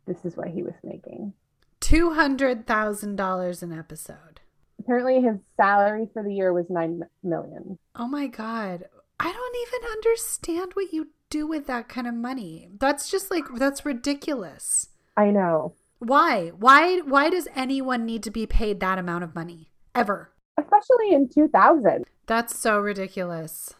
this 0.08 0.26
is 0.26 0.36
what 0.36 0.47
he 0.47 0.64
was 0.64 0.74
making. 0.84 1.34
Two 1.80 2.14
hundred 2.14 2.66
thousand 2.66 3.18
dollars 3.18 3.62
an 3.62 3.72
episode. 3.72 4.41
Apparently, 4.80 5.22
his 5.22 5.38
salary 5.55 6.08
for 6.12 6.24
the 6.24 6.34
year 6.34 6.53
was 6.53 6.70
9 6.70 7.03
million. 7.24 7.78
Oh 7.95 8.08
my 8.08 8.28
god. 8.28 8.86
I 9.20 9.32
don't 9.32 9.55
even 9.68 9.91
understand 9.91 10.72
what 10.74 10.93
you 10.93 11.10
do 11.30 11.47
with 11.47 11.68
that 11.68 11.89
kind 11.89 12.08
of 12.08 12.14
money. 12.14 12.70
That's 12.80 13.10
just 13.10 13.32
like 13.32 13.45
that's 13.55 13.86
ridiculous. 13.86 14.89
I 15.16 15.32
know. 15.32 15.76
Why? 15.99 16.49
Why 16.49 16.99
why 16.99 17.30
does 17.30 17.47
anyone 17.55 18.05
need 18.05 18.24
to 18.24 18.32
be 18.32 18.45
paid 18.45 18.80
that 18.80 18.99
amount 18.99 19.24
of 19.24 19.36
money 19.36 19.72
ever? 19.95 20.32
Especially 20.58 21.14
in 21.14 21.30
2000. 21.30 22.05
That's 22.26 22.58
so 22.58 22.80
ridiculous. 22.80 23.74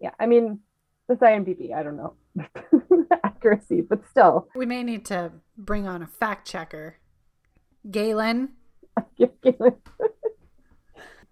Yeah, 0.00 0.10
I 0.18 0.26
mean, 0.26 0.60
this 1.08 1.18
IMDb, 1.18 1.74
I 1.74 1.82
don't 1.82 1.96
know 1.96 2.14
accuracy, 3.24 3.80
but 3.82 4.00
still. 4.10 4.48
We 4.54 4.66
may 4.66 4.82
need 4.82 5.04
to 5.06 5.32
bring 5.56 5.86
on 5.86 6.02
a 6.02 6.06
fact 6.06 6.48
checker. 6.48 6.96
Galen. 7.90 8.50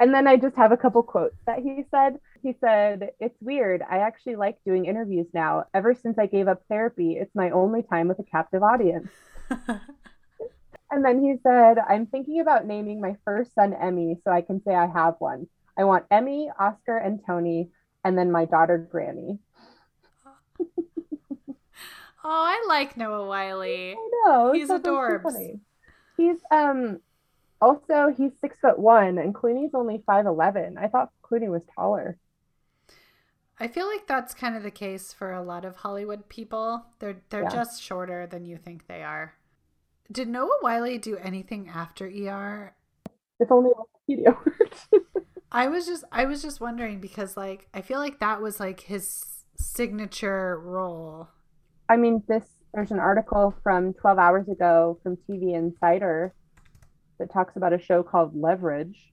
and 0.01 0.14
then 0.14 0.26
I 0.26 0.36
just 0.36 0.57
have 0.57 0.72
a 0.72 0.76
couple 0.76 1.03
quotes 1.03 1.36
that 1.47 1.61
he 1.61 1.84
said. 1.90 2.18
He 2.43 2.57
said, 2.61 3.11
It's 3.20 3.36
weird. 3.40 3.82
I 3.88 3.99
actually 3.99 4.36
like 4.36 4.59
doing 4.64 4.86
interviews 4.86 5.26
now. 5.32 5.64
Ever 5.74 5.95
since 5.95 6.18
I 6.18 6.26
gave 6.26 6.49
up 6.49 6.62
therapy, 6.68 7.12
it's 7.12 7.34
my 7.34 7.51
only 7.51 7.82
time 7.82 8.09
with 8.09 8.18
a 8.18 8.24
captive 8.24 8.62
audience. 8.62 9.09
And 10.93 11.05
then 11.05 11.22
he 11.24 11.36
said, 11.43 11.78
I'm 11.78 12.07
thinking 12.07 12.40
about 12.40 12.66
naming 12.66 13.01
my 13.01 13.16
first 13.24 13.55
son 13.55 13.72
Emmy 13.74 14.18
so 14.24 14.30
I 14.30 14.43
can 14.43 14.62
say 14.62 14.74
I 14.74 14.86
have 14.86 15.16
one. 15.18 15.49
I 15.76 15.84
want 15.84 16.05
Emmy, 16.11 16.51
Oscar, 16.59 16.99
and 16.99 17.20
Tony, 17.26 17.70
and 18.05 18.16
then 18.16 18.30
my 18.30 18.45
daughter 18.45 18.88
Grammy. 18.93 19.38
oh, 20.61 20.64
I 22.24 22.64
like 22.68 22.97
Noah 22.97 23.26
Wyle. 23.26 23.62
I 23.62 23.97
know. 24.26 24.53
He's 24.53 24.68
that 24.68 24.74
was 24.74 24.82
so 24.82 24.90
adorbs. 24.90 25.61
He's 26.18 26.38
um 26.51 27.01
also 27.61 28.12
he's 28.16 28.32
six 28.40 28.57
foot 28.61 28.78
one 28.78 29.18
and 29.18 29.34
Clooney's 29.34 29.74
only 29.74 30.03
five 30.07 30.26
eleven. 30.26 30.78
I 30.78 30.88
thought 30.88 31.11
Clooney 31.24 31.49
was 31.49 31.62
taller. 31.74 32.18
I 33.59 33.68
feel 33.68 33.86
like 33.86 34.07
that's 34.07 34.34
kind 34.34 34.57
of 34.57 34.62
the 34.62 34.70
case 34.70 35.12
for 35.12 35.32
a 35.32 35.43
lot 35.43 35.64
of 35.64 35.76
Hollywood 35.76 36.28
people. 36.28 36.86
They're 36.99 37.22
they're 37.30 37.43
Yeah. 37.43 37.51
just 37.51 37.82
shorter 37.82 38.26
than 38.26 38.45
you 38.45 38.59
think 38.59 38.86
they 38.88 39.03
are. 39.03 39.34
Did 40.13 40.29
Noah 40.29 40.59
Wyle 40.61 40.99
do 40.99 41.17
anything 41.17 41.71
after 41.75 42.05
ER? 42.07 42.75
If 43.41 43.51
only 43.51 43.71
a 43.71 44.13
Wikipedia 44.13 44.37
worked. 44.45 44.89
I 45.53 45.69
was 45.69 45.87
just 45.87 46.05
I 46.13 46.27
was 46.27 46.43
just 46.43 46.61
wondering 46.61 47.01
because 47.01 47.37
like 47.37 47.69
I 47.73 47.81
feel 47.81 47.99
like 47.99 48.21
that 48.21 48.43
was 48.43 48.61
like 48.61 48.81
his 48.81 49.25
signature 49.57 50.61
role. 50.61 51.29
I 51.89 51.97
mean, 51.97 52.23
this 52.29 52.45
there's 52.75 52.91
an 52.91 52.99
article 52.99 53.55
from 53.63 53.95
12 53.95 54.19
hours 54.19 54.49
ago 54.49 54.99
from 55.03 55.17
TV 55.29 55.55
Insider 55.55 56.35
that 57.19 57.33
talks 57.33 57.57
about 57.57 57.73
a 57.73 57.79
show 57.79 58.03
called 58.03 58.35
Leverage 58.35 59.13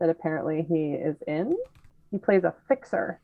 that 0.00 0.08
apparently 0.08 0.64
he 0.68 0.92
is 0.92 1.16
in. 1.26 1.54
He 2.10 2.18
plays 2.18 2.44
a 2.44 2.54
fixer. 2.68 3.20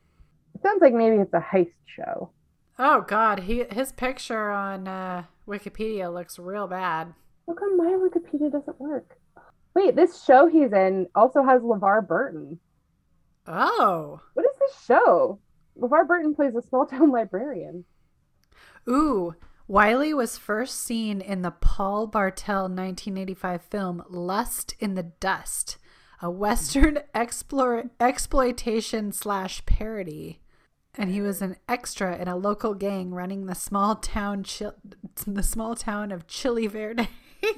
It 0.53 0.61
sounds 0.61 0.81
like 0.81 0.93
maybe 0.93 1.17
it's 1.17 1.33
a 1.33 1.39
heist 1.39 1.73
show. 1.85 2.31
Oh 2.77 3.01
God, 3.01 3.41
he 3.41 3.63
his 3.71 3.91
picture 3.91 4.49
on 4.49 4.87
uh, 4.87 5.23
Wikipedia 5.47 6.13
looks 6.13 6.39
real 6.39 6.67
bad. 6.67 7.13
How 7.47 7.53
come 7.53 7.77
my 7.77 7.85
Wikipedia 7.91 8.51
doesn't 8.51 8.79
work? 8.79 9.17
Wait, 9.75 9.95
this 9.95 10.23
show 10.23 10.47
he's 10.47 10.71
in 10.71 11.07
also 11.15 11.43
has 11.43 11.61
LeVar 11.61 12.07
Burton. 12.07 12.59
Oh, 13.47 14.21
What 14.33 14.45
is 14.45 14.57
this 14.59 14.83
show? 14.85 15.39
LeVar 15.79 16.07
Burton 16.07 16.33
plays 16.35 16.55
a 16.55 16.61
small 16.61 16.85
town 16.85 17.11
librarian. 17.11 17.85
ooh. 18.87 19.35
Wyle 19.67 20.15
was 20.15 20.37
first 20.37 20.81
seen 20.83 21.21
in 21.21 21.41
the 21.41 21.51
Paul 21.51 22.05
Bartel 22.07 22.63
1985 22.63 23.61
film 23.63 24.03
Lust 24.09 24.75
in 24.77 24.95
the 24.95 25.03
Dust, 25.03 25.77
a 26.21 26.29
Western 26.29 26.99
explore, 27.15 27.85
exploitation 27.99 29.13
slash 29.13 29.65
parody. 29.65 30.41
And 30.97 31.09
he 31.09 31.21
was 31.21 31.41
an 31.41 31.55
extra 31.67 32.15
in 32.17 32.27
a 32.27 32.35
local 32.35 32.73
gang 32.73 33.11
running 33.11 33.45
the 33.45 33.55
small 33.55 33.95
town 33.95 34.43
Chil- 34.43 34.75
the 35.25 35.43
small 35.43 35.75
town 35.75 36.11
of 36.11 36.27
Chile 36.27 36.67
Verde. 36.67 37.09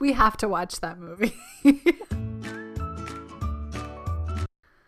we 0.00 0.12
have 0.12 0.36
to 0.38 0.48
watch 0.48 0.80
that 0.80 0.98
movie. 0.98 1.34
Do 1.62 1.72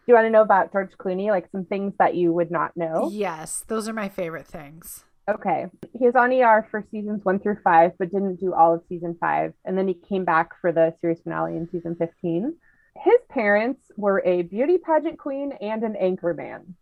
you 0.06 0.14
want 0.14 0.26
to 0.26 0.30
know 0.30 0.42
about 0.42 0.72
George 0.72 0.92
Clooney? 0.98 1.28
Like 1.28 1.50
some 1.52 1.64
things 1.66 1.92
that 1.98 2.14
you 2.14 2.32
would 2.32 2.50
not 2.50 2.76
know? 2.76 3.08
yes, 3.12 3.64
those 3.68 3.88
are 3.88 3.92
my 3.94 4.08
favorite 4.08 4.46
things. 4.46 5.04
Okay. 5.28 5.66
He 5.98 6.04
was 6.04 6.14
on 6.14 6.32
ER 6.32 6.66
for 6.70 6.84
seasons 6.90 7.24
one 7.24 7.38
through 7.38 7.58
five, 7.64 7.92
but 7.98 8.10
didn't 8.10 8.40
do 8.40 8.52
all 8.52 8.74
of 8.74 8.82
season 8.88 9.16
five. 9.18 9.54
And 9.64 9.78
then 9.78 9.88
he 9.88 9.94
came 9.94 10.24
back 10.24 10.50
for 10.60 10.70
the 10.70 10.94
series 11.00 11.20
finale 11.22 11.56
in 11.56 11.68
season 11.70 11.96
15. 11.96 12.54
His 13.02 13.18
parents 13.28 13.90
were 13.96 14.22
a 14.24 14.42
beauty 14.42 14.78
pageant 14.78 15.18
queen 15.18 15.52
and 15.60 15.82
an 15.82 15.96
anchor 15.96 16.34
man. 16.34 16.76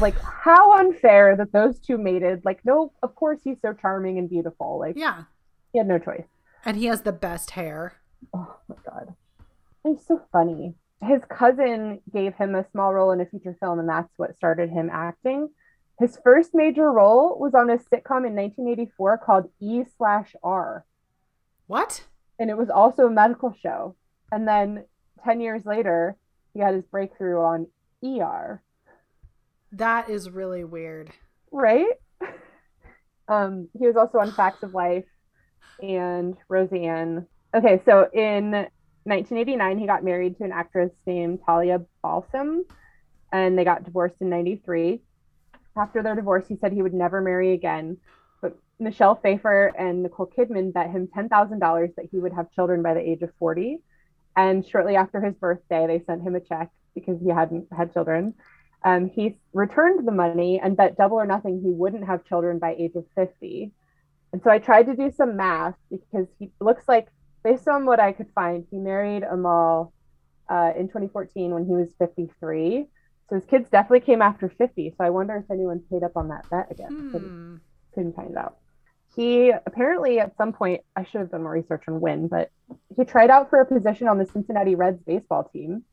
like, 0.00 0.18
how 0.20 0.78
unfair 0.78 1.36
that 1.36 1.52
those 1.52 1.78
two 1.80 1.96
mated. 1.98 2.44
Like, 2.44 2.60
no, 2.64 2.92
of 3.02 3.14
course 3.14 3.40
he's 3.42 3.60
so 3.62 3.72
charming 3.72 4.18
and 4.18 4.28
beautiful. 4.28 4.78
Like, 4.78 4.96
Yeah. 4.96 5.24
he 5.72 5.78
had 5.78 5.86
no 5.88 5.98
choice. 5.98 6.26
And 6.64 6.76
he 6.76 6.86
has 6.86 7.02
the 7.02 7.12
best 7.12 7.52
hair. 7.52 7.94
Oh 8.34 8.56
my 8.68 8.76
God. 8.88 9.14
He's 9.82 10.04
so 10.06 10.20
funny. 10.32 10.74
His 11.02 11.22
cousin 11.30 12.00
gave 12.12 12.34
him 12.34 12.54
a 12.54 12.68
small 12.70 12.92
role 12.92 13.10
in 13.12 13.20
a 13.22 13.24
feature 13.26 13.56
film, 13.58 13.78
and 13.78 13.88
that's 13.88 14.12
what 14.18 14.36
started 14.36 14.68
him 14.68 14.90
acting. 14.92 15.48
His 15.98 16.18
first 16.22 16.50
major 16.54 16.92
role 16.92 17.38
was 17.38 17.54
on 17.54 17.70
a 17.70 17.78
sitcom 17.78 18.26
in 18.26 18.34
1984 18.36 19.18
called 19.18 19.50
E 19.60 19.84
slash 19.96 20.34
R, 20.42 20.84
What? 21.66 22.04
and 22.38 22.50
it 22.50 22.58
was 22.58 22.68
also 22.68 23.06
a 23.06 23.10
medical 23.10 23.54
show. 23.54 23.96
And 24.30 24.46
then 24.46 24.84
10 25.24 25.40
years 25.40 25.64
later, 25.64 26.16
he 26.54 26.60
had 26.60 26.74
his 26.74 26.84
breakthrough 26.84 27.40
on 27.40 27.66
ER, 28.04 28.62
That 29.72 30.08
is 30.08 30.30
really 30.30 30.64
weird. 30.64 31.10
right? 31.52 31.86
Um, 33.28 33.68
he 33.78 33.86
was 33.86 33.96
also 33.96 34.18
on 34.18 34.32
Facts 34.32 34.62
of 34.62 34.74
Life 34.74 35.04
and 35.80 36.36
Roseanne. 36.48 37.26
Okay, 37.54 37.80
so 37.84 38.08
in 38.12 38.50
1989, 39.04 39.78
he 39.78 39.86
got 39.86 40.02
married 40.04 40.36
to 40.38 40.44
an 40.44 40.52
actress 40.52 40.90
named 41.06 41.38
Talia 41.46 41.80
Balsam, 42.02 42.64
and 43.32 43.56
they 43.56 43.64
got 43.64 43.84
divorced 43.84 44.16
in 44.20 44.30
93. 44.30 45.00
After 45.76 46.02
their 46.02 46.16
divorce, 46.16 46.46
he 46.48 46.56
said 46.56 46.72
he 46.72 46.82
would 46.82 46.94
never 46.94 47.20
marry 47.20 47.52
again. 47.52 47.98
But 48.42 48.56
Michelle 48.80 49.14
Pfeiffer 49.14 49.72
and 49.78 50.02
Nicole 50.02 50.26
Kidman 50.36 50.72
bet 50.72 50.90
him 50.90 51.06
$10,000 51.16 51.94
that 51.94 52.06
he 52.10 52.18
would 52.18 52.32
have 52.32 52.50
children 52.50 52.82
by 52.82 52.94
the 52.94 53.00
age 53.08 53.22
of 53.22 53.30
40. 53.38 53.78
And 54.36 54.66
shortly 54.66 54.96
after 54.96 55.20
his 55.20 55.34
birthday, 55.34 55.86
they 55.86 56.00
sent 56.04 56.22
him 56.22 56.34
a 56.34 56.40
check 56.40 56.70
because 56.94 57.20
he 57.20 57.28
hadn't 57.28 57.68
had 57.72 57.92
children. 57.92 58.34
Um, 58.84 59.08
he 59.10 59.36
returned 59.52 60.06
the 60.06 60.12
money 60.12 60.60
and 60.62 60.76
bet 60.76 60.96
double 60.96 61.18
or 61.18 61.26
nothing 61.26 61.60
he 61.62 61.70
wouldn't 61.70 62.06
have 62.06 62.24
children 62.24 62.58
by 62.58 62.74
age 62.74 62.94
of 62.94 63.04
50. 63.14 63.72
And 64.32 64.42
so 64.42 64.50
I 64.50 64.58
tried 64.58 64.84
to 64.86 64.96
do 64.96 65.10
some 65.10 65.36
math 65.36 65.74
because 65.90 66.28
he 66.38 66.52
looks 66.60 66.84
like, 66.88 67.08
based 67.44 67.68
on 67.68 67.84
what 67.86 68.00
I 68.00 68.12
could 68.12 68.28
find, 68.34 68.66
he 68.70 68.78
married 68.78 69.24
Amal 69.24 69.92
uh, 70.50 70.72
in 70.76 70.88
2014 70.88 71.52
when 71.52 71.66
he 71.66 71.74
was 71.74 71.94
53. 71.98 72.86
So 73.28 73.34
his 73.36 73.44
kids 73.46 73.68
definitely 73.70 74.00
came 74.00 74.22
after 74.22 74.48
50. 74.48 74.90
So 74.90 75.04
I 75.04 75.10
wonder 75.10 75.36
if 75.36 75.50
anyone 75.50 75.82
paid 75.90 76.02
up 76.02 76.16
on 76.16 76.28
that 76.28 76.48
bet 76.50 76.68
again. 76.70 77.04
Couldn't, 77.12 77.32
Hmm. 77.32 77.56
couldn't 77.94 78.16
find 78.16 78.36
out. 78.36 78.58
He 79.16 79.50
apparently 79.50 80.20
at 80.20 80.36
some 80.36 80.52
point, 80.52 80.82
I 80.94 81.04
should 81.04 81.20
have 81.20 81.30
done 81.30 81.42
more 81.42 81.52
research 81.52 81.84
on 81.88 82.00
when, 82.00 82.28
but 82.28 82.50
he 82.96 83.04
tried 83.04 83.30
out 83.30 83.50
for 83.50 83.60
a 83.60 83.66
position 83.66 84.08
on 84.08 84.18
the 84.18 84.26
Cincinnati 84.26 84.74
Reds 84.74 85.02
baseball 85.02 85.44
team. 85.52 85.84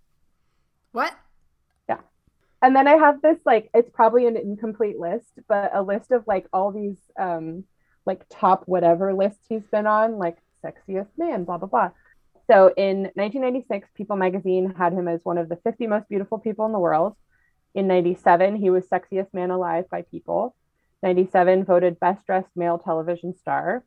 What? 0.91 1.13
Yeah. 1.89 1.99
And 2.61 2.75
then 2.75 2.87
I 2.87 2.97
have 2.97 3.21
this 3.21 3.37
like 3.45 3.69
it's 3.73 3.89
probably 3.89 4.27
an 4.27 4.37
incomplete 4.37 4.99
list, 4.99 5.31
but 5.47 5.71
a 5.73 5.81
list 5.81 6.11
of 6.11 6.25
like 6.27 6.47
all 6.53 6.71
these 6.71 6.97
um 7.19 7.63
like 8.05 8.25
top 8.29 8.63
whatever 8.67 9.13
lists 9.13 9.45
he's 9.49 9.65
been 9.71 9.87
on, 9.87 10.17
like 10.17 10.37
sexiest 10.63 11.09
man, 11.17 11.43
blah 11.43 11.57
blah 11.57 11.67
blah. 11.67 11.89
So 12.49 12.71
in 12.77 13.11
1996, 13.15 13.89
People 13.95 14.15
magazine 14.15 14.73
had 14.77 14.93
him 14.93 15.07
as 15.07 15.19
one 15.23 15.37
of 15.37 15.49
the 15.49 15.57
50 15.57 15.87
most 15.87 16.07
beautiful 16.07 16.39
people 16.39 16.65
in 16.65 16.71
the 16.71 16.79
world. 16.79 17.15
In 17.75 17.87
97, 17.87 18.55
he 18.55 18.69
was 18.69 18.85
sexiest 18.87 19.33
man 19.33 19.51
alive 19.51 19.85
by 19.91 20.03
People. 20.03 20.55
97 21.03 21.65
voted 21.65 21.99
best 21.99 22.25
dressed 22.25 22.49
male 22.55 22.77
television 22.77 23.35
star. 23.37 23.83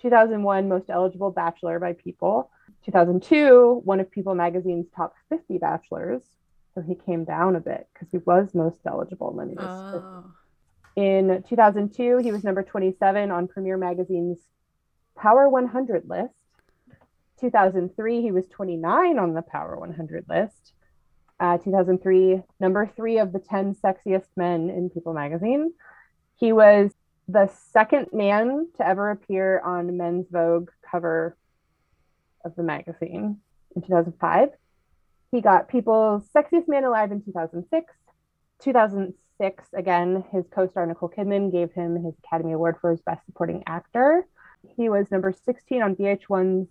2001 0.00 0.68
most 0.68 0.90
eligible 0.90 1.30
bachelor 1.30 1.78
by 1.78 1.92
People. 1.92 2.50
2002 2.84 3.82
one 3.84 4.00
of 4.00 4.10
People 4.10 4.34
magazine's 4.34 4.86
top 4.94 5.14
50 5.28 5.58
bachelors. 5.58 6.22
So 6.74 6.80
he 6.80 6.94
came 6.94 7.24
down 7.24 7.56
a 7.56 7.60
bit 7.60 7.86
because 7.92 8.08
he 8.10 8.18
was 8.18 8.54
most 8.54 8.78
eligible 8.86 9.34
then 9.36 9.50
he 9.50 9.54
was 9.56 9.64
Oh. 9.66 10.24
in 10.96 11.42
2002, 11.48 12.18
he 12.18 12.32
was 12.32 12.44
number 12.44 12.62
27 12.62 13.30
on 13.30 13.48
Premiere 13.48 13.76
Magazine's 13.76 14.38
Power 15.16 15.48
100 15.48 16.08
list. 16.08 16.34
2003, 17.40 18.22
he 18.22 18.30
was 18.30 18.46
29 18.48 19.18
on 19.18 19.34
the 19.34 19.42
Power 19.42 19.76
100 19.78 20.26
list. 20.28 20.72
Uh, 21.40 21.58
2003, 21.58 22.40
number 22.60 22.86
three 22.94 23.18
of 23.18 23.32
the 23.32 23.38
10 23.40 23.74
sexiest 23.74 24.28
men 24.36 24.70
in 24.70 24.88
People 24.88 25.12
magazine. 25.12 25.72
He 26.36 26.52
was 26.52 26.92
the 27.28 27.50
second 27.72 28.08
man 28.12 28.68
to 28.76 28.86
ever 28.86 29.10
appear 29.10 29.60
on 29.60 29.96
Men's 29.96 30.26
Vogue 30.30 30.70
cover 30.88 31.36
of 32.44 32.54
the 32.56 32.62
magazine 32.62 33.38
in 33.74 33.82
2005. 33.82 34.50
He 35.30 35.40
got 35.40 35.68
People's 35.68 36.28
Sexiest 36.34 36.68
Man 36.68 36.84
Alive 36.84 37.10
in 37.12 37.22
2006. 37.24 37.94
2006, 38.62 39.64
again, 39.74 40.24
his 40.30 40.44
co 40.54 40.68
star 40.68 40.86
Nicole 40.86 41.08
Kidman 41.08 41.50
gave 41.50 41.72
him 41.72 41.96
his 42.04 42.14
Academy 42.24 42.52
Award 42.52 42.76
for 42.80 42.90
his 42.90 43.00
Best 43.00 43.24
Supporting 43.26 43.62
Actor. 43.66 44.26
He 44.76 44.88
was 44.88 45.10
number 45.10 45.32
16 45.32 45.82
on 45.82 45.96
VH1's 45.96 46.68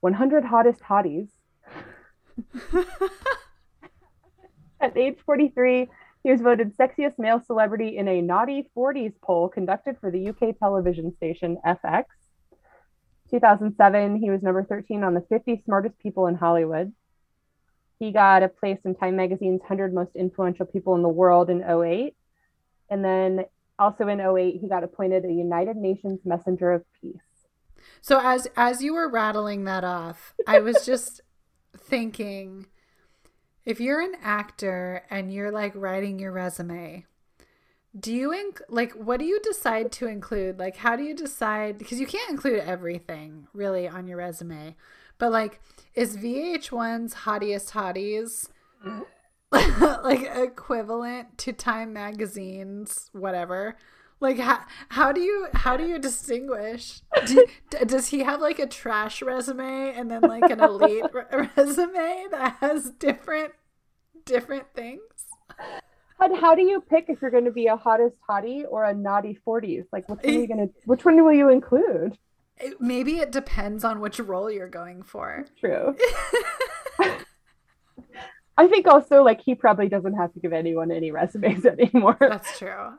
100 0.00 0.44
Hottest 0.44 0.80
Hotties. 0.80 1.28
At 4.80 4.96
age 4.96 5.18
43, 5.24 5.88
he 6.22 6.30
was 6.30 6.40
voted 6.40 6.76
sexiest 6.76 7.18
male 7.18 7.40
celebrity 7.44 7.96
in 7.96 8.06
a 8.06 8.22
Naughty 8.22 8.70
40s 8.76 9.14
poll 9.22 9.48
conducted 9.48 9.96
for 10.00 10.10
the 10.10 10.28
UK 10.28 10.58
television 10.58 11.14
station 11.16 11.58
FX. 11.66 12.04
2007, 13.30 14.16
he 14.16 14.30
was 14.30 14.42
number 14.42 14.62
13 14.62 15.02
on 15.02 15.14
the 15.14 15.24
50 15.28 15.62
smartest 15.64 15.98
people 15.98 16.26
in 16.26 16.34
Hollywood. 16.34 16.92
He 17.98 18.12
got 18.12 18.42
a 18.42 18.48
place 18.48 18.78
in 18.84 18.94
Time 18.94 19.16
Magazine's 19.16 19.60
100 19.60 19.94
most 19.94 20.10
influential 20.14 20.66
people 20.66 20.94
in 20.94 21.02
the 21.02 21.08
world 21.08 21.50
in 21.50 21.62
08. 21.62 22.14
And 22.90 23.04
then 23.04 23.44
also 23.78 24.06
in 24.06 24.20
08, 24.20 24.58
he 24.60 24.68
got 24.68 24.84
appointed 24.84 25.24
a 25.24 25.32
United 25.32 25.76
Nations 25.76 26.20
Messenger 26.24 26.72
of 26.72 26.84
Peace. 27.00 27.16
So 28.00 28.20
as 28.22 28.46
as 28.56 28.82
you 28.82 28.94
were 28.94 29.08
rattling 29.08 29.64
that 29.64 29.82
off, 29.82 30.34
I 30.46 30.60
was 30.60 30.86
just 30.86 31.20
thinking 31.76 32.66
if 33.64 33.80
you're 33.80 34.00
an 34.00 34.14
actor 34.22 35.02
and 35.10 35.32
you're 35.32 35.52
like 35.52 35.72
writing 35.74 36.18
your 36.18 36.32
resume, 36.32 37.06
do 37.98 38.12
you 38.12 38.30
inc- 38.30 38.62
like 38.68 38.92
what 38.92 39.18
do 39.18 39.26
you 39.26 39.40
decide 39.40 39.92
to 39.92 40.06
include? 40.06 40.58
Like 40.58 40.76
how 40.76 40.96
do 40.96 41.02
you 41.02 41.14
decide 41.14 41.78
because 41.78 42.00
you 42.00 42.06
can't 42.06 42.30
include 42.30 42.60
everything 42.60 43.46
really 43.52 43.86
on 43.86 44.06
your 44.06 44.18
resume. 44.18 44.76
But 45.18 45.32
like 45.32 45.60
is 45.94 46.16
VH1's 46.16 47.14
Hottiest 47.14 47.72
Hotties 47.72 48.48
mm-hmm. 48.84 49.02
like 50.04 50.22
equivalent 50.34 51.38
to 51.38 51.52
Time 51.52 51.92
Magazine's 51.92 53.10
whatever? 53.12 53.76
Like 54.22 54.38
how, 54.38 54.60
how 54.88 55.10
do 55.10 55.20
you 55.20 55.48
how 55.52 55.76
do 55.76 55.84
you 55.84 55.98
distinguish? 55.98 57.00
Do, 57.26 57.44
does 57.84 58.06
he 58.08 58.20
have 58.20 58.40
like 58.40 58.60
a 58.60 58.68
trash 58.68 59.20
resume 59.20 59.92
and 59.96 60.08
then 60.08 60.22
like 60.22 60.48
an 60.48 60.60
elite 60.60 61.04
re- 61.12 61.48
resume 61.56 62.26
that 62.30 62.56
has 62.60 62.90
different 62.92 63.52
different 64.24 64.72
things? 64.74 65.02
But 66.20 66.38
how 66.38 66.54
do 66.54 66.62
you 66.62 66.80
pick 66.80 67.06
if 67.08 67.20
you're 67.20 67.32
going 67.32 67.46
to 67.46 67.50
be 67.50 67.66
a 67.66 67.76
hottest 67.76 68.14
hottie 68.30 68.62
or 68.70 68.84
a 68.84 68.94
naughty 68.94 69.36
40s? 69.44 69.86
Like, 69.92 70.08
which 70.08 70.20
one 70.22 70.34
are 70.36 70.38
you 70.38 70.46
going 70.46 70.68
to, 70.68 70.74
which 70.84 71.04
one 71.04 71.24
will 71.24 71.32
you 71.32 71.48
include? 71.48 72.16
It, 72.58 72.80
maybe 72.80 73.18
it 73.18 73.32
depends 73.32 73.82
on 73.82 73.98
which 73.98 74.20
role 74.20 74.48
you're 74.48 74.68
going 74.68 75.02
for. 75.02 75.46
True. 75.58 75.96
I 78.56 78.68
think 78.68 78.86
also, 78.86 79.24
like, 79.24 79.40
he 79.40 79.56
probably 79.56 79.88
doesn't 79.88 80.14
have 80.14 80.32
to 80.34 80.38
give 80.38 80.52
anyone 80.52 80.92
any 80.92 81.10
resumes 81.10 81.66
anymore. 81.66 82.16
That's 82.20 82.56
true. 82.56 82.92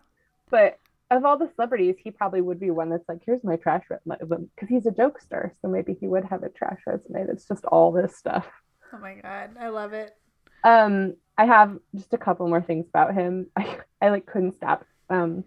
but 0.49 0.79
of 1.17 1.25
all 1.25 1.37
the 1.37 1.49
celebrities, 1.55 1.95
he 2.01 2.11
probably 2.11 2.41
would 2.41 2.59
be 2.59 2.71
one 2.71 2.89
that's 2.89 3.07
like, 3.07 3.21
here's 3.25 3.43
my 3.43 3.55
trash 3.55 3.83
resume 3.89 4.47
because 4.55 4.69
he's 4.69 4.85
a 4.85 4.91
jokester. 4.91 5.51
So 5.61 5.67
maybe 5.67 5.95
he 5.99 6.07
would 6.07 6.25
have 6.25 6.43
a 6.43 6.49
trash 6.49 6.79
resume 6.85 7.25
that's 7.27 7.47
just 7.47 7.65
all 7.65 7.91
this 7.91 8.15
stuff. 8.15 8.47
Oh 8.93 8.99
my 8.99 9.15
god, 9.15 9.51
I 9.59 9.69
love 9.69 9.93
it. 9.93 10.15
Um, 10.63 11.15
I 11.37 11.45
have 11.45 11.77
just 11.95 12.13
a 12.13 12.17
couple 12.17 12.47
more 12.47 12.61
things 12.61 12.87
about 12.87 13.13
him. 13.13 13.47
I, 13.55 13.79
I 14.01 14.09
like 14.09 14.25
couldn't 14.25 14.55
stop. 14.55 14.85
Um, 15.09 15.43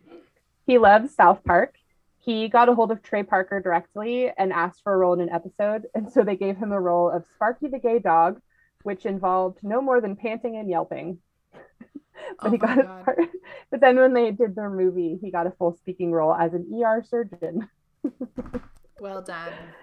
he 0.66 0.78
loves 0.78 1.14
South 1.14 1.44
Park. 1.44 1.74
He 2.18 2.48
got 2.48 2.68
a 2.68 2.74
hold 2.74 2.90
of 2.90 3.02
Trey 3.02 3.22
Parker 3.22 3.60
directly 3.60 4.32
and 4.36 4.52
asked 4.52 4.82
for 4.82 4.92
a 4.92 4.96
role 4.96 5.14
in 5.14 5.20
an 5.20 5.30
episode, 5.30 5.86
and 5.94 6.10
so 6.10 6.24
they 6.24 6.36
gave 6.36 6.56
him 6.56 6.72
a 6.72 6.80
role 6.80 7.08
of 7.08 7.24
Sparky 7.34 7.68
the 7.68 7.78
gay 7.78 8.00
dog, 8.00 8.40
which 8.82 9.06
involved 9.06 9.58
no 9.62 9.80
more 9.80 10.00
than 10.00 10.16
panting 10.16 10.56
and 10.56 10.68
yelping. 10.68 11.18
but 12.42 12.50
Oh 12.50 12.52
he 12.52 12.58
got 12.58 12.78
his 12.78 12.86
God. 12.86 13.04
part. 13.04 13.20
But 13.70 13.80
then 13.80 13.96
when 13.96 14.12
they 14.14 14.30
did 14.30 14.54
their 14.54 14.70
movie, 14.70 15.18
he 15.20 15.30
got 15.30 15.46
a 15.46 15.50
full 15.52 15.74
speaking 15.76 16.12
role 16.12 16.34
as 16.34 16.54
an 16.54 16.70
ER 16.72 17.02
surgeon. 17.04 17.68
Well 18.98 19.22
done. 19.22 19.74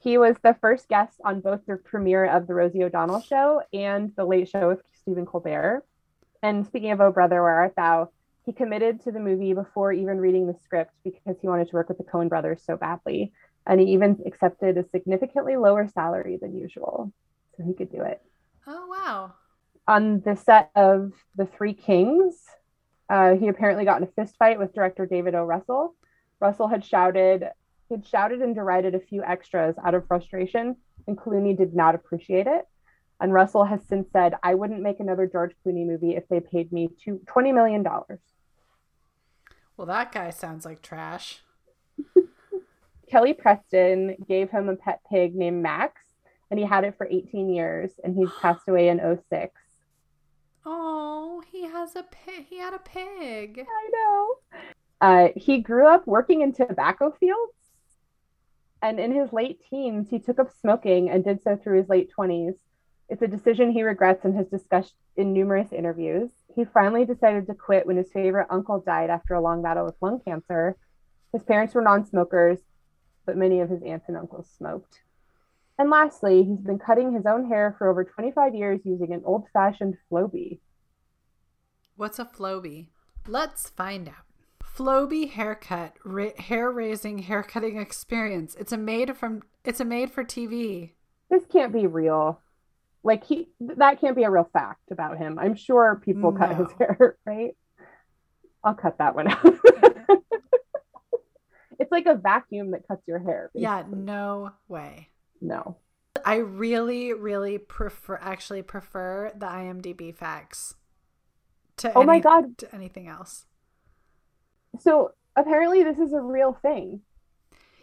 He 0.00 0.18
was 0.18 0.36
the 0.42 0.54
first 0.60 0.88
guest 0.88 1.20
on 1.24 1.40
both 1.40 1.64
the 1.66 1.76
premiere 1.76 2.24
of 2.26 2.46
the 2.46 2.54
Rosie 2.54 2.82
O'Donnell 2.82 3.20
show 3.20 3.62
and 3.72 4.12
the 4.16 4.24
Late 4.24 4.48
Show 4.48 4.68
with 4.68 4.82
Stephen 4.94 5.24
Colbert. 5.26 5.84
And 6.42 6.66
speaking 6.66 6.90
of 6.90 7.00
Oh 7.00 7.12
Brother, 7.12 7.42
Where 7.42 7.54
Art 7.54 7.74
Thou, 7.76 8.10
he 8.44 8.52
committed 8.52 9.00
to 9.02 9.12
the 9.12 9.20
movie 9.20 9.54
before 9.54 9.92
even 9.92 10.18
reading 10.18 10.46
the 10.46 10.58
script 10.64 10.92
because 11.04 11.38
he 11.40 11.48
wanted 11.48 11.68
to 11.68 11.74
work 11.76 11.88
with 11.88 11.98
the 11.98 12.04
Coen 12.04 12.28
brothers 12.28 12.62
so 12.64 12.76
badly. 12.76 13.32
And 13.66 13.80
he 13.80 13.92
even 13.92 14.20
accepted 14.26 14.76
a 14.76 14.88
significantly 14.88 15.56
lower 15.56 15.86
salary 15.88 16.36
than 16.40 16.56
usual. 16.56 17.12
So 17.56 17.62
he 17.64 17.74
could 17.74 17.90
do 17.92 18.02
it. 18.02 18.20
Oh 18.66 18.86
wow. 18.88 19.34
On 19.88 20.20
the 20.20 20.36
set 20.36 20.70
of 20.76 21.12
The 21.36 21.46
Three 21.46 21.74
Kings, 21.74 22.36
uh, 23.08 23.34
he 23.34 23.48
apparently 23.48 23.84
got 23.84 24.00
in 24.00 24.08
a 24.08 24.12
fist 24.12 24.36
fight 24.36 24.58
with 24.58 24.74
director 24.74 25.06
David 25.06 25.34
O. 25.34 25.44
Russell. 25.44 25.94
Russell 26.40 26.68
had 26.68 26.84
shouted, 26.84 27.48
he 27.88 27.94
had 27.96 28.06
shouted 28.06 28.42
and 28.42 28.54
derided 28.54 28.94
a 28.94 29.00
few 29.00 29.22
extras 29.22 29.74
out 29.84 29.94
of 29.94 30.06
frustration, 30.06 30.76
and 31.06 31.18
Clooney 31.18 31.56
did 31.56 31.74
not 31.74 31.94
appreciate 31.94 32.46
it. 32.46 32.66
And 33.20 33.32
Russell 33.32 33.64
has 33.64 33.80
since 33.88 34.10
said, 34.12 34.34
I 34.42 34.54
wouldn't 34.54 34.82
make 34.82 34.98
another 34.98 35.26
George 35.26 35.54
Clooney 35.64 35.86
movie 35.86 36.16
if 36.16 36.28
they 36.28 36.40
paid 36.40 36.72
me 36.72 36.88
two, 37.02 37.20
$20 37.26 37.54
million. 37.54 37.84
Well, 39.76 39.86
that 39.86 40.10
guy 40.10 40.30
sounds 40.30 40.64
like 40.64 40.82
trash. 40.82 41.40
Kelly 43.08 43.32
Preston 43.32 44.16
gave 44.26 44.50
him 44.50 44.68
a 44.68 44.76
pet 44.76 45.00
pig 45.08 45.34
named 45.34 45.62
Max, 45.62 46.00
and 46.50 46.58
he 46.58 46.66
had 46.66 46.84
it 46.84 46.96
for 46.96 47.06
18 47.08 47.52
years, 47.52 47.92
and 48.02 48.16
he's 48.16 48.30
passed 48.40 48.68
away 48.68 48.88
in 48.88 48.98
06. 48.98 49.61
Oh, 50.64 51.42
he 51.50 51.64
has 51.64 51.96
a 51.96 52.04
pig. 52.04 52.46
He 52.48 52.58
had 52.58 52.74
a 52.74 52.78
pig. 52.78 53.66
I 53.68 53.90
know. 53.92 54.34
Uh, 55.00 55.28
he 55.34 55.60
grew 55.60 55.86
up 55.86 56.06
working 56.06 56.42
in 56.42 56.52
tobacco 56.52 57.10
fields. 57.18 57.52
And 58.80 58.98
in 58.98 59.12
his 59.12 59.32
late 59.32 59.60
teens, 59.68 60.08
he 60.10 60.18
took 60.18 60.38
up 60.38 60.50
smoking 60.60 61.10
and 61.10 61.24
did 61.24 61.42
so 61.42 61.56
through 61.56 61.78
his 61.78 61.88
late 61.88 62.10
20s. 62.16 62.54
It's 63.08 63.22
a 63.22 63.28
decision 63.28 63.70
he 63.70 63.82
regrets 63.82 64.24
and 64.24 64.36
has 64.36 64.48
discussed 64.48 64.94
in 65.16 65.32
numerous 65.32 65.72
interviews. 65.72 66.30
He 66.54 66.64
finally 66.64 67.04
decided 67.04 67.46
to 67.46 67.54
quit 67.54 67.86
when 67.86 67.96
his 67.96 68.10
favorite 68.12 68.46
uncle 68.50 68.80
died 68.80 69.10
after 69.10 69.34
a 69.34 69.40
long 69.40 69.62
battle 69.62 69.84
with 69.84 69.96
lung 70.00 70.20
cancer. 70.24 70.76
His 71.32 71.42
parents 71.42 71.74
were 71.74 71.82
non 71.82 72.06
smokers, 72.06 72.60
but 73.26 73.36
many 73.36 73.60
of 73.60 73.68
his 73.68 73.82
aunts 73.82 74.08
and 74.08 74.16
uncles 74.16 74.48
smoked. 74.56 75.02
And 75.82 75.90
lastly, 75.90 76.44
he's 76.44 76.60
been 76.60 76.78
cutting 76.78 77.12
his 77.12 77.26
own 77.26 77.48
hair 77.48 77.74
for 77.76 77.90
over 77.90 78.04
25 78.04 78.54
years 78.54 78.78
using 78.84 79.12
an 79.12 79.20
old 79.24 79.46
fashioned 79.52 79.96
Flowbee. 80.08 80.60
What's 81.96 82.20
a 82.20 82.24
Flowbee? 82.24 82.90
Let's 83.26 83.68
find 83.68 84.06
out. 84.06 84.14
Flowbee 84.62 85.30
haircut, 85.30 85.94
ra- 86.04 86.38
hair 86.38 86.70
raising, 86.70 87.18
haircutting 87.18 87.78
experience. 87.78 88.54
It's 88.54 88.70
a 88.70 88.78
made 88.78 89.16
from. 89.16 89.42
It's 89.64 89.80
a 89.80 89.84
made 89.84 90.12
for 90.12 90.22
TV. 90.22 90.92
this 91.28 91.42
can't 91.50 91.72
be 91.72 91.88
real. 91.88 92.40
Like 93.02 93.24
he 93.24 93.48
that 93.58 94.00
can't 94.00 94.14
be 94.14 94.22
a 94.22 94.30
real 94.30 94.48
fact 94.52 94.92
about 94.92 95.18
him. 95.18 95.36
I'm 95.36 95.56
sure 95.56 96.00
people 96.04 96.30
cut 96.30 96.54
his 96.54 96.68
hair, 96.78 97.16
right? 97.26 97.56
I'll 98.62 98.74
cut 98.74 98.98
that 98.98 99.16
one 99.16 99.26
out. 99.26 99.44
it's 101.80 101.90
like 101.90 102.06
a 102.06 102.14
vacuum 102.14 102.70
that 102.70 102.86
cuts 102.86 103.02
your 103.08 103.18
hair. 103.18 103.50
Yeah, 103.52 103.82
no 103.90 104.52
way. 104.68 105.08
No. 105.42 105.76
I 106.24 106.36
really, 106.36 107.12
really 107.12 107.58
prefer. 107.58 108.18
Actually, 108.22 108.62
prefer 108.62 109.32
the 109.36 109.46
IMDb 109.46 110.14
facts. 110.14 110.76
To 111.78 111.92
Oh 111.94 112.04
my 112.04 112.20
God. 112.20 112.56
To 112.58 112.74
anything 112.74 113.08
else? 113.08 113.46
So 114.78 115.12
apparently 115.36 115.82
this 115.82 115.98
is 115.98 116.12
a 116.12 116.20
real 116.20 116.56
thing. 116.62 117.00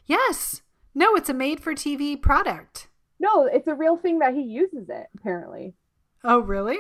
Yes. 0.06 0.62
No, 0.96 1.16
it's 1.16 1.30
a 1.30 1.34
made 1.34 1.60
for 1.60 1.74
TV 1.74 2.20
product. 2.20 2.88
No, 3.20 3.46
it's 3.46 3.68
a 3.68 3.76
real 3.76 3.98
thing 3.98 4.20
that 4.20 4.34
he 4.34 4.42
uses 4.42 4.90
it, 4.90 5.08
apparently. 5.18 5.74
Oh, 6.24 6.40
really? 6.40 6.78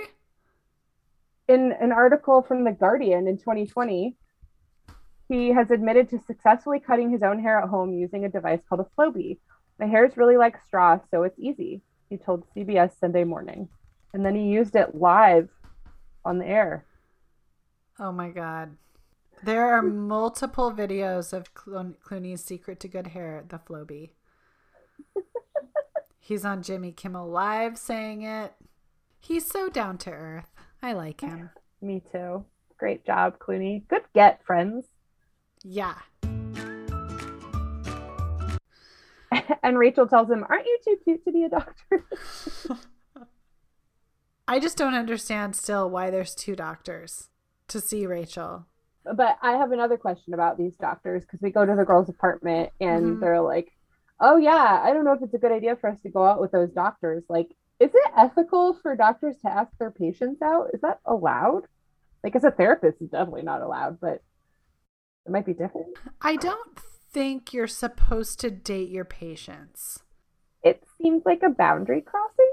In 1.47 1.73
an 1.80 1.91
article 1.91 2.41
from 2.41 2.63
The 2.63 2.71
Guardian 2.71 3.27
in 3.27 3.38
2020, 3.38 4.15
he 5.27 5.49
has 5.49 5.69
admitted 5.71 6.09
to 6.09 6.19
successfully 6.19 6.80
cutting 6.80 7.11
his 7.11 7.21
own 7.21 7.41
hair 7.41 7.59
at 7.59 7.69
home 7.69 7.93
using 7.93 8.23
a 8.23 8.30
device 8.30 8.61
called 8.67 8.82
a 8.82 8.88
Flowbee. 8.99 9.39
My 9.80 9.86
hair 9.86 10.05
is 10.05 10.17
really 10.17 10.38
like 10.38 10.61
straw, 10.67 10.99
so 11.09 11.23
it's 11.23 11.39
easy, 11.39 11.82
he 12.09 12.17
told 12.17 12.43
CBS 12.53 12.99
Sunday 12.99 13.23
morning. 13.23 13.69
And 14.13 14.25
then 14.25 14.36
he 14.36 14.43
used 14.43 14.75
it 14.75 14.95
live 14.95 15.49
on 16.25 16.38
the 16.38 16.45
air. 16.45 16.86
Oh 17.97 18.11
my 18.11 18.30
god. 18.30 18.75
There 19.43 19.73
are 19.73 19.82
multiple 19.82 20.73
videos 20.73 21.32
of 21.32 21.53
Clo- 21.53 21.95
Clooney's 22.05 22.43
secret 22.43 22.80
to 22.82 22.89
good 22.89 23.07
hair, 23.07 23.45
the 23.47 23.57
Flowbee. 23.57 24.11
He's 26.19 26.43
on 26.43 26.61
Jimmy 26.61 26.91
Kimmel 26.91 27.30
Live 27.30 27.77
saying 27.77 28.23
it. 28.23 28.53
He's 29.19 29.45
so 29.45 29.69
down 29.69 29.97
to 29.99 30.11
earth. 30.11 30.49
I 30.82 30.93
like 30.93 31.21
him. 31.21 31.51
Me 31.82 32.01
too. 32.11 32.45
Great 32.77 33.05
job, 33.05 33.39
Clooney. 33.39 33.88
Good 33.88 34.03
get, 34.13 34.45
friends. 34.45 34.88
Yeah. 35.63 35.95
and 39.63 39.77
Rachel 39.77 40.07
tells 40.07 40.30
him, 40.30 40.45
Aren't 40.49 40.65
you 40.65 40.80
too 40.84 40.97
cute 41.03 41.23
to 41.25 41.32
be 41.32 41.43
a 41.43 41.49
doctor? 41.49 42.05
I 44.47 44.59
just 44.59 44.77
don't 44.77 44.95
understand 44.95 45.55
still 45.55 45.89
why 45.89 46.09
there's 46.09 46.34
two 46.34 46.55
doctors 46.55 47.30
to 47.67 47.80
see 47.80 48.05
Rachel. 48.07 48.65
but 49.15 49.38
I 49.41 49.53
have 49.53 49.71
another 49.71 49.97
question 49.97 50.34
about 50.34 50.57
these 50.57 50.75
doctors 50.75 51.23
because 51.23 51.39
we 51.41 51.51
go 51.51 51.65
to 51.65 51.75
the 51.75 51.86
girls' 51.86 52.09
apartment 52.09 52.71
and 52.82 53.17
Mhm. 53.17 53.19
they're 53.19 53.41
like, 53.41 53.71
"Oh 54.19 54.38
yeah, 54.38 54.82
I 54.84 54.91
don't 54.91 55.05
know 55.05 55.13
if 55.13 55.21
it's 55.21 55.34
a 55.34 55.38
good 55.39 55.51
idea 55.51 55.75
for 55.75 55.89
us 55.89 56.01
to 56.01 56.09
go 56.09 56.25
out 56.25 56.41
with 56.41 56.51
those 56.51 56.71
doctors. 56.71 57.23
Like, 57.30 57.55
is 57.80 57.91
it 57.93 58.11
ethical 58.17 58.73
for 58.73 58.95
doctors 58.95 59.39
to 59.41 59.49
ask 59.49 59.71
their 59.77 59.91
patients 59.91 60.41
out? 60.41 60.71
Is 60.73 60.82
that 60.82 60.99
allowed? 61.05 61.67
Like, 62.23 62.36
as 62.36 62.43
a 62.43 62.51
therapist, 62.51 63.01
it's 63.01 63.11
definitely 63.11 63.43
not 63.43 63.61
allowed, 63.61 63.99
but 64.01 64.21
it 65.25 65.32
might 65.32 65.45
be 65.45 65.53
different. 65.53 65.97
I 66.21 66.36
don't 66.36 66.80
think 67.12 67.53
you're 67.53 67.68
supposed 67.68 68.39
to 68.41 68.49
date 68.51 68.89
your 68.89 69.05
patients. 69.05 69.99
It 70.64 70.84
seems 71.01 71.24
like 71.26 71.41
a 71.43 71.49
boundary 71.49 72.01
crossing. 72.01 72.51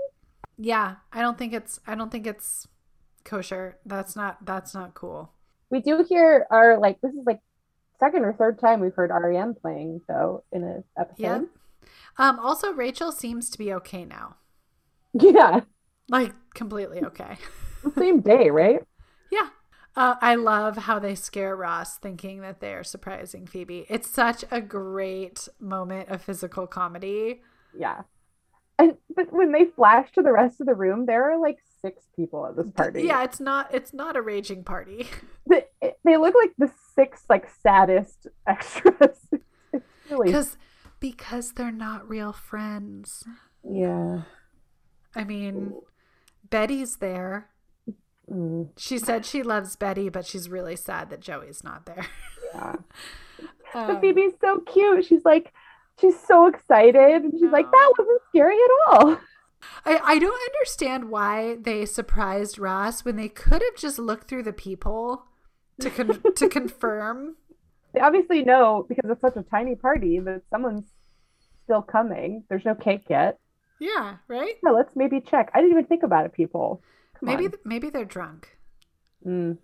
Yeah, 0.58 0.96
I 1.12 1.20
don't 1.20 1.36
think 1.36 1.52
it's 1.52 1.80
I 1.86 1.94
don't 1.94 2.10
think 2.10 2.26
it's 2.26 2.66
kosher. 3.24 3.78
That's 3.84 4.16
not 4.16 4.44
that's 4.44 4.74
not 4.74 4.94
cool. 4.94 5.32
We 5.70 5.80
do 5.80 6.04
hear 6.08 6.46
our 6.50 6.78
like 6.78 7.00
this 7.00 7.12
is 7.12 7.26
like 7.26 7.40
second 7.98 8.24
or 8.24 8.32
third 8.32 8.58
time 8.58 8.80
we've 8.80 8.94
heard 8.94 9.10
REM 9.12 9.54
playing 9.54 10.00
though 10.08 10.44
in 10.52 10.62
an 10.62 10.84
episode. 10.98 11.16
Yeah. 11.22 11.40
Um 12.18 12.38
also 12.38 12.72
Rachel 12.72 13.12
seems 13.12 13.50
to 13.50 13.58
be 13.58 13.72
okay 13.74 14.04
now. 14.04 14.36
Yeah, 15.18 15.60
Like 16.10 16.32
completely 16.54 17.02
okay. 17.02 17.36
same 17.98 18.20
day, 18.20 18.50
right? 18.50 18.80
Yeah. 19.32 19.48
Uh, 19.96 20.14
I 20.20 20.34
love 20.34 20.76
how 20.76 20.98
they 20.98 21.14
scare 21.14 21.56
Ross 21.56 21.96
thinking 21.96 22.42
that 22.42 22.60
they 22.60 22.74
are 22.74 22.84
surprising 22.84 23.46
Phoebe. 23.46 23.86
It's 23.88 24.10
such 24.10 24.44
a 24.50 24.60
great 24.60 25.48
moment 25.58 26.10
of 26.10 26.20
physical 26.22 26.66
comedy. 26.66 27.40
Yeah. 27.76 28.02
And 28.78 28.96
but 29.14 29.32
when 29.32 29.52
they 29.52 29.64
flash 29.64 30.12
to 30.12 30.22
the 30.22 30.32
rest 30.32 30.60
of 30.60 30.66
the 30.66 30.74
room, 30.74 31.06
there 31.06 31.30
are 31.32 31.38
like 31.40 31.56
six 31.80 32.02
people 32.14 32.46
at 32.46 32.56
this 32.56 32.70
party. 32.70 33.04
Yeah, 33.04 33.24
it's 33.24 33.40
not 33.40 33.74
it's 33.74 33.94
not 33.94 34.16
a 34.16 34.22
raging 34.22 34.64
party. 34.64 35.08
They, 35.48 35.62
they 36.04 36.16
look 36.16 36.34
like 36.34 36.50
the 36.58 36.72
six 36.96 37.22
like 37.30 37.48
saddest 37.62 38.26
extras. 38.48 39.28
Really 40.10 40.26
Because 40.26 40.58
because 40.98 41.52
they're 41.52 41.70
not 41.70 42.08
real 42.08 42.32
friends. 42.32 43.22
yeah. 43.62 44.22
I 45.14 45.22
mean, 45.24 45.72
Betty's 46.50 46.96
there. 46.96 47.48
Mm, 48.30 48.68
She 48.76 48.98
said 48.98 49.24
she 49.24 49.42
loves 49.42 49.76
Betty, 49.76 50.08
but 50.08 50.26
she's 50.26 50.48
really 50.48 50.76
sad 50.76 51.10
that 51.10 51.20
Joey's 51.20 51.62
not 51.64 51.86
there. 51.86 52.06
yeah. 52.54 52.76
Um, 53.74 53.86
But 53.88 54.00
Phoebe's 54.00 54.32
so 54.40 54.60
cute. 54.60 55.04
She's 55.04 55.24
like 55.24 55.52
she's 56.00 56.18
so 56.18 56.46
excited 56.46 57.22
and 57.24 57.32
she's 57.32 57.50
like, 57.50 57.70
that 57.70 57.92
wasn't 57.98 58.20
scary 58.28 58.54
at 58.56 58.70
all. 58.94 59.18
I, 59.84 59.98
I 60.04 60.18
don't 60.18 60.40
understand 60.54 61.10
why 61.10 61.56
they 61.60 61.84
surprised 61.84 62.58
Ross 62.58 63.04
when 63.04 63.16
they 63.16 63.28
could 63.28 63.62
have 63.62 63.76
just 63.76 63.98
looked 63.98 64.28
through 64.28 64.44
the 64.44 64.52
people 64.52 65.24
to 65.80 65.90
con- 65.90 66.22
to 66.36 66.48
confirm. 66.60 67.36
They 67.92 68.00
obviously 68.00 68.42
know 68.44 68.86
because 68.88 69.10
it's 69.10 69.20
such 69.20 69.36
a 69.36 69.42
tiny 69.42 69.74
party 69.74 70.20
that 70.20 70.42
someone's 70.48 70.86
still 71.64 71.82
coming. 71.82 72.44
There's 72.48 72.64
no 72.64 72.74
cake 72.76 73.06
yet. 73.10 73.38
Yeah, 73.80 74.16
right? 74.28 74.54
Yeah, 74.64 74.70
let's 74.70 74.94
maybe 74.94 75.20
check. 75.20 75.50
I 75.54 75.58
didn't 75.58 75.72
even 75.72 75.86
think 75.86 76.04
about 76.04 76.24
it, 76.24 76.32
people. 76.32 76.82
Come 77.20 77.26
Maybe 77.28 77.46
on. 77.46 77.52
maybe 77.64 77.90
they're 77.90 78.04
drunk. 78.04 78.56
Mm. 79.26 79.58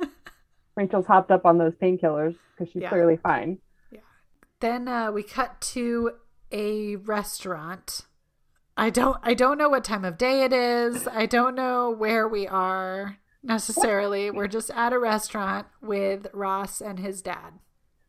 Rachel's 0.76 1.06
hopped 1.06 1.30
up 1.30 1.44
on 1.46 1.58
those 1.58 1.74
painkillers 1.74 2.36
because 2.56 2.72
she's 2.72 2.82
Yeah. 2.82 2.88
clearly 2.88 3.16
fine. 3.16 3.58
Yeah. 3.90 4.00
Then 4.60 4.88
uh, 4.88 5.12
we 5.12 5.22
cut 5.22 5.60
to 5.72 6.12
a 6.50 6.96
restaurant. 6.96 8.02
I 8.76 8.90
don't 8.90 9.16
I 9.22 9.34
don't 9.34 9.58
know 9.58 9.68
what 9.68 9.84
time 9.84 10.04
of 10.04 10.18
day 10.18 10.42
it 10.44 10.52
is. 10.52 11.06
I 11.08 11.26
don't 11.26 11.54
know 11.54 11.90
where 11.90 12.26
we 12.28 12.46
are. 12.46 13.18
necessarily. 13.42 14.30
We're 14.30 14.48
just 14.48 14.70
at 14.70 14.92
a 14.94 14.98
restaurant 14.98 15.66
with 15.82 16.26
Ross 16.32 16.80
and 16.80 16.98
his 16.98 17.20
dad. 17.20 17.58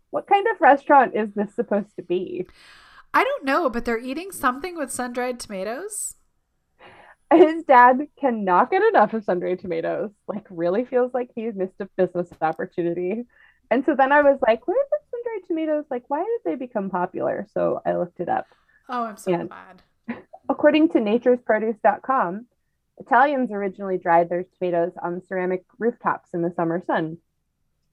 What 0.09 0.27
kind 0.27 0.47
of 0.47 0.61
restaurant 0.61 1.13
is 1.13 1.27
this 1.35 1.53
supposed 1.53 1.93
to 1.97 2.01
be? 2.03 2.47
I 3.13 3.23
don't 3.25 3.43
know, 3.43 3.69
but 3.69 3.83
they're 3.83 3.99
eating 3.99 4.31
something 4.31 4.77
with 4.77 4.91
sun 4.91 5.11
dried 5.11 5.39
tomatoes. 5.41 6.15
His 7.33 7.63
dad 7.63 8.07
cannot 8.19 8.69
get 8.71 8.83
enough 8.83 9.13
of 9.13 9.23
sun-dried 9.23 9.59
tomatoes. 9.59 10.11
Like, 10.27 10.45
really 10.49 10.85
feels 10.85 11.13
like 11.13 11.31
he's 11.35 11.55
missed 11.55 11.79
a 11.79 11.89
business 11.97 12.29
opportunity. 12.41 13.23
And 13.71 13.83
so 13.85 13.95
then 13.95 14.11
I 14.11 14.21
was 14.21 14.37
like, 14.47 14.67
where 14.67 14.77
are 14.77 14.87
the 14.91 14.97
sun-dried 15.11 15.47
tomatoes? 15.47 15.85
Like, 15.89 16.03
why 16.07 16.19
did 16.19 16.41
they 16.45 16.55
become 16.55 16.89
popular? 16.89 17.47
So 17.53 17.81
I 17.85 17.95
looked 17.95 18.19
it 18.19 18.29
up. 18.29 18.45
Oh, 18.89 19.03
I'm 19.05 19.17
so 19.17 19.33
And- 19.33 19.49
glad. 19.49 19.81
According 20.49 20.89
to 20.89 20.99
naturesproduce.com, 20.99 22.45
Italians 22.99 23.51
originally 23.51 23.97
dried 23.97 24.29
their 24.29 24.43
tomatoes 24.43 24.93
on 25.01 25.21
ceramic 25.25 25.65
rooftops 25.79 26.33
in 26.33 26.41
the 26.43 26.51
summer 26.55 26.81
sun. 26.85 27.17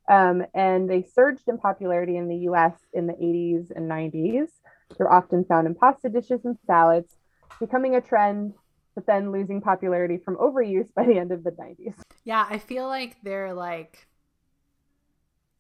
Um, 0.09 0.45
and 0.55 0.91
they 0.91 1.03
surged 1.03 1.49
in 1.49 1.59
popularity 1.59 2.17
in 2.17 2.29
the 2.29 2.37
US 2.51 2.75
in 2.93 3.07
the 3.07 3.15
80s 3.15 3.71
and 3.75 3.91
90s. 3.91 4.49
They're 4.99 5.11
often 5.13 5.45
found 5.45 5.67
in 5.67 5.75
pasta 5.75 6.09
dishes 6.11 6.45
and 6.45 6.59
salads, 6.67 7.17
becoming 7.59 7.97
a 7.97 8.01
trend, 8.01 8.53
but 8.95 9.07
then 9.07 9.33
losing 9.33 9.61
popularity 9.61 10.19
from 10.19 10.37
overuse 10.37 10.93
by 10.95 11.05
the 11.07 11.19
end 11.19 11.33
of 11.33 11.45
the 11.45 11.53
90s. 11.53 11.95
Yeah, 12.25 12.47
I 12.49 12.59
feel 12.59 12.87
like 12.87 13.17
they're 13.23 13.53
like 13.55 14.07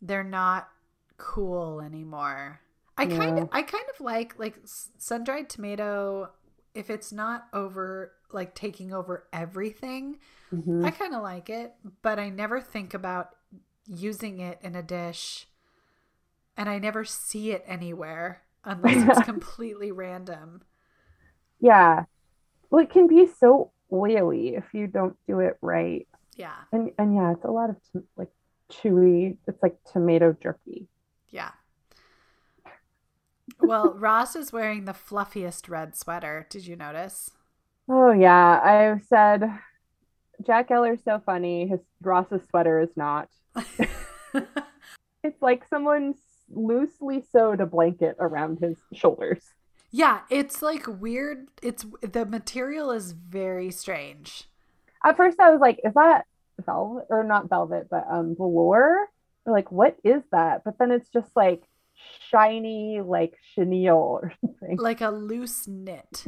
they're 0.00 0.24
not 0.24 0.68
cool 1.16 1.80
anymore. 1.80 2.60
I 2.96 3.06
kind 3.06 3.38
of 3.38 3.44
I 3.52 3.62
kind 3.62 3.84
of 3.94 4.00
like 4.00 4.38
like 4.38 4.58
sun 4.64 5.24
dried 5.24 5.48
tomato 5.48 6.30
if 6.74 6.90
it's 6.90 7.12
not 7.12 7.46
over 7.52 8.12
like 8.30 8.54
taking 8.54 8.92
over 8.92 9.26
everything. 9.32 10.18
Mhm. 10.52 10.82
I 10.82 10.90
kind 10.90 11.14
of 11.14 11.22
like 11.22 11.50
it, 11.50 11.74
but 12.02 12.18
I 12.18 12.28
never 12.28 12.60
think 12.60 12.94
about 12.94 13.30
using 13.86 14.40
it 14.40 14.58
in 14.62 14.74
a 14.74 14.82
dish 14.82 15.46
and 16.56 16.68
I 16.68 16.78
never 16.78 17.04
see 17.04 17.52
it 17.52 17.62
anywhere 17.66 18.42
unless 18.64 19.04
it's 19.04 19.20
completely 19.20 19.92
random. 19.92 20.62
Yeah. 21.60 22.04
Well, 22.72 22.82
it 22.82 22.90
can 22.90 23.06
be 23.06 23.26
so 23.26 23.70
oily 23.92 24.56
if 24.56 24.64
you 24.72 24.86
don't 24.86 25.14
do 25.28 25.40
it 25.40 25.58
right. 25.60 26.08
Yeah. 26.36 26.54
And 26.72 26.90
and 26.98 27.14
yeah, 27.14 27.32
it's 27.32 27.44
a 27.44 27.50
lot 27.50 27.68
of 27.68 27.76
t- 27.92 28.00
like 28.16 28.30
chewy. 28.72 29.36
It's 29.46 29.62
like 29.62 29.76
tomato 29.92 30.34
jerky. 30.42 30.88
Yeah. 31.28 31.50
Well, 33.60 33.92
Ross 33.98 34.34
is 34.34 34.54
wearing 34.54 34.86
the 34.86 34.94
fluffiest 34.94 35.68
red 35.68 35.94
sweater. 35.94 36.46
Did 36.48 36.66
you 36.66 36.74
notice? 36.74 37.30
Oh 37.90 38.10
yeah, 38.10 38.60
I've 38.64 39.04
said 39.04 39.44
Jack 40.46 40.70
Geller's 40.70 41.04
so 41.04 41.20
funny. 41.26 41.68
His 41.68 41.80
Ross's 42.00 42.42
sweater 42.48 42.80
is 42.80 42.96
not. 42.96 43.28
It's 45.24 45.40
like 45.40 45.64
someone 45.68 46.14
loosely 46.50 47.22
sewed 47.30 47.60
a 47.60 47.66
blanket 47.66 48.16
around 48.18 48.58
his 48.58 48.76
shoulders. 48.92 49.44
Yeah, 49.92 50.20
it's 50.30 50.62
like 50.62 50.86
weird. 50.88 51.48
It's 51.62 51.86
the 52.00 52.26
material 52.26 52.90
is 52.90 53.12
very 53.12 53.70
strange. 53.70 54.48
At 55.04 55.16
first, 55.16 55.38
I 55.38 55.50
was 55.50 55.60
like, 55.60 55.80
"Is 55.84 55.94
that 55.94 56.26
velvet 56.64 57.06
or 57.10 57.22
not 57.22 57.48
velvet, 57.48 57.88
but 57.90 58.06
um 58.10 58.34
velour?" 58.36 59.08
Or 59.44 59.52
like, 59.52 59.70
what 59.70 59.96
is 60.04 60.22
that? 60.32 60.62
But 60.64 60.78
then 60.78 60.90
it's 60.90 61.08
just 61.08 61.30
like 61.36 61.62
shiny, 62.30 63.00
like 63.04 63.34
chenille 63.54 63.96
or 63.96 64.32
something. 64.40 64.78
Like 64.78 65.00
a 65.00 65.10
loose 65.10 65.66
knit. 65.68 66.24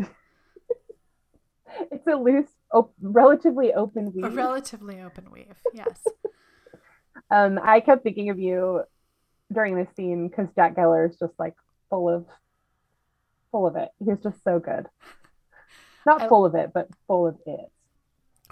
It's 1.90 2.06
a 2.06 2.14
loose, 2.14 2.50
op- 2.72 2.94
relatively 3.00 3.72
open 3.72 4.12
weave. 4.12 4.24
A 4.24 4.30
relatively 4.30 5.00
open 5.00 5.30
weave. 5.32 5.56
Yes. 5.72 5.98
Um, 7.30 7.58
I 7.62 7.80
kept 7.80 8.02
thinking 8.02 8.30
of 8.30 8.38
you 8.38 8.82
during 9.52 9.74
this 9.74 9.88
scene 9.96 10.28
because 10.28 10.48
Jack 10.54 10.76
Geller 10.76 11.10
is 11.10 11.16
just 11.18 11.32
like 11.38 11.54
full 11.90 12.08
of, 12.08 12.26
full 13.54 13.68
of 13.68 13.76
it. 13.76 13.90
He's 14.04 14.18
just 14.20 14.42
so 14.42 14.58
good. 14.58 14.86
Not 16.06 16.22
I- 16.22 16.28
full 16.28 16.44
of 16.44 16.56
it, 16.56 16.72
but 16.74 16.88
full 17.06 17.28
of 17.28 17.36
it. 17.46 17.70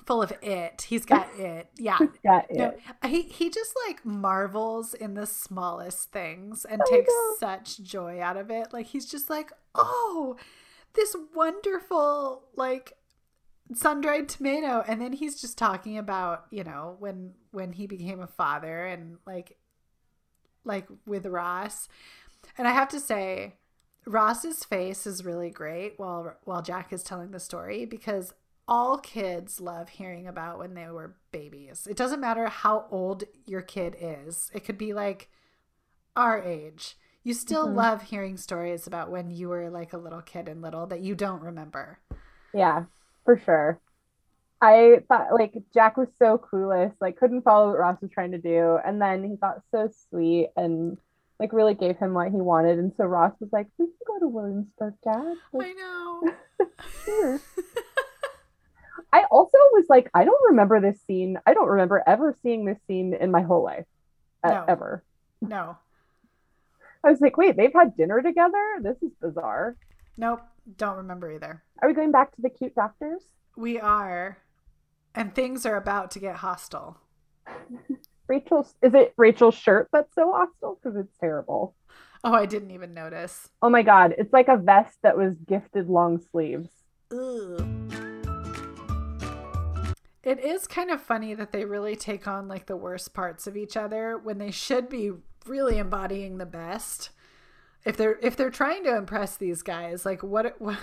Full 0.06 0.22
of 0.22 0.32
it. 0.42 0.82
He's 0.88 1.04
got 1.04 1.28
it. 1.38 1.68
Yeah. 1.76 1.98
He's 1.98 2.08
got 2.24 2.46
it. 2.48 2.56
No, 2.56 3.08
he 3.08 3.22
he 3.22 3.50
just 3.50 3.74
like 3.88 4.04
marvels 4.06 4.94
in 4.94 5.14
the 5.14 5.26
smallest 5.26 6.12
things 6.12 6.64
and 6.64 6.80
oh 6.80 6.84
I 6.88 6.96
takes 6.96 7.12
such 7.40 7.82
joy 7.82 8.20
out 8.20 8.36
of 8.36 8.48
it. 8.50 8.72
Like 8.72 8.86
he's 8.86 9.06
just 9.06 9.28
like, 9.28 9.50
"Oh, 9.74 10.36
this 10.94 11.16
wonderful 11.34 12.44
like 12.56 12.92
sun-dried 13.74 14.28
tomato." 14.28 14.82
And 14.88 15.00
then 15.00 15.12
he's 15.12 15.40
just 15.40 15.56
talking 15.58 15.98
about, 15.98 16.46
you 16.50 16.64
know, 16.64 16.96
when 16.98 17.34
when 17.50 17.72
he 17.72 17.86
became 17.86 18.20
a 18.20 18.26
father 18.26 18.84
and 18.86 19.18
like 19.26 19.56
like 20.64 20.86
with 21.06 21.26
Ross. 21.26 21.88
And 22.58 22.66
I 22.66 22.72
have 22.72 22.88
to 22.88 22.98
say, 23.00 23.54
Ross's 24.06 24.64
face 24.64 25.06
is 25.06 25.24
really 25.24 25.50
great 25.50 25.98
while 25.98 26.36
while 26.44 26.62
Jack 26.62 26.92
is 26.92 27.02
telling 27.02 27.30
the 27.30 27.40
story 27.40 27.84
because 27.84 28.34
all 28.68 28.98
kids 28.98 29.60
love 29.60 29.88
hearing 29.90 30.26
about 30.26 30.58
when 30.58 30.74
they 30.74 30.88
were 30.88 31.16
babies. 31.30 31.86
It 31.90 31.96
doesn't 31.96 32.20
matter 32.20 32.46
how 32.46 32.86
old 32.90 33.24
your 33.46 33.62
kid 33.62 33.96
is. 34.00 34.50
It 34.54 34.64
could 34.64 34.78
be 34.78 34.92
like 34.92 35.30
our 36.16 36.40
age. 36.42 36.96
You 37.22 37.34
still 37.34 37.68
Mhm. 37.68 37.76
love 37.76 38.02
hearing 38.02 38.36
stories 38.36 38.86
about 38.86 39.10
when 39.10 39.30
you 39.30 39.48
were 39.48 39.70
like 39.70 39.92
a 39.92 39.98
little 39.98 40.22
kid 40.22 40.48
and 40.48 40.62
little 40.62 40.86
that 40.86 41.00
you 41.00 41.14
don't 41.14 41.42
remember. 41.42 41.98
Yeah, 42.52 42.84
for 43.24 43.36
sure. 43.38 43.80
I 44.60 45.02
thought 45.08 45.32
like 45.32 45.54
Jack 45.74 45.96
was 45.96 46.08
so 46.18 46.38
clueless, 46.38 46.94
like 47.00 47.16
couldn't 47.16 47.42
follow 47.42 47.70
what 47.70 47.78
Ross 47.78 48.00
was 48.00 48.10
trying 48.10 48.32
to 48.32 48.38
do, 48.38 48.78
and 48.84 49.00
then 49.00 49.24
he 49.24 49.36
got 49.36 49.62
so 49.70 49.88
sweet 50.08 50.50
and 50.56 50.98
like 51.42 51.52
really 51.52 51.74
gave 51.74 51.96
him 51.98 52.14
what 52.14 52.30
he 52.30 52.36
wanted, 52.40 52.78
and 52.78 52.92
so 52.96 53.04
Ross 53.04 53.32
was 53.40 53.50
like, 53.52 53.66
"We 53.78 53.86
can 53.86 53.94
go 54.06 54.18
to 54.20 54.28
Williamsburg, 54.28 54.94
Dad." 55.02 55.34
Like, 55.52 55.68
I 55.68 55.72
know. 55.72 56.32
sure. 57.04 57.40
I 59.12 59.24
also 59.30 59.58
was 59.72 59.86
like, 59.90 60.08
I 60.14 60.24
don't 60.24 60.50
remember 60.50 60.80
this 60.80 60.98
scene. 61.06 61.36
I 61.46 61.52
don't 61.52 61.68
remember 61.68 62.02
ever 62.06 62.34
seeing 62.42 62.64
this 62.64 62.78
scene 62.86 63.12
in 63.12 63.30
my 63.30 63.42
whole 63.42 63.62
life, 63.62 63.84
No. 64.44 64.64
ever. 64.68 65.02
no. 65.42 65.76
I 67.04 67.10
was 67.10 67.20
like, 67.20 67.36
wait, 67.36 67.56
they've 67.56 67.72
had 67.74 67.96
dinner 67.96 68.22
together. 68.22 68.78
This 68.80 68.96
is 69.02 69.10
bizarre. 69.20 69.76
Nope. 70.16 70.40
Don't 70.78 70.96
remember 70.98 71.30
either. 71.32 71.62
Are 71.82 71.88
we 71.88 71.94
going 71.94 72.12
back 72.12 72.34
to 72.36 72.40
the 72.42 72.48
cute 72.48 72.74
doctors? 72.76 73.22
We 73.56 73.78
are. 73.80 74.38
And 75.14 75.34
things 75.34 75.66
are 75.66 75.76
about 75.76 76.12
to 76.12 76.20
get 76.20 76.36
hostile. 76.36 76.98
Rachel's 78.32 78.74
is 78.80 78.94
it 78.94 79.12
Rachel's 79.18 79.54
shirt 79.54 79.90
that's 79.92 80.14
so 80.14 80.32
hostile 80.32 80.78
because 80.82 80.98
it's 80.98 81.14
terrible. 81.18 81.74
Oh, 82.24 82.32
I 82.32 82.46
didn't 82.46 82.70
even 82.70 82.94
notice. 82.94 83.50
Oh 83.60 83.68
my 83.68 83.82
god, 83.82 84.14
it's 84.16 84.32
like 84.32 84.48
a 84.48 84.56
vest 84.56 84.96
that 85.02 85.18
was 85.18 85.34
gifted 85.46 85.90
long 85.90 86.18
sleeves. 86.30 86.70
Ugh. 87.10 87.62
It 90.22 90.38
is 90.38 90.66
kind 90.66 90.90
of 90.90 91.02
funny 91.02 91.34
that 91.34 91.52
they 91.52 91.66
really 91.66 91.94
take 91.94 92.26
on 92.26 92.48
like 92.48 92.64
the 92.64 92.76
worst 92.76 93.12
parts 93.12 93.46
of 93.46 93.54
each 93.54 93.76
other 93.76 94.16
when 94.16 94.38
they 94.38 94.50
should 94.50 94.88
be 94.88 95.10
really 95.44 95.76
embodying 95.76 96.38
the 96.38 96.46
best. 96.46 97.10
If 97.84 97.98
they're 97.98 98.18
if 98.22 98.34
they're 98.34 98.48
trying 98.48 98.82
to 98.84 98.96
impress 98.96 99.36
these 99.36 99.60
guys, 99.60 100.06
like 100.06 100.22
what 100.22 100.58
what 100.58 100.78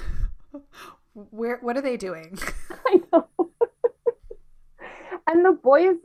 where 1.15 1.57
what 1.61 1.77
are 1.77 1.81
they 1.81 1.97
doing? 1.97 2.37
I 2.85 3.01
know. 3.11 3.27
and 5.27 5.43
the 5.43 5.53
boys, 5.53 5.97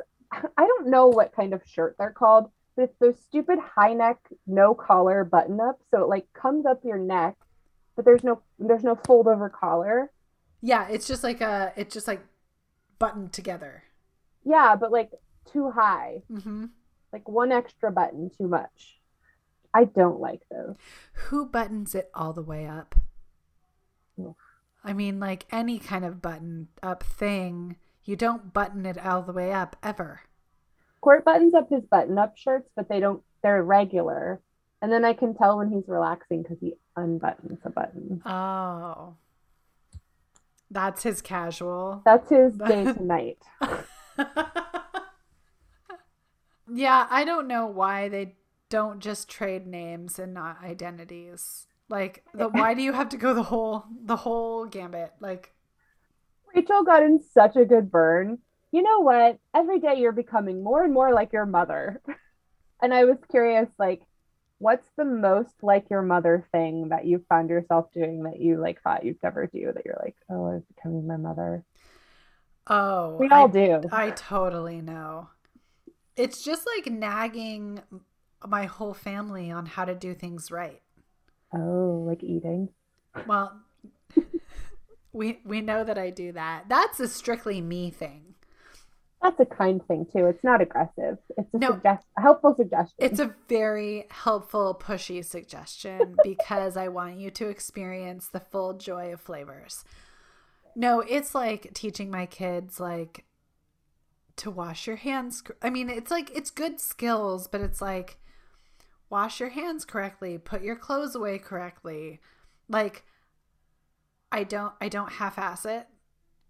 I 0.56 0.66
don't 0.66 0.88
know 0.88 1.08
what 1.08 1.34
kind 1.34 1.52
of 1.54 1.62
shirt 1.66 1.96
they're 1.98 2.10
called, 2.12 2.50
but 2.76 2.84
it's 2.84 2.98
those 2.98 3.18
stupid 3.28 3.58
high 3.58 3.92
neck, 3.94 4.18
no 4.46 4.74
collar 4.74 5.24
button 5.24 5.60
up. 5.60 5.80
So 5.90 6.02
it 6.02 6.08
like 6.08 6.32
comes 6.32 6.66
up 6.66 6.80
your 6.84 6.98
neck, 6.98 7.36
but 7.96 8.04
there's 8.04 8.24
no 8.24 8.42
there's 8.58 8.84
no 8.84 8.96
fold 9.06 9.26
over 9.28 9.48
collar. 9.48 10.10
yeah, 10.60 10.88
it's 10.88 11.06
just 11.06 11.22
like 11.24 11.40
a 11.40 11.72
it's 11.76 11.94
just 11.94 12.08
like 12.08 12.24
buttoned 12.98 13.32
together. 13.32 13.84
Yeah, 14.44 14.76
but 14.76 14.92
like 14.92 15.10
too 15.52 15.70
high, 15.70 16.22
hmm 16.28 16.66
like 17.12 17.28
one 17.28 17.52
extra 17.52 17.92
button 17.92 18.30
too 18.36 18.48
much. 18.48 18.98
I 19.72 19.84
don't 19.84 20.20
like 20.20 20.42
those. 20.50 20.76
Who 21.28 21.46
buttons 21.46 21.94
it 21.94 22.10
all 22.14 22.32
the 22.32 22.42
way 22.42 22.66
up? 22.66 22.94
Oof. 24.20 24.36
I 24.84 24.92
mean, 24.92 25.18
like 25.20 25.46
any 25.50 25.78
kind 25.78 26.04
of 26.04 26.20
button 26.22 26.68
up 26.82 27.02
thing, 27.02 27.76
you 28.04 28.16
don't 28.16 28.52
button 28.52 28.86
it 28.86 28.98
all 29.04 29.22
the 29.22 29.32
way 29.32 29.52
up 29.52 29.76
ever. 29.82 30.20
Court 31.00 31.24
buttons 31.24 31.54
up 31.54 31.68
his 31.70 31.84
button 31.84 32.18
up 32.18 32.36
shirts, 32.36 32.68
but 32.76 32.88
they 32.88 33.00
don't, 33.00 33.22
they're 33.42 33.62
regular. 33.62 34.40
And 34.82 34.92
then 34.92 35.04
I 35.04 35.14
can 35.14 35.34
tell 35.34 35.58
when 35.58 35.70
he's 35.70 35.88
relaxing 35.88 36.42
because 36.42 36.58
he 36.60 36.74
unbuttons 36.96 37.64
a 37.64 37.70
button. 37.70 38.22
Oh. 38.26 39.14
That's 40.70 41.02
his 41.02 41.22
casual. 41.22 42.02
That's 42.04 42.28
his 42.28 42.52
day 42.68 42.84
to 42.84 43.02
night. 43.02 43.38
yeah, 46.72 47.06
I 47.10 47.24
don't 47.24 47.48
know 47.48 47.66
why 47.66 48.08
they 48.08 48.36
don't 48.68 49.00
just 49.00 49.28
trade 49.28 49.66
names 49.66 50.18
and 50.18 50.34
not 50.34 50.62
identities. 50.62 51.66
Like, 51.88 52.24
the, 52.34 52.48
why 52.48 52.74
do 52.74 52.82
you 52.82 52.92
have 52.92 53.08
to 53.10 53.16
go 53.16 53.34
the 53.34 53.44
whole 53.44 53.84
the 54.04 54.16
whole 54.16 54.66
gambit? 54.66 55.12
Like, 55.20 55.53
Rachel 56.54 56.84
got 56.84 57.02
in 57.02 57.20
such 57.32 57.56
a 57.56 57.64
good 57.64 57.90
burn 57.90 58.38
you 58.74 58.82
know 58.82 58.98
what? 58.98 59.38
Every 59.54 59.78
day 59.78 59.94
you're 59.98 60.10
becoming 60.10 60.64
more 60.64 60.82
and 60.82 60.92
more 60.92 61.14
like 61.14 61.32
your 61.32 61.46
mother. 61.46 62.02
and 62.82 62.92
I 62.92 63.04
was 63.04 63.18
curious, 63.30 63.68
like, 63.78 64.02
what's 64.58 64.88
the 64.96 65.04
most 65.04 65.54
like 65.62 65.88
your 65.90 66.02
mother 66.02 66.44
thing 66.50 66.88
that 66.88 67.06
you 67.06 67.24
found 67.28 67.50
yourself 67.50 67.92
doing 67.92 68.24
that 68.24 68.40
you 68.40 68.56
like 68.60 68.82
thought 68.82 69.04
you'd 69.04 69.22
never 69.22 69.46
do 69.46 69.70
that 69.72 69.84
you're 69.84 70.00
like, 70.02 70.16
oh, 70.28 70.46
I'm 70.46 70.64
becoming 70.74 71.06
my 71.06 71.16
mother? 71.16 71.62
Oh, 72.66 73.16
We 73.20 73.28
all 73.28 73.46
I, 73.46 73.52
do. 73.52 73.80
I 73.92 74.10
totally 74.10 74.80
know. 74.80 75.28
It's 76.16 76.42
just 76.42 76.66
like 76.76 76.92
nagging 76.92 77.80
my 78.44 78.64
whole 78.64 78.94
family 78.94 79.52
on 79.52 79.66
how 79.66 79.84
to 79.84 79.94
do 79.94 80.14
things 80.14 80.50
right. 80.50 80.82
Oh, 81.54 82.02
like 82.08 82.24
eating. 82.24 82.70
Well, 83.24 83.60
we 85.14 85.40
we 85.44 85.60
know 85.62 85.84
that 85.84 85.96
I 85.98 86.10
do 86.10 86.32
that. 86.32 86.64
That's 86.68 87.00
a 87.00 87.08
strictly 87.08 87.60
me 87.62 87.90
thing. 87.90 88.34
That's 89.22 89.40
a 89.40 89.46
kind 89.46 89.80
thing 89.86 90.04
too. 90.12 90.26
It's 90.26 90.44
not 90.44 90.60
aggressive. 90.60 91.16
It's 91.38 91.54
a, 91.54 91.58
No. 91.58 91.70
suggest- 91.70 92.06
a 92.18 92.20
helpful 92.20 92.54
suggestion. 92.54 92.96
It's 92.98 93.18
a 93.20 93.34
very 93.48 94.06
helpful, 94.10 94.78
pushy 94.78 95.24
suggestion 95.24 96.16
because 96.24 96.76
I 96.76 96.88
want 96.88 97.16
you 97.16 97.30
to 97.30 97.48
experience 97.48 98.28
the 98.28 98.40
full 98.40 98.74
joy 98.74 99.14
of 99.14 99.22
flavors. 99.22 99.82
No, 100.76 101.00
it's 101.00 101.34
like 101.34 101.72
teaching 101.72 102.10
my 102.10 102.26
kids 102.26 102.78
like 102.80 103.24
to 104.36 104.50
wash 104.50 104.86
your 104.86 104.96
hands. 104.96 105.42
I 105.62 105.70
mean, 105.70 105.88
it's 105.88 106.10
like 106.10 106.30
it's 106.36 106.50
good 106.50 106.78
skills, 106.80 107.46
but 107.46 107.60
it's 107.62 107.80
like 107.80 108.18
wash 109.08 109.40
your 109.40 109.50
hands 109.50 109.84
correctly, 109.86 110.36
put 110.36 110.62
your 110.62 110.76
clothes 110.76 111.14
away 111.14 111.38
correctly. 111.38 112.20
Like 112.68 113.04
I 114.34 114.42
don't 114.42 114.72
I 114.80 114.88
don't 114.88 115.12
half-ass 115.12 115.64
it. 115.64 115.86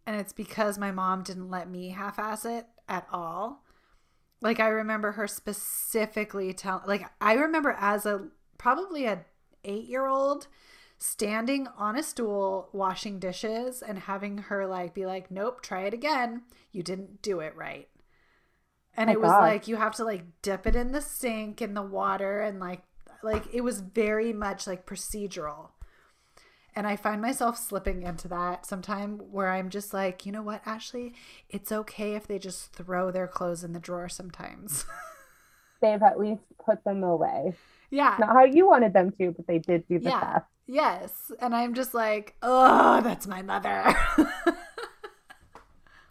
And 0.07 0.16
it's 0.16 0.32
because 0.32 0.78
my 0.78 0.91
mom 0.91 1.22
didn't 1.22 1.51
let 1.51 1.68
me 1.70 1.91
half-ass 1.91 2.47
it 2.47 2.66
at 2.89 3.07
all. 3.12 3.62
Like 4.41 4.59
I 4.59 4.68
remember 4.68 5.12
her 5.12 5.28
specifically 5.28 6.55
telling 6.55 6.87
like 6.87 7.05
I 7.20 7.35
remember 7.35 7.76
as 7.78 8.07
a 8.07 8.28
probably 8.57 9.05
a 9.05 9.26
8-year-old 9.64 10.47
standing 10.97 11.66
on 11.76 11.97
a 11.97 12.03
stool 12.03 12.70
washing 12.72 13.18
dishes 13.18 13.82
and 13.82 13.99
having 13.99 14.39
her 14.39 14.66
like 14.66 14.95
be 14.95 15.05
like 15.05 15.30
nope 15.30 15.61
try 15.61 15.82
it 15.82 15.93
again 15.93 16.43
you 16.72 16.82
didn't 16.82 17.20
do 17.20 17.41
it 17.41 17.55
right 17.57 17.89
and 18.97 19.09
My 19.09 19.12
it 19.12 19.20
was 19.20 19.30
God. 19.30 19.41
like 19.41 19.68
you 19.68 19.76
have 19.76 19.95
to 19.97 20.05
like 20.05 20.24
dip 20.41 20.66
it 20.66 20.76
in 20.76 20.93
the 20.93 21.03
sink 21.03 21.61
in 21.61 21.74
the 21.74 21.82
water 21.82 22.41
and 22.41 22.61
like 22.61 22.82
like 23.22 23.45
it 23.53 23.62
was 23.62 23.80
very 23.80 24.32
much 24.32 24.66
like 24.66 24.87
procedural 24.87 25.70
and 26.77 26.87
i 26.87 26.97
find 26.97 27.20
myself 27.20 27.57
slipping 27.59 28.03
into 28.03 28.29
that 28.29 28.66
sometime 28.66 29.18
where 29.31 29.51
i'm 29.51 29.68
just 29.70 29.93
like 29.95 30.25
you 30.27 30.33
know 30.33 30.43
what 30.43 30.61
ashley 30.66 31.14
it's 31.49 31.70
okay 31.72 32.14
if 32.14 32.27
they 32.27 32.39
just 32.39 32.72
throw 32.72 33.11
their 33.11 33.27
clothes 33.27 33.62
in 33.64 33.72
the 33.72 33.81
drawer 33.81 34.09
sometimes 34.09 34.85
They've 35.81 36.03
at 36.03 36.18
least 36.18 36.41
put 36.64 36.83
them 36.85 37.03
away. 37.03 37.55
yeah 37.91 38.16
Not 38.18 38.31
how 38.31 38.45
you 38.45 38.66
wanted 38.66 38.95
them 38.95 39.12
to, 39.18 39.33
but 39.33 39.47
they 39.47 39.59
did 39.59 39.87
do 39.87 39.99
the 39.99 40.09
Yeah. 40.09 40.39
Yes. 40.66 41.31
And 41.41 41.55
I'm 41.55 41.75
just 41.75 41.93
like, 41.93 42.37
oh, 42.43 43.03
that's 43.03 43.27
my 43.27 43.43
mother. 43.43 43.95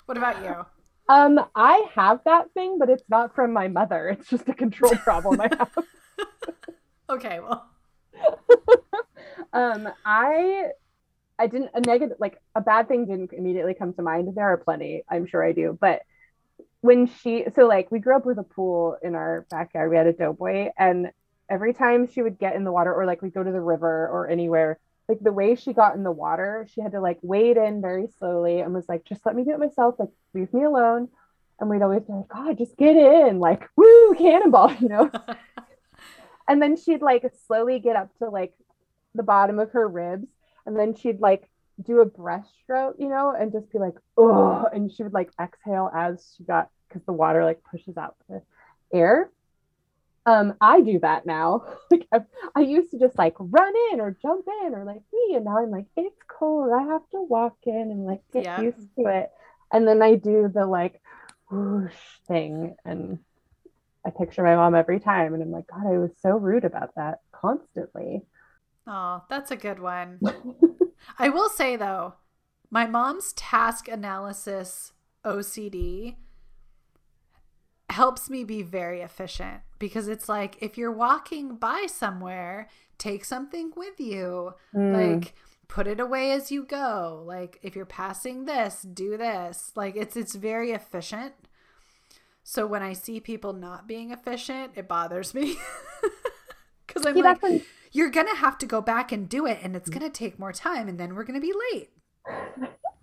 what 0.05 0.16
about 0.16 0.43
you? 0.43 0.64
Um, 1.09 1.39
I 1.55 1.88
have 1.95 2.20
that 2.26 2.51
thing, 2.53 2.78
but 2.78 2.89
it's 2.89 3.03
not 3.09 3.34
from 3.34 3.51
my 3.51 3.68
mother. 3.68 4.09
It's 4.09 4.30
just 4.30 4.47
a 4.47 4.53
control 4.53 4.91
problem 4.95 5.41
I 5.41 5.49
have. 5.57 5.72
Okay, 7.09 7.39
well, 7.41 7.70
um, 9.53 9.87
I 10.05 10.69
I 11.39 11.47
didn't 11.47 11.71
a 11.73 11.81
negative 11.81 12.17
like 12.19 12.37
a 12.55 12.61
bad 12.61 12.87
thing 12.87 13.05
didn't 13.05 13.33
immediately 13.33 13.73
come 13.73 13.93
to 13.93 14.01
mind. 14.01 14.33
There 14.35 14.45
are 14.45 14.57
plenty, 14.57 15.03
I'm 15.09 15.25
sure 15.25 15.43
I 15.43 15.51
do, 15.51 15.77
but 15.79 16.01
when 16.81 17.07
she 17.07 17.45
so 17.55 17.65
like 17.65 17.89
we 17.91 17.99
grew 17.99 18.15
up 18.15 18.25
with 18.25 18.37
a 18.39 18.43
pool 18.43 18.97
in 19.01 19.15
our 19.15 19.45
backyard. 19.49 19.89
We 19.89 19.97
had 19.97 20.07
a 20.07 20.13
doughboy, 20.13 20.71
and 20.77 21.11
every 21.49 21.73
time 21.73 22.07
she 22.07 22.21
would 22.21 22.37
get 22.37 22.55
in 22.55 22.63
the 22.63 22.71
water, 22.71 22.93
or 22.93 23.05
like 23.05 23.21
we 23.21 23.29
go 23.29 23.43
to 23.43 23.51
the 23.51 23.61
river 23.61 24.07
or 24.07 24.27
anywhere, 24.27 24.79
like 25.07 25.19
the 25.21 25.31
way 25.31 25.55
she 25.55 25.73
got 25.73 25.95
in 25.95 26.03
the 26.03 26.11
water, 26.11 26.67
she 26.73 26.81
had 26.81 26.91
to 26.93 27.01
like 27.01 27.19
wade 27.21 27.57
in 27.57 27.81
very 27.81 28.07
slowly 28.19 28.59
and 28.59 28.73
was 28.73 28.87
like, 28.87 29.05
just 29.05 29.25
let 29.25 29.35
me 29.35 29.43
do 29.43 29.51
it 29.51 29.59
myself, 29.59 29.95
like 29.99 30.09
leave 30.33 30.53
me 30.53 30.63
alone. 30.63 31.09
And 31.59 31.69
we'd 31.69 31.81
always 31.81 32.03
be 32.03 32.13
like, 32.13 32.27
God, 32.27 32.57
just 32.57 32.77
get 32.77 32.95
in, 32.95 33.39
like 33.39 33.63
woo, 33.75 34.15
cannonball, 34.17 34.73
you 34.79 34.89
know. 34.89 35.11
and 36.47 36.61
then 36.61 36.75
she'd 36.77 37.01
like 37.01 37.23
slowly 37.47 37.79
get 37.79 37.95
up 37.95 38.09
to 38.19 38.29
like 38.29 38.53
the 39.16 39.24
bottom 39.24 39.59
of 39.59 39.72
her 39.72 39.88
ribs 39.88 40.28
and 40.66 40.78
then 40.78 40.95
she'd 40.95 41.20
like 41.20 41.49
do 41.82 42.01
a 42.01 42.05
breaststroke 42.05 42.93
you 42.99 43.09
know 43.09 43.34
and 43.38 43.51
just 43.51 43.72
be 43.72 43.80
like 43.80 43.95
oh 44.18 44.66
and 44.72 44.91
she 44.91 45.03
would 45.03 45.14
like 45.14 45.32
exhale 45.41 45.89
as 45.95 46.34
she 46.38 46.43
got 46.43 46.70
because 46.88 47.03
the 47.05 47.14
water 47.14 47.43
like 47.43 47.61
pushes 47.70 47.97
out 47.97 48.16
the 48.30 48.41
air 48.93 49.30
um 50.26 50.53
i 50.61 50.82
do 50.82 50.99
that 50.99 51.26
now 51.26 51.64
like 51.91 52.07
I, 52.14 52.22
I 52.55 52.61
used 52.61 52.91
to 52.91 52.99
just 52.99 53.18
like 53.18 53.36
run 53.39 53.74
in 53.91 53.99
or 53.99 54.18
jump 54.22 54.45
in 54.64 54.74
or 54.76 54.86
like 54.86 55.01
me 55.11 55.36
and 55.36 55.45
now 55.45 55.57
i'm 55.57 55.72
like 55.72 55.88
it's 55.97 56.22
cold 56.28 56.72
i 56.72 56.84
have 56.84 57.01
to 57.11 57.22
walk 57.22 57.57
in 57.66 57.76
and 57.91 58.05
like 58.05 58.22
get 58.32 58.43
Yeah. 58.43 58.61
used 58.61 58.95
to 58.97 59.07
it 59.07 59.30
and 59.72 59.88
then 59.88 60.01
i 60.01 60.16
do 60.16 60.49
the 60.53 60.66
like 60.66 61.01
whoosh 61.49 61.93
thing 62.28 62.76
and 62.86 63.20
I 64.05 64.09
picture 64.09 64.43
my 64.43 64.55
mom 64.55 64.76
every 64.76 64.99
time, 64.99 65.34
and 65.34 65.41
I'm 65.41 65.51
like, 65.51 65.68
God, 65.68 65.88
I 65.88 65.97
was 65.97 66.11
so 66.20 66.32
rude 66.32 66.66
about 66.66 66.95
that 66.95 67.20
constantly. 67.32 68.24
Oh, 68.88 69.23
that's 69.29 69.51
a 69.51 69.55
good 69.55 69.79
one. 69.79 70.19
I 71.19 71.29
will 71.29 71.49
say 71.49 71.75
though, 71.75 72.15
my 72.69 72.86
mom's 72.86 73.34
task 73.34 73.88
analysis 73.88 74.93
OCD 75.25 76.15
helps 77.89 78.29
me 78.29 78.43
be 78.43 78.63
very 78.63 79.01
efficient 79.01 79.61
because 79.77 80.07
it's 80.07 80.27
like 80.27 80.57
if 80.61 80.77
you're 80.77 80.91
walking 80.91 81.55
by 81.55 81.86
somewhere, 81.88 82.67
take 82.97 83.23
something 83.25 83.71
with 83.75 83.99
you. 83.99 84.53
Mm. 84.73 84.93
like 84.93 85.36
put 85.73 85.88
it 85.88 85.99
away 85.99 86.31
as 86.31 86.51
you 86.51 86.63
go 86.63 87.23
like 87.25 87.57
if 87.63 87.75
you're 87.75 87.84
passing 87.84 88.45
this 88.45 88.84
do 88.84 89.17
this 89.17 89.71
like 89.75 89.95
it's 89.95 90.15
it's 90.15 90.36
very 90.36 90.69
efficient 90.69 91.34
so 92.43 92.67
when 92.67 92.84
i 92.84 92.93
see 92.93 93.19
people 93.19 93.53
not 93.53 93.88
being 93.88 94.11
efficient 94.11 94.71
it 94.75 94.88
bothers 94.88 95.34
me 95.34 95.55
because 96.88 97.07
i'm 97.07 97.15
See, 97.15 97.23
like 97.23 97.41
you're 97.93 98.09
gonna 98.09 98.35
have 98.35 98.57
to 98.57 98.65
go 98.65 98.81
back 98.81 99.11
and 99.11 99.29
do 99.29 99.45
it 99.45 99.59
and 99.63 99.75
it's 99.75 99.89
mm. 99.89 99.93
gonna 99.93 100.09
take 100.09 100.37
more 100.37 100.51
time 100.51 100.89
and 100.89 100.99
then 100.99 101.15
we're 101.15 101.23
gonna 101.23 101.39
be 101.39 101.53
late 101.71 101.89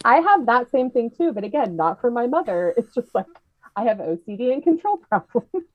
I 0.04 0.16
have 0.16 0.46
that 0.46 0.70
same 0.70 0.90
thing 0.90 1.10
too, 1.10 1.32
but 1.32 1.44
again, 1.44 1.76
not 1.76 2.00
for 2.00 2.10
my 2.10 2.26
mother. 2.26 2.72
It's 2.76 2.94
just 2.94 3.14
like 3.14 3.26
I 3.76 3.84
have 3.84 3.98
OCD 3.98 4.52
and 4.52 4.62
control 4.62 4.96
problems. 5.08 5.66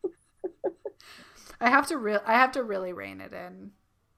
i 1.62 1.70
have 1.70 1.88
to 1.88 1.98
real 1.98 2.22
i 2.26 2.34
have 2.34 2.52
to 2.52 2.62
really 2.62 2.92
rein 2.92 3.22
it 3.22 3.32
in 3.32 3.72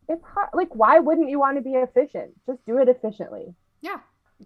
It's 0.09 0.23
hard. 0.23 0.49
Like, 0.53 0.73
why 0.73 0.99
wouldn't 0.99 1.29
you 1.29 1.39
want 1.39 1.57
to 1.57 1.61
be 1.61 1.73
efficient? 1.73 2.31
Just 2.45 2.65
do 2.65 2.77
it 2.79 2.89
efficiently. 2.89 3.53
yeah 3.81 3.99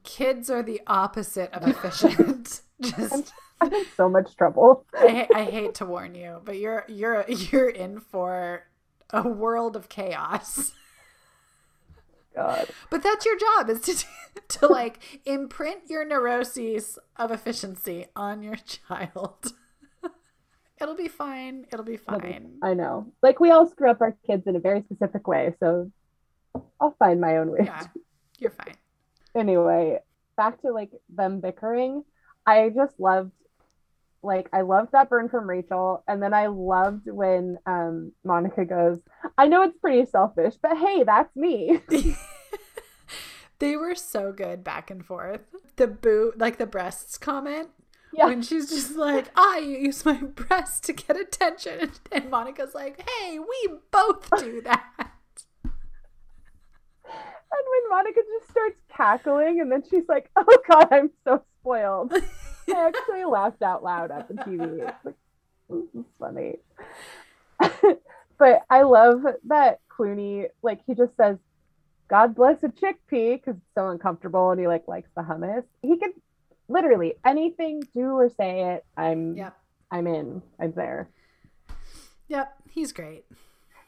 kids 0.04 0.50
are 0.50 0.64
the 0.64 0.82
opposite 0.88 1.54
of 1.54 1.68
efficient 1.68 2.62
just 2.82 3.34
I'm 3.60 3.72
in 3.74 3.86
so 3.96 4.10
much 4.10 4.36
trouble. 4.36 4.86
I, 4.96 5.28
I 5.36 5.44
hate 5.44 5.76
to 5.76 5.86
warn 5.86 6.16
you, 6.16 6.42
but 6.44 6.58
you're 6.58 6.84
you're 6.88 7.26
you're 7.30 7.70
in 7.70 8.00
for 8.00 8.64
a 9.14 9.28
world 9.28 9.76
of 9.76 9.90
chaos. 9.90 10.74
God. 12.36 12.68
But 12.90 13.04
that's 13.04 13.26
your 13.26 13.38
job 13.38 13.70
is 13.70 13.82
to 13.82 14.06
to 14.60 14.68
like 14.68 15.22
imprint 15.26 15.90
your 15.90 16.06
neuroses 16.06 16.98
of 17.18 17.32
efficiency 17.32 18.08
on 18.16 18.42
your 18.42 18.56
child. 18.56 19.54
It'll 20.82 20.96
be 20.96 21.10
fine. 21.10 21.66
It'll 21.72 21.86
be 21.86 21.98
fine. 21.98 22.58
I 22.64 22.74
know. 22.74 23.12
Like, 23.22 23.40
we 23.40 23.52
all 23.52 23.70
screw 23.70 23.92
up 23.92 24.02
our 24.02 24.16
kids 24.26 24.48
in 24.48 24.56
a 24.56 24.60
very 24.60 24.82
specific 24.82 25.28
way, 25.28 25.54
so 25.60 25.92
I'll 26.80 26.96
find 26.98 27.22
my 27.22 27.38
own 27.38 27.52
way. 27.52 27.66
Yeah, 27.66 27.86
you're 28.40 28.52
fine. 28.52 28.76
anyway, 29.36 30.00
back 30.38 30.62
to 30.62 30.72
like 30.72 30.92
them 31.08 31.40
bickering. 31.40 32.04
I 32.48 32.70
just 32.70 33.00
loved 33.00 33.32
like 34.24 34.50
I 34.54 34.62
loved 34.62 34.92
that 34.92 35.10
burn 35.10 35.30
from 35.30 35.50
Rachel 35.50 36.04
and 36.08 36.22
then 36.22 36.34
I 36.34 36.48
loved 36.48 37.08
when 37.10 37.58
um 37.66 38.12
Monica 38.24 38.66
goes, 38.66 39.00
I 39.38 39.48
know 39.48 39.64
it's 39.64 39.78
pretty 39.78 40.06
selfish, 40.10 40.56
but 40.62 40.78
hey, 40.78 41.04
that's 41.04 41.36
me. 41.36 41.82
They 43.60 43.78
were 43.78 43.94
so 43.94 44.32
good 44.32 44.64
back 44.64 44.90
and 44.90 45.06
forth. 45.06 45.42
The 45.76 45.86
boot, 45.86 46.40
like 46.40 46.58
the 46.58 46.66
breasts 46.66 47.20
comment, 47.20 47.70
Yeah. 48.12 48.26
when 48.26 48.42
she's 48.42 48.72
just 48.72 48.96
like, 48.96 49.30
I 49.36 49.60
use 49.60 50.04
my 50.04 50.14
breasts 50.16 50.80
to 50.88 50.94
get 50.94 51.16
attention. 51.16 51.92
And 52.12 52.32
Monica's 52.32 52.74
like, 52.74 53.08
hey, 53.08 53.38
we 53.38 53.76
both 53.92 54.28
do 54.40 54.62
that. 54.62 54.84
And 57.54 57.66
when 57.70 57.90
Monica 57.90 58.22
just 58.40 58.50
starts 58.52 58.80
cackling 58.96 59.60
and 59.60 59.72
then 59.72 59.84
she's 59.90 60.08
like, 60.08 60.30
Oh 60.36 60.58
god, 60.68 60.88
I'm 60.92 61.12
so 61.24 61.44
spoiled. 61.60 62.14
I 62.70 62.88
actually 62.88 63.26
laughed 63.26 63.62
out 63.62 63.84
loud 63.84 64.12
at 64.12 64.28
the 64.28 64.36
TV. 64.36 64.88
It's 64.88 65.06
like, 65.06 65.16
this 65.70 65.84
is 65.96 66.06
funny. 66.20 66.58
but 68.38 68.62
I 68.70 68.84
love 68.84 69.24
that 69.46 69.80
Clooney, 69.90 70.48
like 70.62 70.82
he 70.86 70.96
just 70.96 71.16
says, 71.18 71.38
God 72.10 72.36
bless 72.36 72.62
a 72.64 72.68
chickpea 72.68 73.38
because 73.38 73.56
it's 73.56 73.76
so 73.76 73.88
uncomfortable 73.88 74.52
and 74.52 74.60
he 74.60 74.68
like 74.68 74.88
likes 74.88 75.10
the 75.16 75.22
hummus. 75.22 75.64
He 75.82 75.98
could 75.98 76.12
literally 76.68 77.16
anything, 77.26 77.84
do 77.94 78.02
or 78.02 78.30
say 78.30 78.74
it. 78.74 78.86
I'm 78.98 79.36
Yep. 79.38 79.58
I'm 79.92 80.08
in. 80.08 80.42
I'm 80.60 80.74
there. 80.74 81.10
Yep. 82.28 82.54
He's 82.70 82.92
great. 82.92 83.26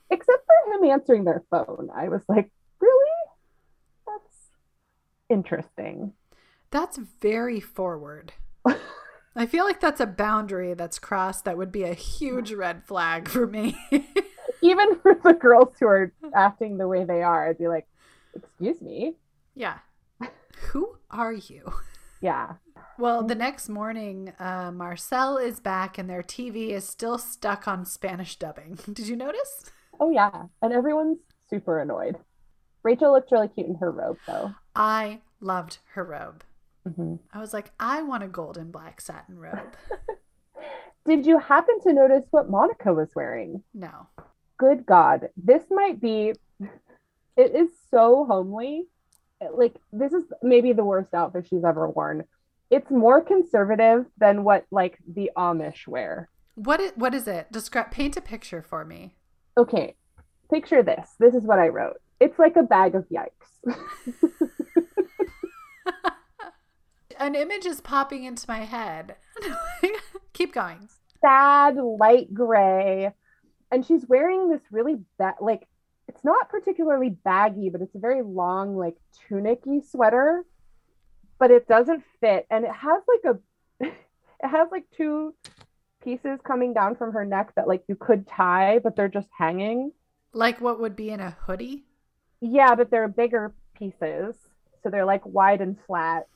Except 0.10 0.46
for 0.46 0.74
him 0.74 0.90
answering 0.90 1.24
their 1.24 1.44
phone. 1.50 1.90
I 1.96 2.10
was 2.10 2.22
like, 2.28 2.52
really? 2.80 3.12
That's 4.06 4.52
interesting. 5.30 6.14
That's 6.72 6.98
very 6.98 7.60
forward. 7.60 8.34
I 9.36 9.46
feel 9.48 9.66
like 9.66 9.80
that's 9.80 10.00
a 10.00 10.06
boundary 10.06 10.74
that's 10.76 11.00
crossed 11.00 11.46
that 11.46 11.58
would 11.58 11.72
be 11.72 11.84
a 11.84 11.94
huge 11.94 12.52
red 12.54 12.84
flag 12.86 13.28
for 13.28 13.48
me. 13.48 13.76
Even 14.62 15.00
for 15.00 15.16
the 15.24 15.34
girls 15.34 15.76
who 15.80 15.88
are 15.88 16.14
acting 16.36 16.78
the 16.78 16.88
way 16.88 17.04
they 17.04 17.24
are, 17.24 17.50
I'd 17.50 17.58
be 17.58 17.68
like, 17.68 17.88
excuse 18.36 18.82
me. 18.82 19.16
yeah. 19.56 19.80
Who 20.70 20.98
are 21.10 21.34
you? 21.34 21.74
Yeah. 22.22 22.54
Well, 22.98 23.24
the 23.24 23.36
next 23.36 23.68
morning, 23.70 24.34
uh, 24.40 24.72
Marcel 24.72 25.38
is 25.38 25.60
back 25.60 25.98
and 25.98 26.10
their 26.10 26.22
TV 26.22 26.70
is 26.70 26.88
still 26.88 27.18
stuck 27.18 27.68
on 27.68 27.86
Spanish 27.86 28.38
dubbing. 28.38 28.80
Did 28.94 29.08
you 29.08 29.16
notice? 29.16 29.72
Oh 30.00 30.12
yeah. 30.12 30.44
And 30.62 30.72
everyone's 30.72 31.18
super 31.50 31.80
annoyed. 31.80 32.16
Rachel 32.84 33.12
looked 33.12 33.32
really 33.32 33.48
cute 33.50 33.68
in 33.68 33.76
her 33.76 33.92
robe 33.92 34.20
though. 34.28 34.54
I 34.76 35.22
loved 35.42 35.80
her 35.94 36.04
robe. 36.04 36.44
Mhm. 36.88 37.20
I 37.32 37.40
was 37.40 37.54
like, 37.54 37.72
I 37.80 38.02
want 38.02 38.24
a 38.24 38.28
golden 38.28 38.72
black 38.72 39.00
satin 39.02 39.38
robe. 39.40 39.76
Did 41.06 41.26
you 41.26 41.38
happen 41.40 41.80
to 41.82 41.94
notice 41.94 42.24
what 42.32 42.50
Monica 42.50 42.94
was 42.94 43.10
wearing? 43.16 43.64
No. 43.74 44.08
Good 44.58 44.86
God. 44.86 45.30
This 45.36 45.64
might 45.70 46.00
be, 46.00 46.34
it 47.36 47.56
is 47.56 47.70
so 47.90 48.26
homely. 48.26 48.84
Like, 49.54 49.76
this 49.92 50.14
is 50.14 50.24
maybe 50.42 50.72
the 50.72 50.86
worst 50.86 51.14
outfit 51.14 51.48
she's 51.50 51.66
ever 51.66 51.90
worn. 51.90 52.24
It's 52.70 52.90
more 52.90 53.22
conservative 53.22 54.06
than 54.18 54.44
what, 54.46 54.66
like, 54.72 55.00
the 55.06 55.32
Amish 55.38 55.88
wear. 55.88 56.30
What 56.56 56.80
is, 56.80 56.92
what 56.96 57.14
is 57.14 57.28
it? 57.28 57.52
Describe 57.52 57.92
paint 57.92 58.16
a 58.16 58.22
picture 58.22 58.62
for 58.62 58.86
me. 58.86 59.16
Okay, 59.58 59.96
picture 60.50 60.82
this. 60.84 61.16
This 61.20 61.34
is 61.36 61.44
what 61.44 61.60
I 61.60 61.68
wrote. 61.68 61.98
It's 62.20 62.40
like 62.40 62.56
a 62.56 62.64
bag 62.64 62.96
of 62.96 63.06
yikes. 63.10 63.76
An 67.24 67.36
image 67.36 67.66
is 67.66 67.80
popping 67.80 68.26
into 68.26 68.44
my 68.50 68.66
head. 68.66 69.16
Keep 70.34 70.54
going. 70.54 70.90
Sad 71.22 71.78
light 71.78 72.34
gray. 72.34 73.14
And 73.72 73.86
she's 73.86 74.06
wearing 74.10 74.50
this 74.50 74.60
really 74.72 74.96
ba- 75.18 75.38
like 75.40 75.70
it's 76.10 76.22
not 76.26 76.50
particularly 76.50 77.12
baggy, 77.12 77.70
but 77.70 77.80
it's 77.80 77.96
a 77.96 78.00
very 78.00 78.22
long, 78.22 78.76
like 78.76 78.98
tunicky 79.32 79.90
sweater. 79.90 80.44
But 81.40 81.50
it 81.50 81.66
doesn't 81.66 82.04
fit. 82.20 82.46
And 82.52 82.66
it 82.66 82.74
has 82.74 83.02
like 83.08 83.36
a 83.36 83.86
it 83.86 84.48
has 84.50 84.68
like 84.70 84.84
two 84.98 85.34
pieces 86.04 86.42
coming 86.46 86.74
down 86.74 86.98
from 86.98 87.14
her 87.14 87.24
neck 87.24 87.54
that 87.56 87.70
like 87.70 87.86
you 87.88 87.96
could 87.96 88.28
tie, 88.28 88.80
but 88.84 88.98
they're 88.98 89.08
just 89.08 89.30
hanging. 89.38 89.94
Like 90.34 90.60
what 90.60 90.82
would 90.82 90.98
be 90.98 91.10
in 91.10 91.22
a 91.22 91.38
hoodie? 91.46 91.86
Yeah, 92.42 92.76
but 92.76 92.92
they're 92.92 93.08
bigger 93.08 93.56
pieces. 93.78 94.36
So 94.84 94.90
they're 94.90 95.06
like 95.06 95.26
wide 95.26 95.62
and 95.62 95.78
flat 95.88 96.28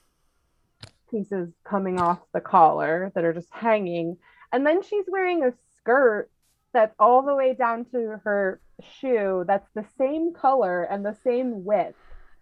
pieces 1.10 1.50
coming 1.64 2.00
off 2.00 2.20
the 2.34 2.42
collar 2.42 3.12
that 3.16 3.24
are 3.24 3.34
just 3.34 3.50
hanging. 3.52 4.18
And 4.52 4.66
then 4.66 4.82
she's 4.82 5.06
wearing 5.08 5.44
a 5.44 5.54
skirt 5.80 6.30
that's 6.74 6.96
all 7.00 7.22
the 7.24 7.36
way 7.36 7.54
down 7.54 7.86
to 7.86 8.20
her 8.24 8.62
shoe 9.00 9.44
that's 9.48 9.68
the 9.74 9.86
same 9.98 10.34
color 10.34 10.84
and 10.84 11.06
the 11.06 11.16
same 11.24 11.64
width. 11.66 11.96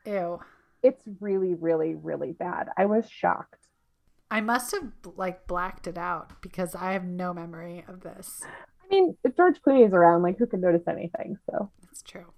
Ew. 0.05 0.39
It's 0.83 1.03
really, 1.19 1.55
really, 1.55 1.95
really 1.95 2.31
bad. 2.33 2.69
I 2.77 2.85
was 2.85 3.09
shocked. 3.09 3.55
I 4.29 4.41
must 4.41 4.71
have 4.71 4.91
like 5.15 5.47
blacked 5.47 5.87
it 5.87 5.97
out 5.97 6.41
because 6.41 6.75
I 6.75 6.91
have 6.93 7.05
no 7.05 7.33
memory 7.33 7.85
of 7.87 8.01
this. 8.01 8.41
I 8.43 8.87
mean, 8.89 9.17
if 9.23 9.35
George 9.35 9.61
Clooney 9.61 9.85
is 9.87 9.93
around, 9.93 10.21
like 10.23 10.37
who 10.37 10.45
can 10.45 10.61
notice 10.61 10.87
anything? 10.87 11.37
So 11.49 11.71
It's 11.91 12.01
true. 12.01 12.33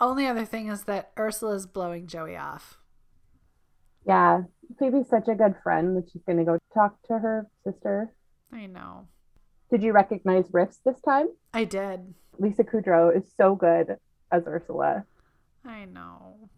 Only 0.00 0.26
other 0.26 0.44
thing 0.44 0.68
is 0.68 0.84
that 0.84 1.10
Ursula's 1.18 1.66
blowing 1.66 2.06
Joey 2.06 2.36
off. 2.36 2.78
yeah, 4.06 4.42
Phoebe's 4.78 5.08
such 5.08 5.28
a 5.28 5.34
good 5.34 5.54
friend 5.62 5.96
that 5.96 6.10
she's 6.12 6.22
gonna 6.26 6.44
go 6.44 6.58
talk 6.74 7.00
to 7.08 7.18
her 7.18 7.46
sister. 7.64 8.12
I 8.52 8.66
know. 8.66 9.08
Did 9.70 9.82
you 9.82 9.92
recognize 9.92 10.48
riffs 10.48 10.78
this 10.84 11.00
time? 11.00 11.28
I 11.54 11.64
did. 11.64 12.14
Lisa 12.38 12.64
Kudrow 12.64 13.16
is 13.16 13.24
so 13.36 13.54
good 13.54 13.96
as 14.30 14.42
Ursula. 14.46 15.04
I 15.64 15.84
know. 15.86 16.48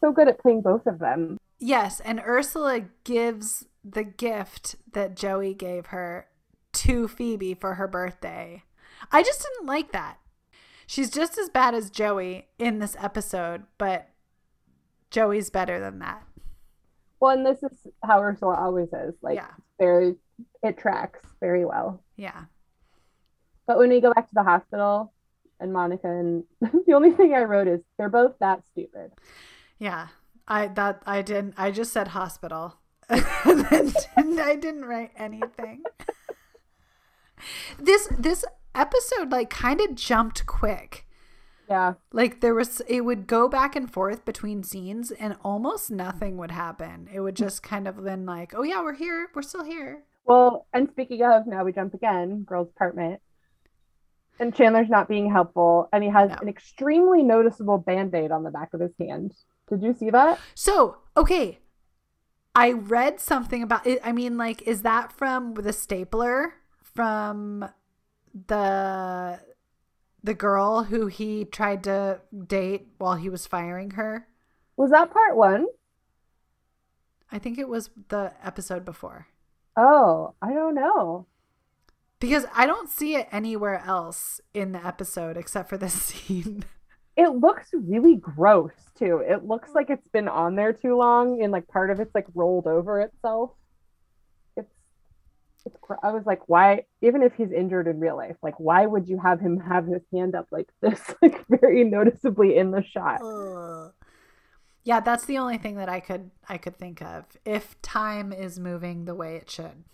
So 0.00 0.12
good 0.12 0.28
at 0.28 0.40
playing 0.40 0.62
both 0.62 0.86
of 0.86 0.98
them. 0.98 1.38
Yes, 1.58 2.00
and 2.00 2.20
Ursula 2.20 2.82
gives 3.04 3.66
the 3.84 4.04
gift 4.04 4.76
that 4.92 5.16
Joey 5.16 5.54
gave 5.54 5.86
her 5.86 6.26
to 6.74 7.08
Phoebe 7.08 7.54
for 7.54 7.74
her 7.74 7.88
birthday. 7.88 8.64
I 9.10 9.22
just 9.22 9.42
didn't 9.42 9.66
like 9.66 9.92
that. 9.92 10.18
She's 10.86 11.10
just 11.10 11.38
as 11.38 11.48
bad 11.48 11.74
as 11.74 11.90
Joey 11.90 12.48
in 12.58 12.78
this 12.78 12.96
episode, 13.00 13.64
but 13.78 14.10
Joey's 15.10 15.50
better 15.50 15.80
than 15.80 15.98
that. 16.00 16.24
Well, 17.24 17.34
and 17.34 17.46
this 17.46 17.62
is 17.62 17.86
how 18.04 18.20
Ursula 18.20 18.54
always 18.54 18.88
is. 18.92 19.14
Like 19.22 19.36
yeah. 19.36 19.48
very 19.80 20.16
it 20.62 20.76
tracks 20.76 21.20
very 21.40 21.64
well. 21.64 22.02
Yeah. 22.16 22.44
But 23.66 23.78
when 23.78 23.88
we 23.88 24.02
go 24.02 24.12
back 24.12 24.28
to 24.28 24.34
the 24.34 24.42
hospital 24.42 25.10
and 25.58 25.72
Monica 25.72 26.06
and 26.06 26.44
the 26.86 26.92
only 26.92 27.12
thing 27.12 27.32
I 27.32 27.44
wrote 27.44 27.66
is 27.66 27.80
they're 27.96 28.10
both 28.10 28.34
that 28.40 28.66
stupid. 28.66 29.12
Yeah. 29.78 30.08
I 30.46 30.66
that 30.66 31.02
I 31.06 31.22
didn't 31.22 31.54
I 31.56 31.70
just 31.70 31.94
said 31.94 32.08
hospital. 32.08 32.74
didn't, 33.08 33.96
I 34.18 34.56
didn't 34.56 34.84
write 34.84 35.12
anything. 35.16 35.82
This 37.78 38.06
this 38.18 38.44
episode 38.74 39.32
like 39.32 39.48
kind 39.48 39.80
of 39.80 39.94
jumped 39.94 40.44
quick. 40.44 41.03
Yeah. 41.68 41.94
Like 42.12 42.40
there 42.40 42.54
was 42.54 42.80
it 42.88 43.02
would 43.02 43.26
go 43.26 43.48
back 43.48 43.74
and 43.74 43.90
forth 43.90 44.24
between 44.24 44.62
scenes 44.62 45.10
and 45.10 45.36
almost 45.42 45.90
nothing 45.90 46.36
would 46.36 46.50
happen. 46.50 47.08
It 47.12 47.20
would 47.20 47.36
just 47.36 47.62
kind 47.62 47.88
of 47.88 48.04
been 48.04 48.26
like, 48.26 48.52
"Oh 48.54 48.62
yeah, 48.62 48.82
we're 48.82 48.94
here. 48.94 49.28
We're 49.34 49.42
still 49.42 49.64
here." 49.64 50.02
Well, 50.26 50.66
and 50.72 50.88
speaking 50.90 51.22
of, 51.22 51.46
now 51.46 51.64
we 51.64 51.72
jump 51.72 51.94
again, 51.94 52.44
girls' 52.44 52.68
apartment. 52.74 53.20
And 54.40 54.54
Chandler's 54.54 54.88
not 54.88 55.08
being 55.08 55.30
helpful, 55.30 55.88
and 55.92 56.02
he 56.02 56.10
has 56.10 56.30
No. 56.30 56.36
an 56.42 56.48
extremely 56.48 57.22
noticeable 57.22 57.78
band-aid 57.78 58.32
on 58.32 58.42
the 58.42 58.50
back 58.50 58.74
of 58.74 58.80
his 58.80 58.90
hand. 58.98 59.32
Did 59.68 59.82
you 59.82 59.94
see 59.94 60.10
that? 60.10 60.40
So, 60.54 60.96
okay. 61.16 61.60
I 62.54 62.72
read 62.72 63.20
something 63.20 63.62
about 63.62 63.86
it. 63.86 64.00
I 64.02 64.12
mean, 64.12 64.36
like, 64.36 64.62
is 64.62 64.82
that 64.82 65.12
from 65.12 65.54
the 65.54 65.72
stapler 65.72 66.54
from 66.82 67.68
the 68.48 69.40
the 70.24 70.34
girl 70.34 70.84
who 70.84 71.06
he 71.06 71.44
tried 71.44 71.84
to 71.84 72.20
date 72.46 72.88
while 72.96 73.16
he 73.16 73.28
was 73.28 73.46
firing 73.46 73.90
her? 73.92 74.26
Was 74.76 74.90
that 74.90 75.12
part 75.12 75.36
one? 75.36 75.66
I 77.30 77.38
think 77.38 77.58
it 77.58 77.68
was 77.68 77.90
the 78.08 78.32
episode 78.42 78.86
before. 78.86 79.28
Oh, 79.76 80.34
I 80.40 80.54
don't 80.54 80.74
know. 80.74 81.26
Because 82.20 82.46
I 82.54 82.64
don't 82.64 82.88
see 82.88 83.16
it 83.16 83.28
anywhere 83.30 83.82
else 83.84 84.40
in 84.54 84.72
the 84.72 84.84
episode 84.84 85.36
except 85.36 85.68
for 85.68 85.76
this 85.76 85.92
scene. 86.02 86.64
It 87.16 87.28
looks 87.28 87.68
really 87.72 88.16
gross 88.16 88.72
too. 88.98 89.22
It 89.24 89.44
looks 89.44 89.70
like 89.74 89.90
it's 89.90 90.08
been 90.08 90.28
on 90.28 90.56
there 90.56 90.72
too 90.72 90.96
long 90.96 91.42
and 91.42 91.52
like 91.52 91.68
part 91.68 91.90
of 91.90 92.00
it's 92.00 92.14
like 92.14 92.26
rolled 92.34 92.66
over 92.66 93.00
itself. 93.00 93.50
I 96.02 96.10
was 96.12 96.24
like 96.26 96.48
why 96.48 96.84
even 97.00 97.22
if 97.22 97.32
he's 97.34 97.50
injured 97.52 97.86
in 97.88 97.98
real 98.00 98.16
life, 98.16 98.36
like 98.42 98.58
why 98.58 98.86
would 98.86 99.08
you 99.08 99.18
have 99.18 99.40
him 99.40 99.58
have 99.60 99.86
his 99.86 100.02
hand 100.12 100.34
up 100.34 100.46
like 100.50 100.68
this 100.82 101.00
like 101.22 101.44
very 101.48 101.84
noticeably 101.84 102.56
in 102.56 102.70
the 102.70 102.82
shot? 102.82 103.20
Ugh. 103.22 103.92
Yeah, 104.82 105.00
that's 105.00 105.24
the 105.24 105.38
only 105.38 105.56
thing 105.56 105.76
that 105.76 105.88
I 105.88 106.00
could 106.00 106.30
I 106.48 106.58
could 106.58 106.76
think 106.76 107.00
of. 107.02 107.24
If 107.44 107.80
time 107.82 108.32
is 108.32 108.58
moving 108.58 109.04
the 109.06 109.14
way 109.14 109.36
it 109.36 109.50
should. 109.50 109.84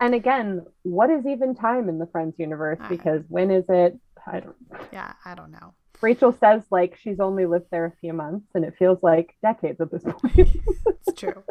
And 0.00 0.12
again, 0.14 0.66
what 0.82 1.08
is 1.10 1.24
even 1.24 1.54
time 1.54 1.88
in 1.88 1.98
the 1.98 2.06
Friends 2.06 2.34
universe? 2.38 2.78
I- 2.80 2.88
Because 2.88 3.22
when 3.28 3.50
is 3.50 3.64
it? 3.68 3.98
I 4.26 4.40
don't 4.40 4.56
Yeah, 4.92 5.12
I 5.24 5.34
don't 5.34 5.52
know. 5.52 5.74
Rachel 6.00 6.36
says 6.40 6.62
like 6.70 6.98
she's 7.00 7.20
only 7.20 7.46
lived 7.46 7.66
there 7.70 7.84
a 7.86 7.92
few 8.00 8.12
months 8.12 8.46
and 8.54 8.64
it 8.64 8.74
feels 8.78 8.98
like 9.02 9.34
decades 9.42 9.80
at 9.80 9.90
this 9.92 10.02
point. 10.02 10.50
It's 10.86 11.12
true. 11.16 11.42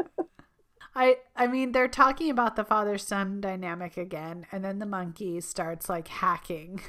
I 0.96 1.18
I 1.36 1.48
mean 1.48 1.72
they're 1.72 1.88
talking 1.88 2.30
about 2.30 2.56
the 2.56 2.64
father 2.64 2.98
son 2.98 3.42
dynamic 3.42 3.98
again, 3.98 4.46
and 4.52 4.64
then 4.64 4.80
the 4.80 4.86
monkey 4.86 5.42
starts 5.42 5.90
like 5.90 6.08
hacking. 6.08 6.82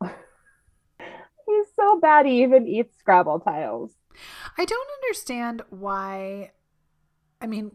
He's 0.02 1.66
so 1.76 1.98
bad 2.00 2.26
he 2.26 2.42
even 2.42 2.66
eats 2.66 2.96
Scrabble 2.98 3.40
tiles. 3.40 3.92
I 4.58 4.64
don't 4.64 4.88
understand 5.02 5.62
why. 5.70 6.52
I 7.40 7.46
mean, 7.46 7.72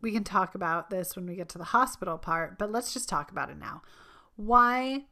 we 0.00 0.12
can 0.12 0.24
talk 0.24 0.54
about 0.54 0.90
this 0.90 1.16
when 1.16 1.26
we 1.26 1.36
get 1.36 1.48
to 1.50 1.58
the 1.58 1.64
hospital 1.64 2.18
part, 2.18 2.58
but 2.58 2.70
let's 2.70 2.92
just 2.92 3.08
talk 3.08 3.30
about 3.30 3.50
it 3.50 3.58
now. 3.58 3.82
Why, 4.36 5.06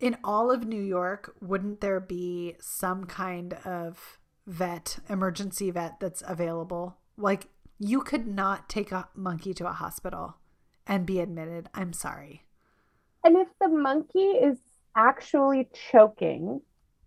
in 0.00 0.16
all 0.24 0.50
of 0.50 0.66
New 0.66 0.82
York, 0.82 1.34
wouldn't 1.40 1.80
there 1.80 2.00
be 2.00 2.56
some 2.60 3.04
kind 3.04 3.54
of 3.64 4.18
vet, 4.46 4.98
emergency 5.08 5.70
vet 5.70 6.00
that's 6.00 6.22
available? 6.26 6.98
Like, 7.16 7.48
You 7.78 8.02
could 8.02 8.26
not 8.26 8.68
take 8.68 8.92
a 8.92 9.08
monkey 9.14 9.52
to 9.54 9.66
a 9.66 9.72
hospital 9.72 10.36
and 10.86 11.06
be 11.06 11.20
admitted. 11.20 11.68
I'm 11.74 11.92
sorry. 11.92 12.44
And 13.24 13.36
if 13.36 13.48
the 13.60 13.68
monkey 13.68 14.20
is 14.20 14.58
actually 14.96 15.68
choking, 15.90 16.60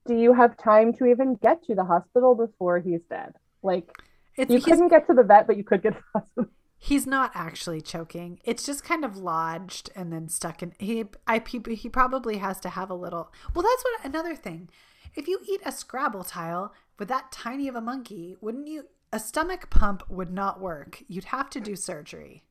do 0.06 0.16
you 0.16 0.34
have 0.34 0.58
time 0.58 0.94
to 0.94 1.06
even 1.06 1.36
get 1.36 1.64
to 1.66 1.76
the 1.76 1.84
hospital 1.84 2.36
before 2.36 2.80
he's 2.80 3.02
dead? 3.10 3.34
Like, 3.62 3.90
It's 4.36 4.52
you 4.52 4.62
couldn't 4.62 4.90
get 4.90 5.08
to 5.08 5.14
the 5.14 5.24
vet, 5.24 5.48
but 5.48 5.58
you 5.58 5.64
could 5.64 5.84
get 5.84 5.94
to 5.94 6.04
the 6.14 6.20
hospital. 6.20 6.52
he's 6.78 7.08
not 7.08 7.32
actually 7.34 7.82
choking. 7.82 8.40
It's 8.44 8.66
just 8.66 8.84
kind 8.84 9.04
of 9.04 9.18
lodged 9.18 9.90
and 9.96 10.12
then 10.12 10.30
stuck 10.30 10.64
in. 10.64 10.74
He 10.80 11.06
I 11.28 11.42
he, 11.48 11.62
he 11.76 11.90
probably 11.90 12.38
has 12.38 12.60
to 12.62 12.70
have 12.70 12.90
a 12.90 12.96
little. 12.96 13.32
Well, 13.54 13.64
that's 13.64 13.84
what 13.84 14.06
another 14.06 14.36
thing. 14.36 14.70
If 15.16 15.28
you 15.28 15.40
eat 15.48 15.62
a 15.66 15.72
Scrabble 15.72 16.24
tile 16.24 16.74
with 17.00 17.08
that 17.08 17.32
tiny 17.32 17.68
of 17.68 17.76
a 17.76 17.82
monkey, 17.82 18.36
wouldn't 18.42 18.68
you? 18.68 18.86
A 19.12 19.20
stomach 19.20 19.70
pump 19.70 20.04
would 20.10 20.32
not 20.32 20.60
work. 20.60 21.04
You'd 21.08 21.26
have 21.26 21.50
to 21.52 21.62
do 21.62 21.76
surgery. 21.76 22.44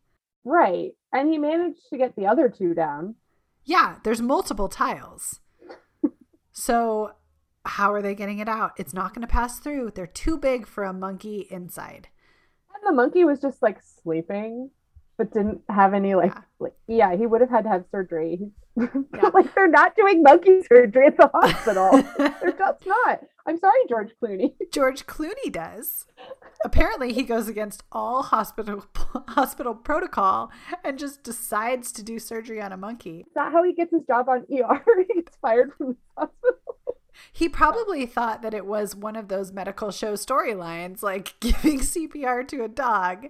Right. 0.45 0.93
And 1.13 1.31
he 1.31 1.39
managed 1.39 1.89
to 1.91 1.99
get 1.99 2.17
the 2.17 2.27
other 2.27 2.49
two 2.49 2.73
down. 2.73 3.17
Yeah, 3.65 3.97
there's 4.05 4.23
multiple 4.23 4.69
tiles. 4.69 5.41
so, 6.53 7.13
how 7.65 7.93
are 7.93 8.01
they 8.01 8.15
getting 8.15 8.39
it 8.39 8.49
out? 8.49 8.73
It's 8.79 8.95
not 8.95 9.13
going 9.13 9.27
to 9.27 9.33
pass 9.33 9.59
through. 9.59 9.91
They're 9.95 10.07
too 10.07 10.39
big 10.39 10.67
for 10.67 10.85
a 10.85 10.93
monkey 10.93 11.47
inside. 11.51 12.09
And 12.75 12.87
the 12.87 12.95
monkey 12.95 13.25
was 13.25 13.41
just 13.41 13.61
like 13.61 13.83
sleeping, 13.83 14.71
but 15.19 15.33
didn't 15.33 15.63
have 15.69 15.95
any 15.95 16.15
like, 16.15 16.33
Yeah. 16.35 16.41
like 16.61 16.75
yeah, 16.87 17.17
he 17.17 17.27
would 17.27 17.41
have 17.41 17.51
had 17.51 17.65
to 17.65 17.71
have 17.71 17.85
surgery. 17.91 18.51
Yeah. 18.79 19.31
like 19.33 19.55
they're 19.55 19.69
not 19.69 19.97
doing 19.97 20.23
monkey 20.23 20.61
surgery 20.71 21.07
at 21.07 21.17
the 21.17 21.31
hospital. 21.33 21.91
they're 22.19 22.53
just 22.53 22.87
not. 22.87 23.21
I'm 23.47 23.59
sorry, 23.59 23.79
George 23.89 24.11
Clooney. 24.23 24.53
George 24.73 25.07
Clooney 25.07 25.51
does. 25.51 26.05
Apparently, 26.65 27.13
he 27.15 27.23
goes 27.23 27.49
against 27.49 27.85
all 27.91 28.23
hospital 28.25 28.85
hospital 29.29 29.75
protocol 29.75 30.51
and 30.85 30.99
just 30.99 31.23
decides 31.23 31.91
to 31.93 32.03
do 32.03 32.19
surgery 32.19 32.61
on 32.61 32.73
a 32.73 32.77
monkey. 32.77 33.21
Is 33.21 33.33
that 33.35 33.51
how 33.53 33.63
he 33.63 33.73
gets 33.73 33.93
his 33.93 34.03
job 34.07 34.29
on 34.29 34.41
ER? 34.53 34.83
he 35.09 35.15
gets 35.23 35.37
fired 35.39 35.73
from 35.79 35.89
the 35.89 35.97
hospital. 36.19 36.59
He 37.33 37.49
probably 37.49 38.05
thought 38.05 38.43
that 38.43 38.53
it 38.53 38.67
was 38.67 38.95
one 38.95 39.17
of 39.17 39.29
those 39.29 39.53
medical 39.53 39.91
show 39.91 40.15
storylines, 40.15 41.03
like 41.03 41.35
giving 41.41 41.81
CPR 41.81 42.47
to 42.49 42.63
a 42.65 42.69
dog. 42.69 43.29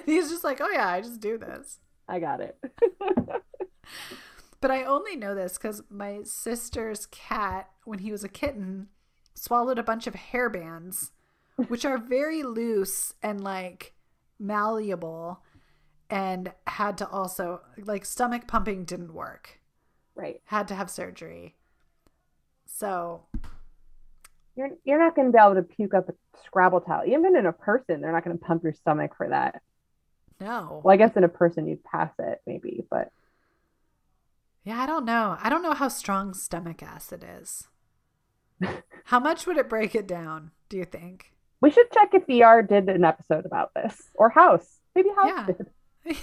He's 0.06 0.30
just 0.30 0.44
like, 0.44 0.60
oh 0.60 0.70
yeah, 0.70 0.88
I 0.88 1.00
just 1.00 1.20
do 1.20 1.38
this. 1.38 1.78
I 2.08 2.18
got 2.20 2.40
it. 2.40 2.58
But 4.60 4.70
I 4.70 4.84
only 4.84 5.16
know 5.16 5.34
this 5.34 5.58
because 5.58 5.82
my 5.90 6.20
sister's 6.22 7.06
cat, 7.06 7.68
when 7.84 7.98
he 7.98 8.12
was 8.12 8.22
a 8.22 8.28
kitten, 8.28 8.90
swallowed 9.34 9.76
a 9.76 9.82
bunch 9.82 10.06
of 10.06 10.14
hair 10.14 10.48
bands, 10.48 11.10
which 11.66 11.84
are 11.84 11.98
very 11.98 12.44
loose 12.44 13.12
and 13.24 13.42
like 13.42 13.94
malleable, 14.38 15.42
and 16.08 16.52
had 16.68 16.96
to 16.98 17.08
also, 17.08 17.62
like, 17.76 18.04
stomach 18.04 18.46
pumping 18.46 18.84
didn't 18.84 19.12
work, 19.14 19.60
right. 20.14 20.40
had 20.44 20.68
to 20.68 20.76
have 20.76 20.88
surgery. 20.90 21.56
So, 22.66 23.26
You're 24.54 24.70
you're 24.84 24.98
not 24.98 25.14
going 25.16 25.28
to 25.28 25.32
be 25.32 25.38
able 25.42 25.54
to 25.54 25.62
puke 25.62 25.94
up 25.94 26.08
a 26.08 26.12
Scrabble 26.44 26.80
tile. 26.82 27.02
Even 27.06 27.36
in 27.36 27.46
a 27.46 27.52
person, 27.52 28.00
they're 28.00 28.12
not 28.12 28.24
going 28.24 28.38
to 28.38 28.44
pump 28.44 28.62
your 28.62 28.72
stomach 28.74 29.12
for 29.16 29.28
that. 29.28 29.62
No. 30.40 30.80
Well, 30.84 30.92
I 30.92 30.96
guess 30.96 31.16
in 31.16 31.24
a 31.24 31.28
person 31.28 31.66
you'd 31.66 31.84
pass 31.84 32.10
it 32.18 32.40
maybe, 32.46 32.84
but 32.90 33.10
Yeah, 34.64 34.80
I 34.80 34.86
don't 34.86 35.04
know. 35.04 35.36
I 35.40 35.48
don't 35.50 35.62
know 35.62 35.74
how 35.74 35.88
strong 35.88 36.34
stomach 36.34 36.82
acid 36.82 37.24
is. 37.40 37.68
How 39.06 39.18
much 39.18 39.46
would 39.46 39.56
it 39.58 39.68
break 39.68 39.94
it 39.96 40.06
down, 40.06 40.52
do 40.68 40.76
you 40.76 40.84
think? 40.84 41.32
we 41.60 41.70
should 41.70 41.90
check 41.92 42.10
if 42.12 42.28
ER 42.28 42.62
did 42.62 42.88
an 42.88 43.04
episode 43.04 43.44
about 43.46 43.72
this 43.74 44.10
or 44.14 44.30
House. 44.30 44.80
Maybe 44.96 45.10
House 45.10 45.30
Yeah. 45.36 45.46
did. 45.46 46.18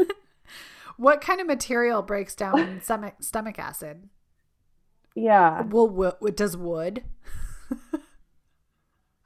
what 0.96 1.20
kind 1.20 1.40
of 1.40 1.46
material 1.48 2.02
breaks 2.02 2.34
down 2.34 2.80
stomach 2.82 3.14
stomach 3.20 3.58
acid? 3.58 4.08
Yeah. 5.14 5.62
Well, 5.62 5.88
wo- 5.88 6.16
does 6.34 6.56
wood? 6.56 7.02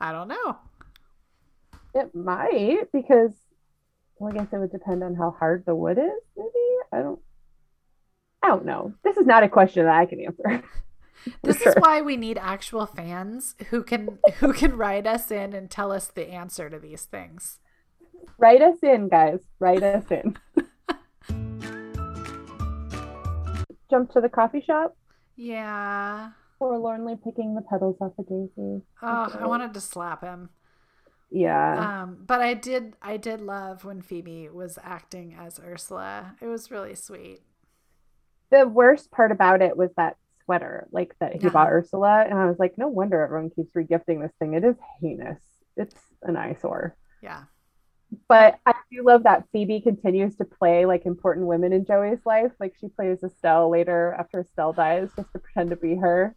I 0.01 0.13
don't 0.13 0.29
know. 0.29 0.59
It 1.95 2.15
might 2.15 2.91
because 2.93 3.33
well, 4.19 4.33
I 4.33 4.37
guess 4.37 4.53
it 4.53 4.59
would 4.59 4.73
depend 4.73 5.03
on 5.03 5.15
how 5.15 5.31
hard 5.39 5.65
the 5.67 5.75
wood 5.75 5.99
is, 5.99 6.23
maybe. 6.37 6.49
I 6.93 6.99
don't 7.03 7.21
I 8.43 8.49
don't 8.49 8.67
know. 8.67 8.93
This 9.03 9.17
is 9.17 9.27
not 9.27 9.43
a 9.43 9.49
question 9.49 9.85
that 9.85 9.95
I 9.95 10.07
can 10.07 10.21
answer. 10.21 10.63
This 11.43 11.63
Sure. 11.63 11.71
is 11.73 11.77
why 11.79 12.03
we 12.03 12.19
need 12.19 12.37
actual 12.37 12.85
fans 12.85 13.55
who 13.71 13.83
can 13.83 14.19
who 14.41 14.53
can 14.53 14.77
write 14.77 15.07
us 15.07 15.31
in 15.31 15.55
and 15.55 15.71
tell 15.71 15.91
us 15.91 16.09
the 16.09 16.29
answer 16.29 16.69
to 16.69 16.79
these 16.79 17.05
things. 17.07 17.61
Write 18.39 18.61
us 18.61 18.77
in, 18.83 19.09
guys. 19.09 19.41
Write 19.59 19.83
us 19.83 20.05
in. 20.11 20.37
Jump 23.91 24.11
to 24.13 24.21
the 24.21 24.29
coffee 24.29 24.61
shop, 24.61 24.97
Yeah. 25.37 26.31
forlornly 26.59 27.17
picking 27.23 27.55
the 27.55 27.63
petals 27.63 27.97
off 28.01 28.13
a 28.19 28.23
daisy. 28.23 28.83
Oh, 29.03 29.37
I 29.41 29.47
wanted 29.47 29.73
to 29.75 29.81
slap 29.81 30.23
him. 30.23 30.51
Yeah. 31.37 32.03
Um, 32.05 32.19
but 32.25 32.41
I 32.41 32.55
did 32.55 32.95
I 33.03 33.17
did 33.17 33.41
love 33.41 33.85
when 33.85 34.03
Phoebe 34.03 34.49
was 34.51 34.79
acting 34.83 35.35
as 35.39 35.59
Ursula. 35.59 36.37
It 36.41 36.47
was 36.47 36.71
really 36.71 36.95
sweet. 36.95 37.41
the 38.51 38.69
worst 38.69 39.11
part 39.11 39.33
about 39.33 39.61
it 39.63 39.77
was 39.77 39.91
that 39.97 40.17
sweater, 40.45 40.87
like 40.93 41.17
that 41.19 41.33
he 41.35 41.41
Yeah. 41.41 41.51
bought 41.51 41.73
Ursula, 41.73 42.23
and 42.29 42.39
I 42.39 42.47
was 42.47 42.59
like, 42.61 42.79
no 42.79 42.87
wonder 42.87 43.21
everyone 43.21 43.51
keeps 43.51 43.73
regifting 43.73 44.21
this 44.23 44.31
thing. 44.39 44.55
It 44.55 44.63
is 44.65 44.77
heinous. 45.01 45.41
It's 45.77 45.97
an 46.23 46.37
eyesore. 46.37 46.95
Yeah. 47.21 47.45
But 48.29 48.61
I 48.65 48.75
do 48.93 49.03
love 49.03 49.25
that 49.25 49.49
Phoebe 49.51 49.81
continues 49.81 50.37
to 50.37 50.45
play 50.45 50.87
like 50.87 51.05
important 51.05 51.49
women 51.49 51.73
in 51.73 51.85
Joey's 51.85 52.25
life. 52.25 52.53
Like 52.61 52.77
she 52.81 52.87
plays 52.87 53.25
Estelle 53.25 53.69
later 53.71 54.15
after 54.17 54.39
Estelle 54.41 54.73
dies, 54.73 55.09
just 55.17 55.33
to 55.33 55.41
pretend 55.41 55.71
to 55.71 55.77
be 55.77 55.97
her. 55.97 56.37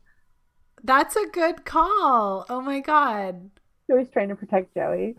That's 0.84 1.16
a 1.16 1.28
good 1.28 1.66
call. 1.66 2.48
Oh 2.50 2.62
my 2.62 2.80
god. 2.80 3.52
Joey's 3.90 4.10
trying 4.10 4.30
to 4.30 4.36
protect 4.36 4.74
Joey. 4.74 5.16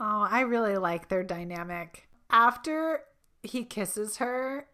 Oh, 0.00 0.26
I 0.28 0.40
really 0.40 0.76
like 0.76 1.08
their 1.08 1.22
dynamic. 1.22 2.08
After 2.30 3.02
he 3.42 3.64
kisses 3.64 4.16
her 4.16 4.66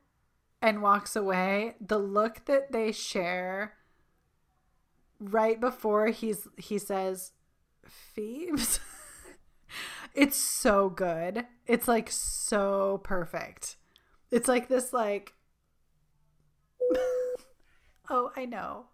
and 0.62 0.82
walks 0.82 1.14
away, 1.16 1.74
the 1.80 1.98
look 1.98 2.44
that 2.46 2.72
they 2.72 2.92
share 2.92 3.74
right 5.20 5.60
before 5.60 6.08
he's 6.08 6.46
he 6.56 6.78
says 6.78 7.32
Phoebes. 7.84 8.80
it's 10.14 10.36
so 10.36 10.88
good. 10.88 11.46
It's 11.66 11.88
like 11.88 12.10
so 12.10 13.00
perfect. 13.04 13.76
It's 14.30 14.48
like 14.48 14.68
this 14.68 14.92
like 14.92 15.34
Oh, 18.10 18.30
I 18.36 18.46
know. 18.46 18.86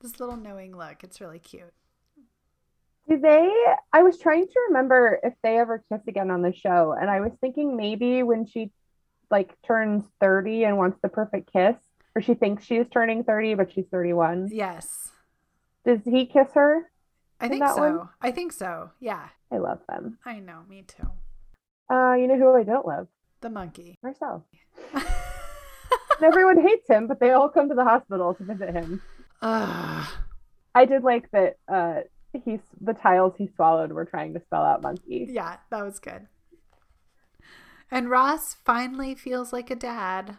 This 0.00 0.18
little 0.18 0.36
knowing 0.36 0.76
look. 0.76 1.04
It's 1.04 1.20
really 1.20 1.38
cute. 1.38 1.72
Do 3.08 3.18
they? 3.18 3.50
I 3.92 4.02
was 4.02 4.18
trying 4.18 4.46
to 4.46 4.60
remember 4.68 5.20
if 5.22 5.34
they 5.42 5.58
ever 5.58 5.84
kiss 5.90 6.00
again 6.08 6.30
on 6.30 6.42
the 6.42 6.52
show, 6.52 6.94
and 6.98 7.08
I 7.08 7.20
was 7.20 7.32
thinking 7.40 7.76
maybe 7.76 8.22
when 8.22 8.46
she 8.46 8.72
like 9.30 9.54
turns 9.62 10.04
30 10.20 10.64
and 10.64 10.76
wants 10.76 10.98
the 11.02 11.08
perfect 11.08 11.52
kiss, 11.52 11.76
or 12.14 12.22
she 12.22 12.34
thinks 12.34 12.64
she's 12.64 12.86
turning 12.92 13.24
30 13.24 13.54
but 13.54 13.72
she's 13.72 13.86
31. 13.90 14.48
Yes. 14.52 15.10
Does 15.84 16.00
he 16.04 16.26
kiss 16.26 16.48
her? 16.54 16.90
I 17.40 17.48
think 17.48 17.64
so. 17.66 17.76
one? 17.76 18.08
I 18.20 18.32
think 18.32 18.52
so. 18.52 18.90
Yeah. 18.98 19.28
I 19.52 19.58
love 19.58 19.80
them. 19.88 20.18
I 20.24 20.40
know, 20.40 20.62
me 20.68 20.84
too. 20.86 21.08
Uh, 21.88 22.14
you 22.14 22.26
know 22.26 22.36
who 22.36 22.56
I 22.56 22.64
don't 22.64 22.86
love? 22.86 23.06
The 23.40 23.50
monkey. 23.50 23.98
And 26.18 26.24
everyone 26.24 26.60
hates 26.60 26.88
him, 26.88 27.06
but 27.06 27.20
they 27.20 27.32
all 27.32 27.48
come 27.48 27.68
to 27.68 27.74
the 27.74 27.84
hospital 27.84 28.32
to 28.34 28.44
visit 28.44 28.74
him. 28.74 29.02
Ugh. 29.42 30.06
I 30.74 30.84
did 30.86 31.02
like 31.02 31.30
that. 31.32 31.56
Uh, 31.68 32.00
he's 32.44 32.60
the 32.80 32.94
tiles 32.94 33.34
he 33.38 33.48
swallowed 33.56 33.92
were 33.92 34.04
trying 34.04 34.34
to 34.34 34.40
spell 34.40 34.62
out 34.62 34.82
monkey. 34.82 35.26
Yeah, 35.30 35.56
that 35.70 35.84
was 35.84 35.98
good. 35.98 36.28
And 37.90 38.10
Ross 38.10 38.54
finally 38.64 39.14
feels 39.14 39.52
like 39.52 39.70
a 39.70 39.76
dad. 39.76 40.38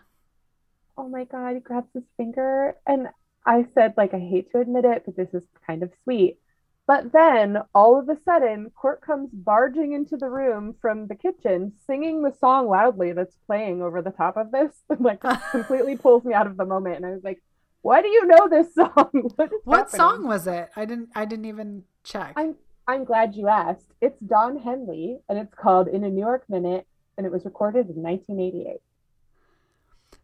oh 0.98 1.08
my 1.10 1.24
god, 1.26 1.56
he 1.56 1.60
grabs 1.60 1.88
his 1.94 2.04
finger. 2.18 2.76
And 2.86 3.08
I 3.46 3.66
said, 3.76 3.94
like, 3.98 4.14
I 4.14 4.20
hate 4.20 4.52
to 4.52 4.60
admit 4.60 4.86
it, 4.86 5.04
but 5.06 5.16
this 5.16 5.34
is 5.34 5.44
kind 5.66 5.84
of 5.84 5.92
sweet. 6.04 6.40
But 6.88 7.12
then 7.12 7.58
all 7.76 8.00
of 8.00 8.10
a 8.10 8.18
sudden, 8.26 8.72
Court 8.72 9.02
comes 9.02 9.30
barging 9.34 9.94
into 9.94 10.18
the 10.18 10.30
room 10.30 10.76
from 10.82 11.08
the 11.08 11.16
kitchen, 11.16 11.74
singing 11.86 12.24
the 12.24 12.34
song 12.40 12.68
loudly 12.70 13.12
that's 13.14 13.36
playing 13.46 13.82
over 13.82 14.02
the 14.02 14.12
top 14.12 14.38
of 14.38 14.52
this. 14.52 14.72
like, 15.00 15.22
completely 15.52 15.98
pulls 15.98 16.24
me 16.24 16.34
out 16.34 16.48
of 16.48 16.58
the 16.58 16.66
moment. 16.66 16.98
And 16.98 17.06
I 17.06 17.12
was 17.12 17.24
like, 17.24 17.42
why 17.88 18.02
do 18.02 18.10
you 18.10 18.26
know 18.26 18.50
this 18.50 18.76
song? 18.76 19.10
what 19.38 19.48
is 19.54 19.62
What 19.64 19.78
happening? 19.78 19.98
song 19.98 20.28
was 20.28 20.46
it? 20.46 20.70
I 20.76 20.84
didn't 20.84 21.10
I 21.16 21.24
didn't 21.24 21.46
even 21.46 21.84
check. 22.04 22.34
I'm 22.36 22.56
I'm 22.86 23.06
glad 23.06 23.34
you 23.34 23.48
asked. 23.48 23.94
It's 24.02 24.20
Don 24.20 24.58
Henley, 24.60 25.20
and 25.30 25.40
it's 25.40 25.54
called 25.54 25.88
In 25.88 26.04
a 26.04 26.10
New 26.10 26.20
York 26.20 26.44
Minute, 26.50 26.86
and 27.18 27.26
it 27.26 27.32
was 27.32 27.46
recorded 27.46 27.90
in 27.90 28.04
1988. 28.04 28.82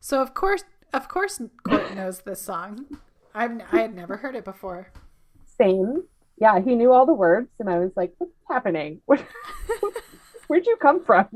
So 0.01 0.21
of 0.21 0.33
course 0.33 0.65
of 0.91 1.07
course 1.07 1.41
Court 1.63 1.95
knows 1.95 2.19
this 2.19 2.41
song. 2.41 2.85
I've 3.33 3.61
I 3.71 3.77
had 3.83 3.95
never 3.95 4.17
heard 4.17 4.35
it 4.35 4.43
before. 4.43 4.91
Same. 5.45 6.03
Yeah, 6.37 6.59
he 6.59 6.75
knew 6.75 6.91
all 6.91 7.05
the 7.05 7.13
words, 7.13 7.49
and 7.59 7.69
I 7.69 7.79
was 7.79 7.91
like, 7.95 8.13
"What's 8.17 8.33
happening? 8.49 8.99
Where'd 9.05 10.65
you 10.65 10.75
come 10.81 11.05
from?" 11.05 11.27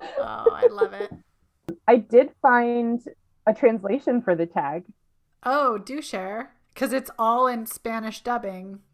Oh, 0.00 0.50
I 0.52 0.66
love 0.66 0.92
it. 0.92 1.12
I 1.86 1.98
did 1.98 2.30
find 2.42 3.00
a 3.46 3.54
translation 3.54 4.22
for 4.22 4.34
the 4.34 4.46
tag. 4.46 4.82
Oh, 5.48 5.78
do 5.78 6.02
share 6.02 6.52
because 6.74 6.92
it's 6.92 7.10
all 7.18 7.46
in 7.46 7.64
Spanish 7.66 8.20
dubbing. 8.20 8.80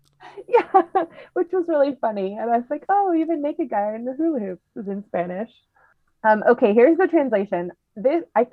Yeah, 0.48 0.84
which 1.32 1.48
was 1.52 1.64
really 1.66 1.96
funny. 2.00 2.36
And 2.38 2.48
I 2.48 2.58
was 2.58 2.70
like, 2.70 2.84
oh, 2.88 3.12
even 3.12 3.42
Naked 3.42 3.68
Guy 3.70 3.96
in 3.96 4.04
the 4.04 4.14
hula 4.14 4.38
hoop 4.38 4.60
was 4.76 4.86
in 4.86 5.04
Spanish. 5.04 5.50
Um, 6.22 6.44
okay, 6.48 6.72
here's 6.74 6.96
the 6.96 7.08
translation. 7.08 7.72
This 7.96 8.22
I 8.36 8.46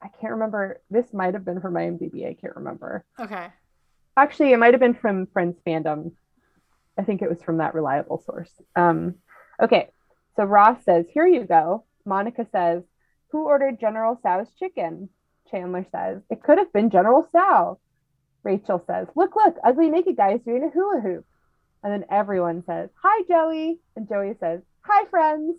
I 0.00 0.08
can't 0.20 0.34
remember. 0.34 0.80
This 0.88 1.12
might 1.12 1.34
have 1.34 1.44
been 1.44 1.60
from 1.60 1.74
IMDb. 1.74 2.28
I 2.28 2.34
can't 2.34 2.54
remember. 2.54 3.04
Okay. 3.18 3.48
Actually, 4.16 4.52
it 4.52 4.58
might 4.58 4.72
have 4.72 4.80
been 4.80 4.94
from 4.94 5.26
Friends 5.26 5.56
Fandom. 5.66 6.12
I 6.96 7.02
think 7.02 7.22
it 7.22 7.28
was 7.28 7.42
from 7.42 7.56
that 7.58 7.74
reliable 7.74 8.22
source. 8.24 8.50
Um, 8.76 9.16
okay, 9.60 9.90
so 10.36 10.44
Ross 10.44 10.84
says, 10.84 11.06
"Here 11.12 11.26
you 11.26 11.44
go." 11.44 11.84
Monica 12.04 12.46
says, 12.52 12.84
"Who 13.32 13.46
ordered 13.46 13.80
General 13.80 14.14
Tso's 14.16 14.52
chicken?" 14.58 15.08
Chandler 15.50 15.86
says, 15.92 16.22
"It 16.30 16.42
could 16.42 16.58
have 16.58 16.72
been 16.72 16.90
General 16.90 17.24
Tso." 17.24 17.78
Rachel 18.42 18.82
says, 18.86 19.08
"Look, 19.14 19.34
look, 19.36 19.56
ugly 19.64 19.90
naked 19.90 20.16
guy 20.16 20.34
is 20.34 20.42
doing 20.42 20.64
a 20.64 20.70
hula 20.70 21.00
hoop." 21.00 21.26
And 21.82 21.92
then 21.92 22.04
everyone 22.10 22.62
says, 22.64 22.90
"Hi, 23.02 23.22
Joey," 23.28 23.80
and 23.96 24.08
Joey 24.08 24.34
says, 24.40 24.60
"Hi, 24.82 25.04
friends." 25.06 25.56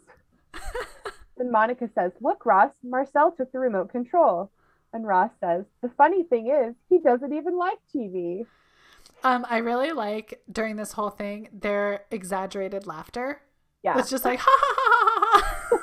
then 1.38 1.52
Monica 1.52 1.90
says, 1.96 2.12
"Look, 2.22 2.46
Ross, 2.46 2.72
Marcel 2.84 3.32
took 3.32 3.52
the 3.52 3.60
remote 3.60 3.92
control." 3.92 4.52
And 4.94 5.06
Ross 5.06 5.32
says, 5.40 5.66
"The 5.82 5.90
funny 5.90 6.24
thing 6.24 6.48
is, 6.50 6.76
he 6.90 7.00
doesn't 7.00 7.34
even 7.34 7.58
like 7.58 7.78
TV." 7.94 8.46
Um, 9.24 9.46
I 9.50 9.58
really 9.58 9.92
like 9.92 10.42
during 10.52 10.76
this 10.76 10.92
whole 10.94 11.10
thing 11.10 11.50
their 11.52 12.06
exaggerated 12.12 12.86
laughter. 12.88 13.42
Yeah, 13.84 13.98
It's 14.00 14.10
just 14.10 14.26
like 14.26 14.40
ha 14.44 14.50
ha. 14.50 15.42
ha. 15.42 15.78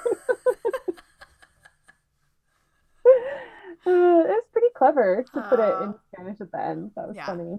Uh, 3.87 3.91
it 3.91 4.29
was 4.29 4.45
pretty 4.53 4.69
clever 4.77 5.25
to 5.35 5.41
put 5.43 5.61
it 5.61 5.83
in 5.83 5.95
Spanish 6.13 6.41
at 6.41 6.51
the 6.51 6.61
end. 6.61 6.91
That 6.97 7.09
was 7.09 7.17
Yeah. 7.17 7.27
funny. 7.27 7.59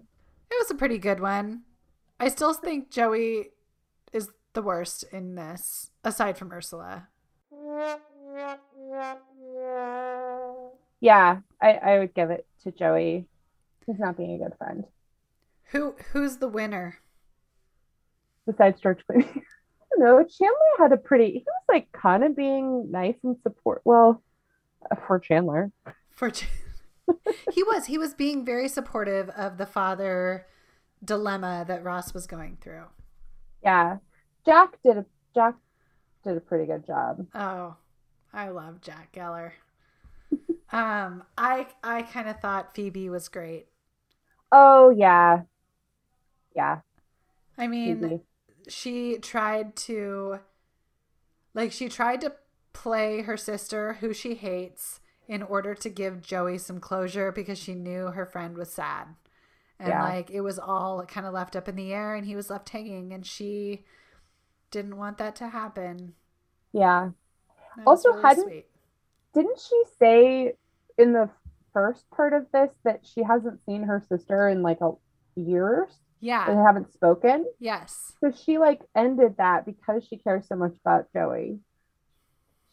It 0.52 0.56
was 0.60 0.72
a 0.72 0.76
pretty 0.76 0.98
good 0.98 1.20
one. 1.20 1.64
I 2.20 2.30
still 2.30 2.54
think 2.54 2.90
Joey 2.90 3.52
is 4.14 4.30
the 4.54 4.62
worst 4.62 5.04
in 5.12 5.36
this, 5.36 5.92
aside 6.04 6.38
from 6.38 6.52
Ursula. 6.52 7.08
Yeah, 11.02 11.38
I, 11.62 11.72
I 11.74 12.00
would 12.00 12.14
give 12.14 12.32
it 12.32 12.48
to 12.64 12.72
Joey. 12.72 13.28
He's 13.86 14.00
not 14.00 14.18
being 14.18 14.36
a 14.42 14.44
good 14.50 14.58
friend. 14.58 14.86
Who 15.72 15.96
who's 16.12 16.38
the 16.38 16.48
winner? 16.48 16.98
Besides 18.48 18.80
George 18.82 19.00
Clooney. 19.10 19.42
no. 19.98 20.24
Chandler 20.24 20.56
had 20.80 20.92
a 20.94 20.98
pretty 20.98 21.32
he 21.32 21.40
was 21.46 21.64
like 21.70 21.92
kind 21.92 22.24
of 22.24 22.36
being 22.36 22.92
nice 22.92 23.16
and 23.24 23.36
support 23.44 23.82
well 23.84 24.22
uh, 24.90 24.96
for 25.08 25.20
Chandler. 25.20 25.72
For 26.16 26.32
he 27.54 27.64
was 27.64 27.86
he 27.86 27.98
was 27.98 28.14
being 28.14 28.46
very 28.46 28.68
supportive 28.68 29.30
of 29.30 29.58
the 29.58 29.66
father 29.66 30.48
dilemma 31.04 31.66
that 31.68 31.84
Ross 31.84 32.14
was 32.14 32.26
going 32.26 32.58
through. 32.62 32.86
Yeah. 33.64 33.98
Jack 34.46 34.78
did 34.84 34.98
a 34.98 35.06
Jack 35.36 35.56
did 36.24 36.38
a 36.38 36.42
pretty 36.42 36.66
good 36.66 36.86
job. 36.86 37.28
Oh, 37.36 37.76
I 38.34 38.50
love 38.50 38.82
Jack 38.82 39.12
Geller. 39.14 39.52
um, 40.72 41.24
I 41.38 41.68
I 41.84 42.04
kind 42.04 42.30
of 42.30 42.40
thought 42.40 42.76
Phoebe 42.76 43.10
was 43.10 43.28
great. 43.28 43.68
Oh 44.52 44.90
yeah. 44.90 45.42
Yeah. 46.56 46.80
I 47.58 47.68
mean, 47.68 48.00
Phoebe. 48.00 48.22
she 48.70 49.18
tried 49.18 49.76
to 49.78 50.40
like 51.54 51.74
she 51.74 51.90
tried 51.90 52.22
to 52.22 52.34
play 52.72 53.22
her 53.24 53.38
sister 53.38 53.94
who 54.00 54.14
she 54.14 54.36
hates 54.36 55.02
in 55.28 55.42
order 55.44 55.74
to 55.76 55.90
give 55.90 56.22
Joey 56.22 56.58
some 56.58 56.80
closure 56.80 57.32
because 57.32 57.58
she 57.58 57.74
knew 57.74 58.08
her 58.08 58.26
friend 58.26 58.58
was 58.58 58.72
sad. 58.72 59.16
And 59.80 59.90
Yeah. 59.90 60.04
like 60.04 60.30
it 60.32 60.42
was 60.42 60.58
all 60.60 61.06
kind 61.06 61.26
of 61.28 61.34
left 61.34 61.56
up 61.56 61.68
in 61.68 61.76
the 61.76 61.92
air 61.94 62.16
and 62.16 62.26
he 62.26 62.36
was 62.36 62.50
left 62.50 62.70
hanging 62.70 63.12
and 63.14 63.26
she 63.26 63.84
didn't 64.72 64.98
want 64.98 65.18
that 65.18 65.36
to 65.38 65.48
happen. 65.50 66.16
Yeah. 66.72 67.12
That 67.78 67.88
Also, 67.88 68.10
really 68.12 68.22
hadn't- 68.22 68.44
sweet. 68.44 68.70
Didn't 69.34 69.60
she 69.60 69.84
say 70.00 70.58
in 70.98 71.12
the 71.12 71.30
first 71.74 72.10
part 72.10 72.32
of 72.34 72.50
this 72.54 72.72
that 72.84 73.06
she 73.06 73.24
hasn't 73.24 73.64
seen 73.66 73.84
her 73.84 74.00
sister 74.08 74.48
in 74.48 74.62
like 74.62 74.80
a 74.82 74.92
years? 75.36 76.00
Yeah. 76.22 76.48
They 76.48 76.56
haven't 76.56 76.94
spoken. 76.94 77.46
Yes. 77.60 78.14
So 78.22 78.32
she 78.32 78.58
like 78.58 78.82
ended 78.96 79.36
that 79.38 79.66
because 79.66 80.06
she 80.06 80.18
cares 80.18 80.48
so 80.48 80.56
much 80.56 80.76
about 80.78 81.12
Joey. 81.12 81.60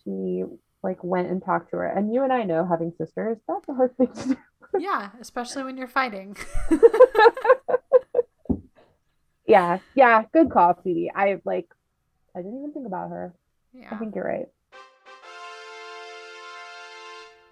She 0.05 0.45
like 0.83 1.03
went 1.03 1.31
and 1.31 1.43
talked 1.45 1.71
to 1.71 1.77
her. 1.77 1.87
And 1.87 2.13
you 2.13 2.23
and 2.23 2.33
I 2.33 2.45
know 2.45 2.67
having 2.67 2.93
sisters, 2.99 3.39
that's 3.47 3.69
a 3.69 3.75
hard 3.75 3.97
thing 3.97 4.13
to 4.13 4.29
do. 4.29 4.37
Yeah, 4.79 5.11
especially 5.21 5.65
when 5.65 5.77
you're 5.77 5.87
fighting. 5.87 6.37
Yeah, 9.47 9.81
yeah, 9.95 10.23
good 10.33 10.51
call, 10.51 10.75
Phoebe. 10.83 11.11
I 11.15 11.41
like 11.45 11.69
I 12.35 12.39
didn't 12.39 12.59
even 12.59 12.73
think 12.73 12.87
about 12.87 13.11
her. 13.11 13.35
Yeah. 13.75 13.89
I 13.91 13.97
think 13.99 14.15
you're 14.15 14.25
right. 14.25 14.49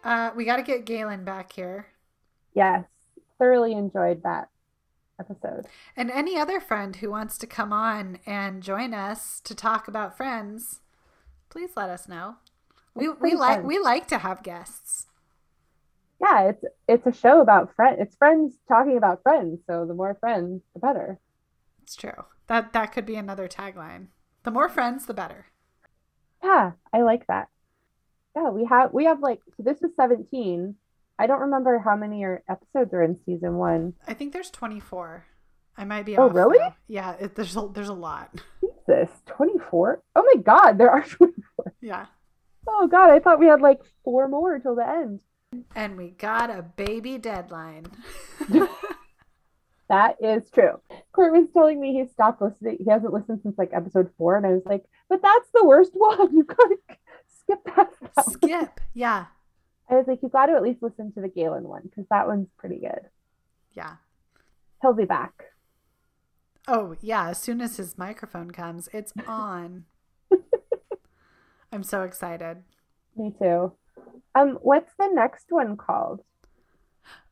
Uh, 0.02 0.30
we 0.34 0.46
got 0.46 0.56
to 0.56 0.62
get 0.62 0.86
Galen 0.86 1.24
back 1.24 1.52
here. 1.52 1.88
Yes. 2.54 2.84
Thoroughly 3.38 3.72
enjoyed 3.72 4.22
that 4.22 4.48
episode. 5.18 5.66
And 5.94 6.10
any 6.10 6.38
other 6.38 6.58
friend 6.58 6.96
who 6.96 7.10
wants 7.10 7.36
to 7.38 7.46
come 7.46 7.72
on 7.72 8.18
and 8.24 8.62
join 8.62 8.94
us 8.94 9.40
to 9.40 9.54
talk 9.54 9.86
about 9.86 10.16
friends, 10.16 10.80
please 11.50 11.70
let 11.76 11.90
us 11.90 12.08
know. 12.08 12.36
We 13.00 13.08
we 13.08 13.34
like 13.34 13.64
we 13.64 13.78
like 13.78 14.06
to 14.08 14.18
have 14.18 14.42
guests. 14.42 15.06
Yeah, 16.20 16.50
it's 16.50 16.64
it's 16.86 17.06
a 17.06 17.12
show 17.12 17.40
about 17.40 17.74
friends. 17.74 17.98
It's 18.00 18.16
friends 18.16 18.54
talking 18.68 18.96
about 18.96 19.22
friends. 19.22 19.60
So 19.66 19.86
the 19.86 19.94
more 19.94 20.14
friends, 20.20 20.62
the 20.74 20.80
better. 20.80 21.18
It's 21.82 21.96
true. 21.96 22.24
That 22.46 22.72
that 22.72 22.92
could 22.92 23.06
be 23.06 23.16
another 23.16 23.48
tagline. 23.48 24.08
The 24.42 24.50
more 24.50 24.68
friends, 24.68 25.06
the 25.06 25.14
better. 25.14 25.46
Yeah, 26.42 26.72
I 26.92 27.02
like 27.02 27.26
that. 27.26 27.48
Yeah, 28.36 28.50
we 28.50 28.64
have 28.66 28.92
we 28.92 29.04
have 29.04 29.20
like 29.20 29.40
so 29.56 29.62
this 29.62 29.82
is 29.82 29.90
17. 29.96 30.74
I 31.18 31.26
don't 31.26 31.40
remember 31.40 31.78
how 31.78 31.96
many 31.96 32.22
are 32.24 32.42
episodes 32.48 32.94
are 32.94 33.02
in 33.02 33.18
season 33.26 33.54
one. 33.56 33.94
I 34.06 34.14
think 34.14 34.32
there's 34.32 34.50
24. 34.50 35.26
I 35.76 35.84
might 35.84 36.04
be 36.06 36.16
Oh, 36.16 36.28
really? 36.28 36.58
Yeah, 36.88 37.14
it, 37.20 37.34
there's 37.34 37.56
a, 37.56 37.68
there's 37.72 37.88
a 37.88 37.94
lot. 37.94 38.30
Jesus, 38.60 39.10
24? 39.26 40.02
Oh 40.16 40.30
my 40.34 40.42
god, 40.42 40.78
there 40.78 40.90
are 40.90 41.02
24. 41.06 41.74
Yeah. 41.80 42.06
Oh 42.66 42.86
god, 42.88 43.10
I 43.10 43.18
thought 43.18 43.38
we 43.40 43.46
had 43.46 43.60
like 43.60 43.80
four 44.04 44.28
more 44.28 44.58
till 44.58 44.74
the 44.74 44.88
end. 44.88 45.20
And 45.74 45.96
we 45.96 46.10
got 46.10 46.50
a 46.50 46.62
baby 46.62 47.18
deadline. 47.18 47.86
That 49.90 50.18
is 50.20 50.48
true. 50.50 50.80
Kurt 51.12 51.32
was 51.32 51.48
telling 51.52 51.80
me 51.80 51.92
he 51.92 52.06
stopped 52.12 52.40
listening. 52.40 52.76
He 52.78 52.88
hasn't 52.88 53.12
listened 53.12 53.40
since 53.42 53.58
like 53.58 53.70
episode 53.74 54.08
four, 54.16 54.36
and 54.36 54.46
I 54.46 54.50
was 54.50 54.62
like, 54.64 54.84
but 55.08 55.20
that's 55.20 55.50
the 55.52 55.66
worst 55.66 55.90
one. 55.94 56.32
You 56.36 56.44
gotta 56.44 56.76
skip 57.42 57.58
that. 57.74 57.90
one." 58.14 58.24
Skip. 58.32 58.80
Yeah. 58.94 59.24
I 59.90 59.94
was 59.94 60.06
like, 60.06 60.20
you 60.22 60.28
got 60.28 60.46
to 60.46 60.52
at 60.52 60.62
least 60.62 60.80
listen 60.80 61.12
to 61.14 61.20
the 61.20 61.28
Galen 61.28 61.64
one 61.64 61.82
because 61.82 62.04
that 62.08 62.28
one's 62.28 62.46
pretty 62.56 62.78
good. 62.78 63.00
Yeah. 63.72 63.94
He'll 64.80 64.94
be 64.94 65.06
back. 65.06 65.32
Oh, 66.68 66.94
yeah. 67.00 67.30
As 67.30 67.38
soon 67.42 67.60
as 67.60 67.76
his 67.76 67.98
microphone 67.98 68.52
comes, 68.52 68.88
it's 68.92 69.12
on. 69.26 69.86
I'm 71.72 71.82
so 71.82 72.02
excited. 72.02 72.58
Me 73.16 73.32
too. 73.38 73.72
Um, 74.34 74.58
what's 74.62 74.92
the 74.98 75.08
next 75.12 75.46
one 75.50 75.76
called? 75.76 76.22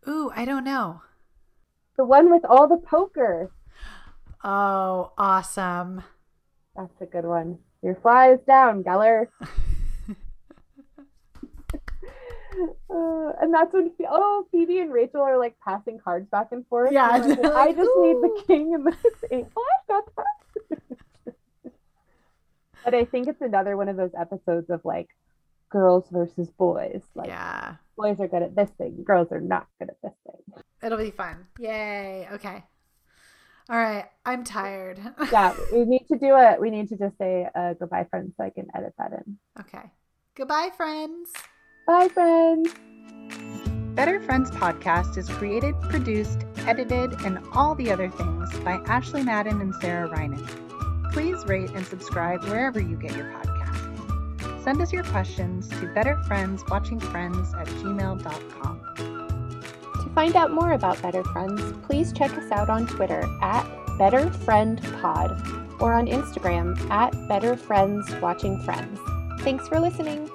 Ooh, 0.06 0.31
I 0.35 0.44
don't 0.44 0.65
know. 0.65 1.02
The 1.97 2.05
one 2.05 2.31
with 2.31 2.44
all 2.44 2.69
the 2.69 2.77
poker. 2.77 3.51
Oh, 4.44 5.12
awesome. 5.19 6.02
That's 6.77 7.01
a 7.01 7.06
good 7.06 7.24
one. 7.24 7.59
Your 7.82 7.97
fly 7.97 8.32
is 8.32 8.40
down, 8.47 8.85
Geller. 8.85 9.27
Uh, 12.90 13.32
and 13.40 13.55
that's 13.55 13.73
when 13.73 13.93
oh 14.09 14.47
Phoebe 14.51 14.81
and 14.81 14.93
Rachel 14.93 15.20
are 15.20 15.39
like 15.39 15.55
passing 15.65 15.98
cards 16.02 16.27
back 16.28 16.48
and 16.51 16.66
forth. 16.66 16.90
Yeah, 16.90 17.15
And 17.15 17.28
like, 17.28 17.44
I 17.52 17.73
just 17.73 17.90
need 17.98 18.16
the 18.16 18.43
king 18.47 18.74
and 18.74 18.85
the 18.86 18.97
eight. 19.31 19.47
Oh, 19.56 19.65
I've 19.81 19.86
got 19.89 20.16
that. 20.16 20.81
But 22.90 22.97
I 22.97 23.05
think 23.05 23.28
it's 23.28 23.43
another 23.43 23.77
one 23.77 23.90
of 23.90 23.97
those 23.97 24.12
episodes 24.19 24.70
of 24.70 24.81
like 24.82 25.09
girls 25.69 26.06
versus 26.10 26.48
boys. 26.51 27.02
Like 27.15 27.28
yeah. 27.28 27.74
boys 27.98 28.19
are 28.19 28.28
good 28.28 28.43
at 28.43 28.56
this 28.56 28.70
thing, 28.78 29.05
girls 29.05 29.31
are 29.31 29.43
not 29.43 29.66
good 29.78 29.90
at 29.90 29.97
this 30.02 30.15
thing. 30.27 30.62
It'll 30.82 30.97
be 30.97 31.10
fun. 31.10 31.47
Yay. 31.59 32.28
Okay. 32.32 32.65
All 33.69 33.77
right. 33.77 34.06
I'm 34.24 34.43
tired. 34.43 34.98
Yeah, 35.31 35.55
we 35.70 35.85
need 35.85 36.06
to 36.10 36.19
do 36.19 36.35
it. 36.39 36.59
We 36.59 36.70
need 36.70 36.89
to 36.89 36.97
just 36.97 37.19
say 37.19 37.47
uh, 37.55 37.74
goodbye, 37.74 38.06
friends, 38.09 38.32
so 38.39 38.44
I 38.44 38.51
can 38.51 38.69
edit 38.74 38.94
that 38.97 39.12
in. 39.12 39.39
okay. 39.60 39.90
Goodbye, 40.35 40.70
friends. 40.74 41.31
Bye, 41.86 42.09
friends. 42.09 42.73
Better 43.94 44.20
Friends 44.20 44.51
podcast 44.52 45.19
is 45.19 45.28
created, 45.28 45.74
produced, 45.81 46.47
edited, 46.59 47.12
and 47.24 47.40
all 47.52 47.74
the 47.74 47.90
other 47.90 48.09
things 48.09 48.56
by 48.60 48.81
Ashley 48.86 49.24
Madden 49.24 49.60
and 49.60 49.74
Sarah 49.74 50.09
Reinen. 50.09 50.68
Please 51.12 51.44
rate 51.47 51.70
and 51.70 51.86
subscribe 51.86 52.43
wherever 52.44 52.80
you 52.80 52.97
get 52.97 53.16
your 53.16 53.26
podcasts. 53.26 54.62
Send 54.62 54.80
us 54.80 54.93
your 54.93 55.05
questions 55.05 55.68
to 55.68 55.76
betterfriendswatchingfriends 55.76 57.59
at 57.59 57.66
gmail.com. 57.66 58.80
To 58.97 60.10
find 60.14 60.36
out 60.36 60.52
more 60.52 60.72
about 60.72 61.01
Better 61.01 61.24
Friends, 61.24 61.62
please 61.86 62.12
check 62.12 62.32
us 62.32 62.51
out 62.51 62.68
on 62.68 62.86
Twitter 62.86 63.22
at 63.40 63.64
BetterFriendPod 63.98 65.80
or 65.80 65.94
on 65.94 66.06
Instagram 66.06 66.78
at 66.90 67.12
BetterFriendsWatchingFriends. 67.12 69.40
Thanks 69.40 69.68
for 69.68 69.80
listening. 69.80 70.28